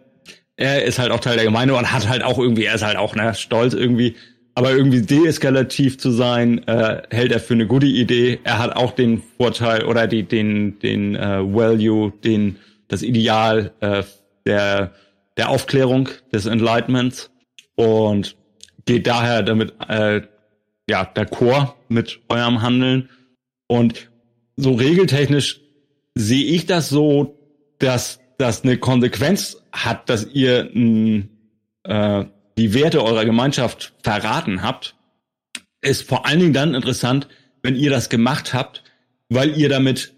er 0.58 0.84
ist 0.84 1.00
halt 1.00 1.12
auch 1.12 1.20
Teil 1.20 1.36
der 1.36 1.46
Gemeinde 1.46 1.76
und 1.76 1.92
hat 1.92 2.08
halt 2.08 2.24
auch 2.24 2.38
irgendwie, 2.38 2.66
er 2.66 2.76
ist 2.76 2.86
halt 2.86 2.98
auch 2.98 3.16
ne, 3.16 3.34
stolz 3.34 3.74
irgendwie, 3.74 4.16
aber 4.54 4.72
irgendwie 4.72 5.02
deeskalativ 5.02 5.98
zu 5.98 6.12
sein, 6.12 6.66
äh, 6.68 7.02
hält 7.10 7.32
er 7.32 7.40
für 7.40 7.54
eine 7.54 7.68
gute 7.68 7.88
Idee. 7.88 8.40
Er 8.44 8.60
hat 8.60 8.76
auch 8.76 8.92
den 8.92 9.22
Vorteil 9.38 9.84
oder 9.84 10.08
die, 10.08 10.24
den, 10.24 10.80
den 10.80 11.16
äh, 11.16 11.40
Value, 11.42 12.14
den, 12.24 12.58
das 12.88 13.04
Ideal 13.04 13.72
äh, 13.80 14.04
der, 14.46 14.92
der 15.38 15.50
Aufklärung, 15.50 16.10
des 16.32 16.46
Enlightenments 16.46 17.32
und 17.76 18.36
geht 18.86 19.08
daher 19.08 19.44
damit 19.44 19.74
äh, 19.88 20.22
ja, 20.90 21.04
d'accord 21.04 21.74
mit 21.90 22.20
eurem 22.30 22.62
Handeln. 22.62 23.10
Und 23.68 24.10
so 24.56 24.74
regeltechnisch 24.74 25.62
sehe 26.14 26.46
ich 26.46 26.66
das 26.66 26.90
so, 26.90 27.38
dass 27.80 28.20
das 28.38 28.64
eine 28.64 28.78
Konsequenz 28.78 29.58
hat, 29.72 30.10
dass 30.10 30.28
ihr 30.34 30.70
mh, 30.74 31.24
äh, 31.84 32.26
die 32.58 32.74
Werte 32.74 33.04
eurer 33.04 33.26
Gemeinschaft 33.26 33.94
verraten 34.04 34.62
habt, 34.62 34.96
ist 35.82 36.08
vor 36.08 36.26
allen 36.26 36.40
Dingen 36.40 36.54
dann 36.54 36.74
interessant, 36.74 37.28
wenn 37.62 37.76
ihr 37.76 37.90
das 37.90 38.10
gemacht 38.10 38.54
habt, 38.54 38.84
weil 39.30 39.58
ihr 39.58 39.70
damit 39.70 40.14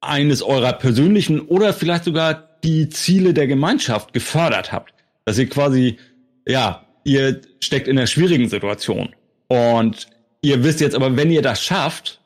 eines 0.00 0.42
eurer 0.42 0.72
persönlichen 0.72 1.40
oder 1.40 1.72
vielleicht 1.72 2.04
sogar 2.04 2.45
die 2.64 2.88
Ziele 2.88 3.34
der 3.34 3.46
Gemeinschaft 3.46 4.12
gefördert 4.12 4.72
habt. 4.72 4.94
Dass 5.24 5.38
ihr 5.38 5.48
quasi, 5.48 5.98
ja, 6.46 6.86
ihr 7.04 7.40
steckt 7.60 7.88
in 7.88 7.98
einer 7.98 8.06
schwierigen 8.06 8.48
Situation 8.48 9.14
und 9.48 10.08
ihr 10.42 10.62
wisst 10.64 10.80
jetzt 10.80 10.94
aber, 10.94 11.16
wenn 11.16 11.30
ihr 11.30 11.42
das 11.42 11.62
schafft, 11.62 12.20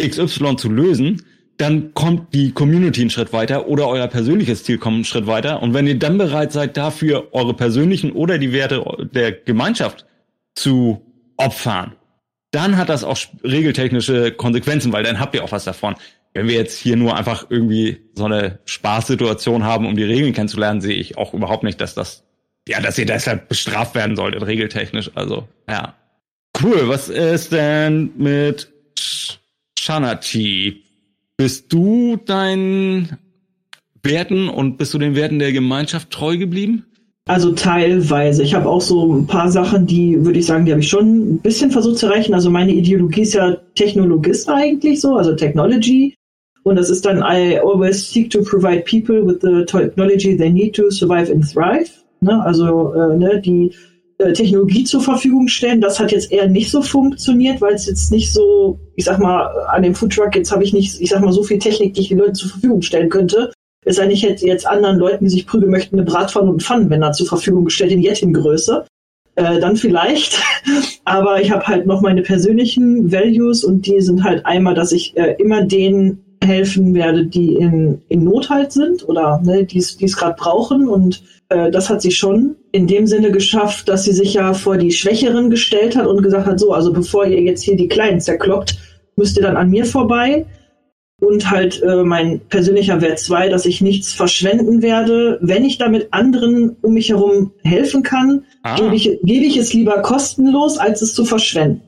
XY 0.00 0.56
zu 0.56 0.70
lösen, 0.70 1.22
dann 1.58 1.92
kommt 1.92 2.32
die 2.34 2.52
Community 2.52 3.00
einen 3.00 3.10
Schritt 3.10 3.32
weiter 3.32 3.66
oder 3.66 3.88
euer 3.88 4.06
persönliches 4.06 4.62
Ziel 4.62 4.78
kommt 4.78 4.94
einen 4.94 5.04
Schritt 5.04 5.26
weiter. 5.26 5.60
Und 5.60 5.74
wenn 5.74 5.86
ihr 5.86 5.98
dann 5.98 6.16
bereit 6.16 6.52
seid, 6.52 6.76
dafür 6.76 7.28
eure 7.32 7.52
persönlichen 7.52 8.12
oder 8.12 8.38
die 8.38 8.52
Werte 8.52 8.84
der 9.12 9.32
Gemeinschaft 9.32 10.06
zu 10.54 11.02
opfern, 11.36 11.96
dann 12.52 12.76
hat 12.76 12.88
das 12.88 13.04
auch 13.04 13.18
regeltechnische 13.42 14.32
Konsequenzen, 14.32 14.92
weil 14.92 15.02
dann 15.02 15.18
habt 15.20 15.34
ihr 15.34 15.44
auch 15.44 15.52
was 15.52 15.64
davon. 15.64 15.96
Wenn 16.34 16.48
wir 16.48 16.54
jetzt 16.54 16.78
hier 16.78 16.96
nur 16.96 17.16
einfach 17.16 17.46
irgendwie 17.48 17.98
so 18.14 18.24
eine 18.24 18.60
Spaßsituation 18.64 19.64
haben, 19.64 19.86
um 19.86 19.96
die 19.96 20.04
Regeln 20.04 20.32
kennenzulernen, 20.32 20.80
sehe 20.80 20.96
ich 20.96 21.18
auch 21.18 21.34
überhaupt 21.34 21.64
nicht, 21.64 21.80
dass 21.80 21.94
das, 21.94 22.24
ja, 22.68 22.80
dass 22.80 22.98
ihr 22.98 23.06
deshalb 23.06 23.48
bestraft 23.48 23.94
werden 23.94 24.16
solltet, 24.16 24.46
regeltechnisch. 24.46 25.10
Also, 25.14 25.48
ja. 25.68 25.94
Cool, 26.62 26.88
was 26.88 27.08
ist 27.08 27.52
denn 27.52 28.10
mit 28.16 28.72
Shanati? 29.78 30.82
Bist 31.36 31.72
du 31.72 32.16
deinen 32.16 33.18
Werten 34.02 34.48
und 34.48 34.76
bist 34.76 34.94
du 34.94 34.98
den 34.98 35.14
Werten 35.14 35.38
der 35.38 35.52
Gemeinschaft 35.52 36.10
treu 36.10 36.36
geblieben? 36.36 36.84
Also 37.28 37.52
teilweise. 37.52 38.42
Ich 38.42 38.54
habe 38.54 38.68
auch 38.68 38.80
so 38.80 39.14
ein 39.14 39.26
paar 39.26 39.50
Sachen, 39.50 39.86
die 39.86 40.24
würde 40.24 40.38
ich 40.38 40.46
sagen, 40.46 40.64
die 40.64 40.72
habe 40.72 40.80
ich 40.80 40.88
schon 40.88 41.34
ein 41.34 41.38
bisschen 41.38 41.70
versucht 41.70 41.98
zu 41.98 42.06
erreichen. 42.06 42.32
Also 42.32 42.50
meine 42.50 42.72
Ideologie 42.72 43.20
ist 43.20 43.34
ja 43.34 43.54
Technologist 43.74 44.48
eigentlich 44.48 45.00
so, 45.00 45.14
also 45.14 45.34
Technology. 45.36 46.14
Und 46.64 46.76
das 46.76 46.90
ist 46.90 47.06
dann, 47.06 47.18
I 47.18 47.58
always 47.58 48.10
seek 48.10 48.30
to 48.30 48.42
provide 48.42 48.84
people 48.84 49.26
with 49.26 49.38
the 49.42 49.64
technology 49.64 50.36
they 50.36 50.50
need 50.50 50.74
to 50.76 50.90
survive 50.90 51.30
and 51.30 51.44
thrive. 51.44 51.90
Ne? 52.20 52.42
Also 52.44 52.92
äh, 52.94 53.16
ne, 53.16 53.40
die 53.40 53.72
äh, 54.18 54.32
Technologie 54.32 54.84
zur 54.84 55.00
Verfügung 55.00 55.46
stellen. 55.46 55.80
Das 55.80 56.00
hat 56.00 56.10
jetzt 56.10 56.32
eher 56.32 56.48
nicht 56.48 56.70
so 56.70 56.82
funktioniert, 56.82 57.60
weil 57.60 57.74
es 57.74 57.86
jetzt 57.86 58.10
nicht 58.10 58.32
so, 58.32 58.78
ich 58.96 59.04
sag 59.04 59.20
mal, 59.20 59.46
an 59.68 59.82
dem 59.82 59.94
Foodtruck 59.94 60.34
jetzt 60.34 60.50
habe 60.50 60.64
ich 60.64 60.72
nicht, 60.72 61.00
ich 61.00 61.10
sag 61.10 61.22
mal, 61.22 61.32
so 61.32 61.44
viel 61.44 61.58
Technik, 61.58 61.94
die 61.94 62.00
ich 62.00 62.08
den 62.08 62.18
Leuten 62.18 62.34
zur 62.34 62.50
Verfügung 62.50 62.82
stellen 62.82 63.10
könnte. 63.10 63.52
Es 63.84 63.96
sei 63.96 64.02
denn, 64.02 64.10
ich 64.10 64.24
hätte 64.24 64.44
jetzt 64.44 64.66
anderen 64.66 64.98
Leuten, 64.98 65.24
die 65.24 65.30
sich 65.30 65.46
prügeln 65.46 65.70
möchten, 65.70 65.96
eine 65.96 66.04
Bratpfanne 66.04 66.50
und 66.50 66.62
Pfannenwender 66.62 67.12
zur 67.12 67.28
Verfügung 67.28 67.64
gestellt 67.64 67.92
in 67.92 68.02
Jetting-Größe. 68.02 68.84
Äh, 69.36 69.60
dann 69.60 69.76
vielleicht. 69.76 70.42
Aber 71.04 71.40
ich 71.40 71.52
habe 71.52 71.66
halt 71.68 71.86
noch 71.86 72.00
meine 72.00 72.22
persönlichen 72.22 73.12
Values 73.12 73.62
und 73.62 73.86
die 73.86 74.00
sind 74.00 74.24
halt 74.24 74.44
einmal, 74.44 74.74
dass 74.74 74.90
ich 74.90 75.16
äh, 75.16 75.36
immer 75.38 75.62
denen 75.62 76.24
helfen 76.48 76.94
werde, 76.94 77.26
die 77.26 77.54
in, 77.54 78.02
in 78.08 78.24
Not 78.24 78.50
halt 78.50 78.72
sind 78.72 79.08
oder 79.08 79.40
ne, 79.44 79.64
die 79.64 79.78
es 79.78 80.16
gerade 80.16 80.34
brauchen. 80.36 80.88
Und 80.88 81.22
äh, 81.48 81.70
das 81.70 81.88
hat 81.88 82.02
sie 82.02 82.10
schon 82.10 82.56
in 82.72 82.86
dem 82.86 83.06
Sinne 83.06 83.30
geschafft, 83.30 83.88
dass 83.88 84.04
sie 84.04 84.12
sich 84.12 84.34
ja 84.34 84.54
vor 84.54 84.76
die 84.76 84.90
Schwächeren 84.90 85.50
gestellt 85.50 85.94
hat 85.94 86.06
und 86.06 86.22
gesagt 86.22 86.46
hat, 86.46 86.58
so, 86.58 86.72
also 86.72 86.92
bevor 86.92 87.26
ihr 87.26 87.40
jetzt 87.40 87.62
hier 87.62 87.76
die 87.76 87.88
Kleinen 87.88 88.20
zerkloppt, 88.20 88.76
müsst 89.16 89.36
ihr 89.36 89.42
dann 89.42 89.56
an 89.56 89.70
mir 89.70 89.84
vorbei. 89.84 90.46
Und 91.20 91.50
halt 91.50 91.82
äh, 91.82 92.04
mein 92.04 92.40
persönlicher 92.48 93.00
Wert 93.00 93.18
zwei, 93.18 93.48
dass 93.48 93.66
ich 93.66 93.80
nichts 93.80 94.12
verschwenden 94.12 94.82
werde. 94.82 95.38
Wenn 95.40 95.64
ich 95.64 95.76
damit 95.76 96.08
anderen 96.12 96.76
um 96.80 96.94
mich 96.94 97.08
herum 97.08 97.52
helfen 97.64 98.04
kann, 98.04 98.44
ah. 98.62 98.76
gebe 98.76 98.94
ich, 98.94 99.18
gebe 99.24 99.44
ich 99.44 99.56
es 99.56 99.74
lieber 99.74 100.00
kostenlos, 100.02 100.78
als 100.78 101.02
es 101.02 101.14
zu 101.14 101.24
verschwenden. 101.24 101.82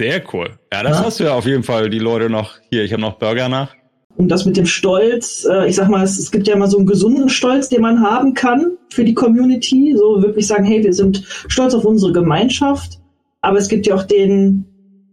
Sehr 0.00 0.22
cool. 0.32 0.58
Ja, 0.72 0.82
das 0.82 0.98
ja. 0.98 1.04
hast 1.04 1.20
du 1.20 1.24
ja 1.24 1.34
auf 1.34 1.46
jeden 1.46 1.62
Fall 1.62 1.88
die 1.88 2.00
Leute 2.00 2.28
noch 2.28 2.56
hier. 2.70 2.82
Ich 2.82 2.92
habe 2.92 3.00
noch 3.00 3.18
Burger 3.18 3.48
nach. 3.48 3.76
Und 4.16 4.28
das 4.28 4.44
mit 4.44 4.56
dem 4.56 4.66
Stolz, 4.66 5.46
äh, 5.50 5.68
ich 5.68 5.76
sag 5.76 5.88
mal, 5.88 6.04
es, 6.04 6.18
es, 6.18 6.30
gibt 6.30 6.46
ja 6.46 6.56
mal 6.56 6.70
so 6.70 6.78
einen 6.78 6.86
gesunden 6.86 7.28
Stolz, 7.28 7.68
den 7.68 7.82
man 7.82 8.00
haben 8.00 8.34
kann 8.34 8.72
für 8.90 9.04
die 9.04 9.14
Community. 9.14 9.94
So 9.96 10.22
wirklich 10.22 10.46
sagen, 10.46 10.64
hey, 10.64 10.84
wir 10.84 10.92
sind 10.92 11.24
stolz 11.48 11.74
auf 11.74 11.84
unsere 11.84 12.12
Gemeinschaft. 12.12 13.00
Aber 13.40 13.58
es 13.58 13.68
gibt 13.68 13.86
ja 13.86 13.96
auch 13.96 14.04
den, 14.04 14.64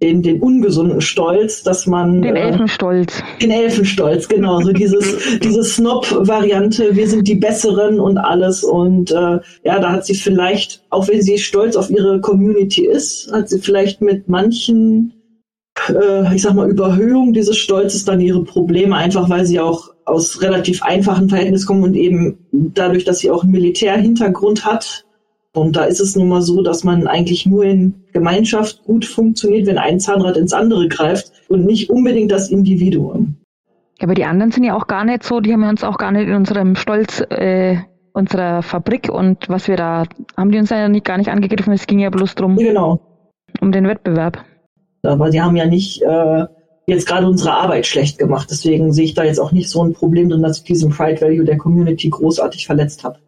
den, 0.04 0.22
den 0.22 0.39
ungesunden 0.39 1.02
Stolz, 1.02 1.64
dass 1.64 1.88
man. 1.88 2.22
Den 2.22 2.36
äh, 2.36 2.49
Elfenstolz. 2.49 3.24
Den 3.41 3.52
Elfenstolz, 3.52 4.28
genau. 4.28 4.62
So 4.62 4.72
dieses, 4.72 5.39
diese 5.43 5.64
Snob-Variante, 5.64 6.95
wir 6.95 7.08
sind 7.08 7.28
die 7.28 7.36
Besseren 7.36 7.99
und 7.99 8.20
alles. 8.20 8.64
Und 8.64 9.12
äh, 9.12 9.39
ja, 9.64 9.80
da 9.80 9.91
hat 9.91 10.06
sie 10.06 10.16
vielleicht, 10.16 10.84
auch 10.91 11.08
wenn 11.08 11.24
sie 11.24 11.39
stolz 11.39 11.76
auf 11.76 11.89
ihre 11.89 12.22
Community 12.22 12.86
ist, 12.86 13.32
hat 13.32 13.49
sie 13.49 13.60
vielleicht 13.60 14.02
mit 14.02 14.30
manchen 14.30 15.14
äh, 15.90 16.36
ich 16.36 16.42
sag 16.42 16.54
mal, 16.54 16.70
Überhöhung 16.70 17.34
dieses 17.34 17.58
Stolzes 17.58 18.06
dann 18.06 18.22
ihre 18.22 18.44
Probleme, 18.44 18.96
einfach 18.96 19.30
weil 19.30 19.46
sie 19.46 19.60
auch 19.60 19.90
aus 20.06 20.42
relativ 20.42 20.84
einfachen 20.84 21.30
Verhältnissen 21.30 21.68
kommen 21.68 21.84
und 21.84 21.96
eben 21.96 22.38
dadurch, 22.52 23.06
dass 23.06 23.20
sie 23.20 23.32
auch 23.32 23.44
einen 23.44 23.52
Militärhintergrund 23.52 24.66
hat. 24.66 25.06
Und 25.54 25.76
da 25.76 25.84
ist 25.84 26.00
es 26.00 26.16
nun 26.16 26.30
mal 26.30 26.42
so, 26.42 26.62
dass 26.62 26.84
man 26.84 27.08
eigentlich 27.08 27.46
nur 27.46 27.66
in 27.66 28.06
Gemeinschaft 28.14 28.84
gut 28.86 29.06
funktioniert, 29.06 29.68
wenn 29.68 29.78
ein 29.78 30.00
Zahnrad 30.00 30.38
ins 30.38 30.54
andere 30.54 30.88
greift 30.88 31.32
und 31.50 31.66
nicht 31.66 31.90
unbedingt 31.90 32.32
das 32.32 32.50
Individuum. 32.50 33.36
Aber 34.02 34.14
die 34.14 34.26
anderen 34.26 34.52
sind 34.52 34.64
ja 34.64 34.76
auch 34.76 34.88
gar 34.88 35.04
nicht 35.04 35.24
so, 35.24 35.42
die 35.42 35.54
haben 35.54 35.64
uns 35.64 35.84
auch 35.84 35.98
gar 35.98 36.12
nicht 36.12 36.28
in 36.28 36.36
unserem 36.36 36.76
Stolz 36.76 37.22
äh, 37.30 37.78
unserer 38.14 38.62
Fabrik 38.64 39.10
und 39.10 39.48
was 39.50 39.68
wir 39.68 39.78
da, 39.78 40.06
haben 40.36 40.52
die 40.52 40.58
uns 40.58 40.70
ja 40.70 40.88
nicht, 40.90 41.06
gar 41.06 41.18
nicht 41.18 41.30
angegriffen, 41.30 41.74
es 41.74 41.88
ging 41.88 42.00
ja 42.00 42.10
bloß 42.10 42.36
drum. 42.36 42.56
Genau. 42.58 43.00
Um 43.60 43.72
den 43.72 43.88
Wettbewerb. 43.88 44.44
Aber 45.04 45.32
sie 45.32 45.41
haben 45.41 45.56
ja 45.56 45.66
nicht 45.66 46.02
äh, 46.02 46.45
jetzt 46.88 47.08
gerade 47.08 47.28
unsere 47.28 47.54
Arbeit 47.54 47.86
schlecht 47.88 48.18
gemacht. 48.18 48.49
Deswegen 48.52 48.93
sehe 48.93 49.06
ich 49.06 49.14
da 49.14 49.24
jetzt 49.24 49.39
auch 49.39 49.52
nicht 49.52 49.70
so 49.70 49.84
ein 49.84 49.93
Problem 49.93 50.30
drin, 50.30 50.43
dass 50.43 50.60
ich 50.60 50.64
diesen 50.64 50.91
Pride 50.91 51.22
Value 51.22 51.45
der 51.45 51.58
Community 51.58 52.10
großartig 52.10 52.66
verletzt 52.66 53.04
habe. 53.04 53.20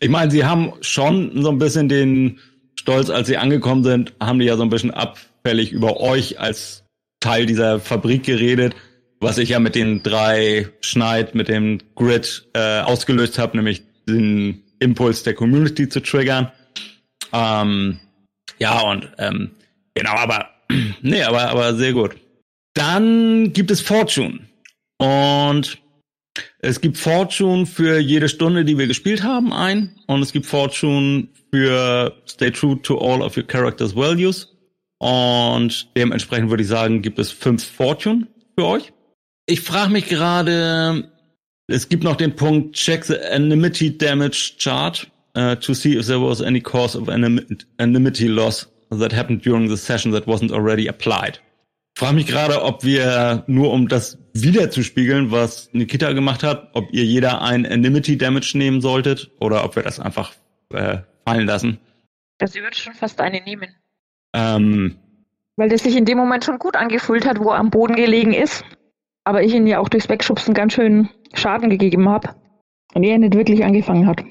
Ich 0.00 0.08
meine, 0.08 0.30
sie 0.30 0.44
haben 0.44 0.72
schon 0.80 1.42
so 1.42 1.50
ein 1.50 1.58
bisschen 1.58 1.88
den 1.88 2.38
Stolz, 2.76 3.10
als 3.10 3.28
sie 3.28 3.36
angekommen 3.36 3.84
sind, 3.84 4.14
haben 4.20 4.38
die 4.38 4.46
ja 4.46 4.56
so 4.56 4.62
ein 4.62 4.70
bisschen 4.70 4.92
abfällig 4.92 5.72
über 5.72 6.00
euch 6.00 6.40
als 6.40 6.84
Teil 7.20 7.46
dieser 7.46 7.80
Fabrik 7.80 8.24
geredet 8.24 8.74
was 9.22 9.38
ich 9.38 9.50
ja 9.50 9.60
mit 9.60 9.76
den 9.76 10.02
drei 10.02 10.68
Schneid, 10.80 11.34
mit 11.34 11.48
dem 11.48 11.78
Grid 11.94 12.48
äh, 12.54 12.80
ausgelöst 12.80 13.38
habe, 13.38 13.56
nämlich 13.56 13.82
den 14.08 14.64
Impuls 14.80 15.22
der 15.22 15.34
Community 15.34 15.88
zu 15.88 16.00
triggern. 16.00 16.50
Ähm, 17.32 18.00
ja, 18.58 18.80
und 18.80 19.08
ähm, 19.18 19.52
genau, 19.94 20.16
aber 20.16 20.48
nee, 21.02 21.22
aber, 21.22 21.48
aber 21.48 21.74
sehr 21.74 21.92
gut. 21.92 22.16
Dann 22.74 23.52
gibt 23.52 23.70
es 23.70 23.80
Fortune. 23.80 24.40
Und 24.98 25.78
es 26.60 26.80
gibt 26.80 26.96
Fortune 26.96 27.66
für 27.66 27.98
jede 27.98 28.28
Stunde, 28.28 28.64
die 28.64 28.78
wir 28.78 28.86
gespielt 28.86 29.22
haben, 29.22 29.52
ein. 29.52 29.96
Und 30.06 30.22
es 30.22 30.32
gibt 30.32 30.46
Fortune 30.46 31.28
für 31.52 32.14
Stay 32.26 32.50
True 32.50 32.80
to 32.82 32.98
All 32.98 33.20
of 33.20 33.36
Your 33.36 33.46
Characters' 33.46 33.94
Values. 33.94 34.48
Und 34.98 35.88
dementsprechend 35.96 36.50
würde 36.50 36.62
ich 36.62 36.68
sagen, 36.68 37.02
gibt 37.02 37.18
es 37.18 37.30
fünf 37.30 37.64
Fortune 37.64 38.28
für 38.56 38.66
euch. 38.66 38.92
Ich 39.46 39.60
frage 39.60 39.92
mich 39.92 40.06
gerade, 40.08 41.10
es 41.66 41.88
gibt 41.88 42.04
noch 42.04 42.16
den 42.16 42.36
Punkt 42.36 42.76
Check 42.76 43.04
the 43.04 43.18
Anonymity 43.18 43.98
Damage 43.98 44.54
Chart 44.58 45.10
uh, 45.36 45.56
to 45.56 45.74
see 45.74 45.96
if 45.96 46.06
there 46.06 46.20
was 46.20 46.40
any 46.40 46.60
cause 46.60 46.96
of 46.96 47.08
anonymity 47.08 48.28
loss 48.28 48.71
that 48.98 49.12
happened 49.12 49.44
during 49.44 49.68
the 49.68 49.76
session 49.76 50.12
that 50.12 50.26
wasn't 50.26 50.52
already 50.52 50.88
applied. 50.88 51.40
Ich 51.94 52.00
frage 52.00 52.14
mich 52.14 52.26
gerade, 52.26 52.62
ob 52.62 52.84
wir 52.84 53.44
nur 53.46 53.70
um 53.70 53.88
das 53.88 54.18
wiederzuspiegeln, 54.32 55.30
was 55.30 55.68
Nikita 55.72 56.12
gemacht 56.12 56.42
hat, 56.42 56.70
ob 56.72 56.92
ihr 56.92 57.04
jeder 57.04 57.42
ein 57.42 57.66
Anonymity 57.66 58.16
Damage 58.16 58.56
nehmen 58.56 58.80
solltet 58.80 59.30
oder 59.40 59.64
ob 59.64 59.76
wir 59.76 59.82
das 59.82 60.00
einfach 60.00 60.32
äh, 60.72 60.98
fallen 61.26 61.46
lassen. 61.46 61.78
Das 62.38 62.54
würde 62.54 62.74
schon 62.74 62.94
fast 62.94 63.20
eine 63.20 63.42
nehmen. 63.42 63.68
Ähm, 64.34 64.96
Weil 65.56 65.68
das 65.68 65.82
sich 65.82 65.96
in 65.96 66.06
dem 66.06 66.16
Moment 66.16 66.44
schon 66.44 66.58
gut 66.58 66.76
angefühlt 66.76 67.26
hat, 67.26 67.38
wo 67.38 67.50
er 67.50 67.56
am 67.56 67.70
Boden 67.70 67.94
gelegen 67.94 68.32
ist 68.32 68.64
aber 69.24 69.42
ich 69.42 69.54
ihn 69.54 69.66
ja 69.66 69.78
auch 69.78 69.88
durchs 69.88 70.08
Wegschubsen 70.08 70.54
ganz 70.54 70.72
schön 70.72 71.08
Schaden 71.34 71.70
gegeben 71.70 72.08
habe 72.08 72.30
und 72.94 73.02
er 73.04 73.18
nicht 73.18 73.34
wirklich 73.34 73.64
angefangen 73.64 74.06
hat. 74.06 74.24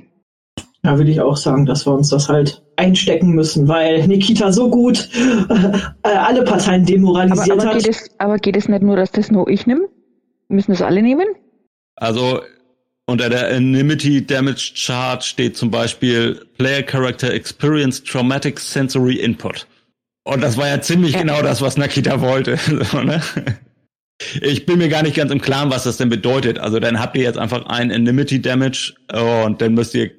Ja, 0.84 0.98
würde 0.98 1.12
ich 1.12 1.22
auch 1.22 1.38
sagen, 1.38 1.66
dass 1.66 1.86
wir 1.86 1.94
uns 1.94 2.10
das 2.10 2.28
halt 2.28 2.64
einstecken 2.82 3.34
müssen, 3.34 3.68
weil 3.68 4.08
Nikita 4.08 4.52
so 4.52 4.70
gut 4.70 5.08
äh, 6.04 6.08
alle 6.08 6.44
Parteien 6.44 6.86
demoralisiert 6.86 7.52
aber, 7.52 7.62
aber 7.62 7.76
hat. 7.76 7.84
Geht 7.84 7.90
es, 7.90 8.10
aber 8.18 8.38
geht 8.38 8.56
es 8.58 8.68
nicht 8.68 8.82
nur, 8.82 8.96
dass 8.96 9.12
das 9.12 9.30
nur 9.30 9.48
ich 9.48 9.68
nehme? 9.68 9.88
Müssen 10.50 10.72
es 10.72 10.82
alle 10.82 11.02
nehmen? 11.02 11.28
Also 11.96 12.42
unter 13.06 13.30
der 13.30 13.50
Anonymity 13.50 14.26
Damage 14.26 14.74
Chart 14.76 15.24
steht 15.24 15.56
zum 15.56 15.70
Beispiel 15.70 16.44
Player 16.58 16.82
Character 16.82 17.32
Experience 17.32 18.04
Traumatic 18.04 18.60
Sensory 18.60 19.18
Input. 19.18 19.68
Und 20.24 20.42
das 20.42 20.58
war 20.58 20.68
ja 20.68 20.82
ziemlich 20.82 21.14
ja. 21.14 21.22
genau 21.22 21.42
das, 21.42 21.62
was 21.62 21.78
Nakita 21.78 22.22
wollte. 22.22 22.58
so, 22.92 23.02
ne? 23.02 23.22
Ich 24.42 24.66
bin 24.66 24.78
mir 24.78 24.88
gar 24.88 25.04
nicht 25.04 25.16
ganz 25.16 25.32
im 25.32 25.42
Klaren, 25.42 25.72
was 25.72 25.84
das 25.84 25.98
denn 25.98 26.10
bedeutet. 26.10 26.60
Also 26.60 26.80
dann 26.80 27.00
habt 27.00 27.18
ihr 27.18 27.24
jetzt 27.24 27.40
einfach 27.40 27.66
ein 27.66 27.92
Enmity 27.92 28.42
Damage 28.42 28.94
und 29.46 29.62
dann 29.62 29.74
müsst 29.74 29.96
ihr 29.96 30.12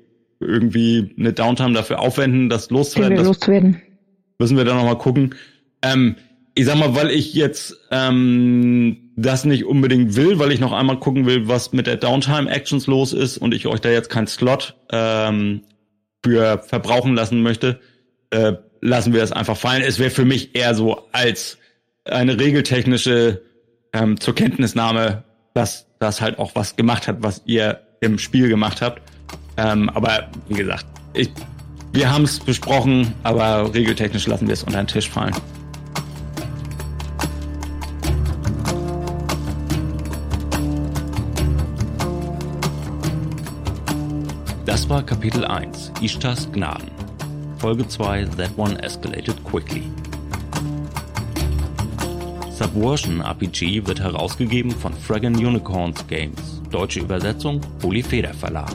irgendwie 0.43 1.14
eine 1.18 1.32
Downtime 1.32 1.72
dafür 1.72 2.01
aufwenden, 2.01 2.49
das 2.49 2.70
loszuwerden. 2.70 3.16
Das 3.16 3.26
loszuwerden. 3.26 3.80
Müssen 4.38 4.57
wir 4.57 4.64
dann 4.64 4.76
nochmal 4.76 4.99
gucken. 4.99 5.34
Ähm, 5.82 6.16
ich 6.55 6.66
sag 6.66 6.76
mal, 6.76 6.95
weil 6.95 7.11
ich 7.11 7.34
jetzt 7.34 7.76
ähm, 7.90 9.12
das 9.16 9.45
nicht 9.45 9.64
unbedingt 9.64 10.16
will, 10.16 10.38
weil 10.38 10.53
ich 10.53 10.61
noch 10.61 10.72
einmal 10.72 10.99
gucken 10.99 11.26
will, 11.26 11.49
was 11.49 11.72
mit 11.72 11.86
der 11.86 11.97
Downtime 11.97 12.51
Actions 12.51 12.86
los 12.86 13.12
ist 13.12 13.38
und 13.38 13.55
ich 13.55 13.66
euch 13.66 13.80
da 13.80 13.90
jetzt 13.90 14.11
keinen 14.11 14.26
Slot 14.26 14.74
ähm, 14.90 15.62
für 16.24 16.59
verbrauchen 16.59 17.14
lassen 17.14 17.43
möchte, 17.43 17.80
äh, 18.30 18.55
lassen 18.80 19.12
wir 19.12 19.22
es 19.22 19.32
einfach 19.32 19.57
fallen. 19.57 19.82
Es 19.82 19.99
wäre 19.99 20.11
für 20.11 20.24
mich 20.24 20.55
eher 20.55 20.74
so 20.74 21.09
als 21.12 21.59
eine 22.05 22.38
regeltechnische 22.38 23.43
ähm, 23.93 24.18
zur 24.20 24.34
Kenntnisnahme, 24.34 25.24
dass 25.55 25.86
das 25.99 26.20
halt 26.20 26.38
auch 26.38 26.55
was 26.55 26.76
gemacht 26.76 27.09
hat, 27.09 27.18
was 27.20 27.43
ihr 27.47 27.80
im 28.01 28.18
Spiel 28.18 28.49
gemacht 28.49 28.82
habt. 28.82 29.03
Ähm, 29.57 29.90
aber 29.90 30.28
wie 30.48 30.55
gesagt, 30.55 30.86
ich, 31.14 31.30
wir 31.92 32.11
haben 32.11 32.24
es 32.24 32.40
besprochen, 32.40 33.12
aber 33.22 33.72
regeltechnisch 33.74 34.26
lassen 34.26 34.46
wir 34.46 34.55
es 34.55 34.62
unter 34.62 34.82
den 34.82 34.86
Tisch 34.86 35.11
fallen. 35.11 35.34
Das 44.64 44.88
war 44.88 45.03
Kapitel 45.03 45.44
1, 45.44 45.92
Ishtars 46.00 46.50
Gnaden. 46.50 46.90
Folge 47.59 47.86
2, 47.86 48.24
That 48.38 48.50
One 48.57 48.82
Escalated 48.82 49.36
Quickly. 49.44 49.82
Subversion 52.50 53.20
RPG 53.20 53.86
wird 53.86 54.00
herausgegeben 54.00 54.70
von 54.70 54.94
Fragon 54.94 55.34
Unicorns 55.34 56.07
Games. 56.07 56.62
Deutsche 56.70 57.00
Übersetzung 57.00 57.61
Polyfeder 57.80 58.32
Verlag. 58.32 58.74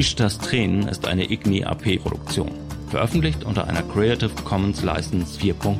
Ishtas 0.00 0.38
Tränen 0.38 0.88
ist 0.88 1.06
eine 1.06 1.30
Igni 1.30 1.62
AP 1.62 1.98
Produktion, 1.98 2.50
veröffentlicht 2.88 3.44
unter 3.44 3.68
einer 3.68 3.82
Creative 3.82 4.30
Commons 4.44 4.82
License 4.82 5.38
4.0. 5.38 5.76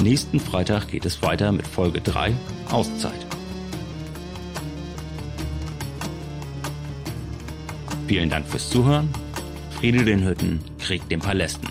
Nächsten 0.00 0.38
Freitag 0.38 0.86
geht 0.86 1.04
es 1.06 1.20
weiter 1.22 1.50
mit 1.50 1.66
Folge 1.66 2.00
3 2.02 2.34
Auszeit. 2.70 3.26
Vielen 8.06 8.30
Dank 8.30 8.46
fürs 8.46 8.70
Zuhören. 8.70 9.08
Friede 9.70 10.04
den 10.04 10.24
Hütten, 10.24 10.60
Krieg 10.78 11.08
den 11.08 11.18
Palästen. 11.18 11.68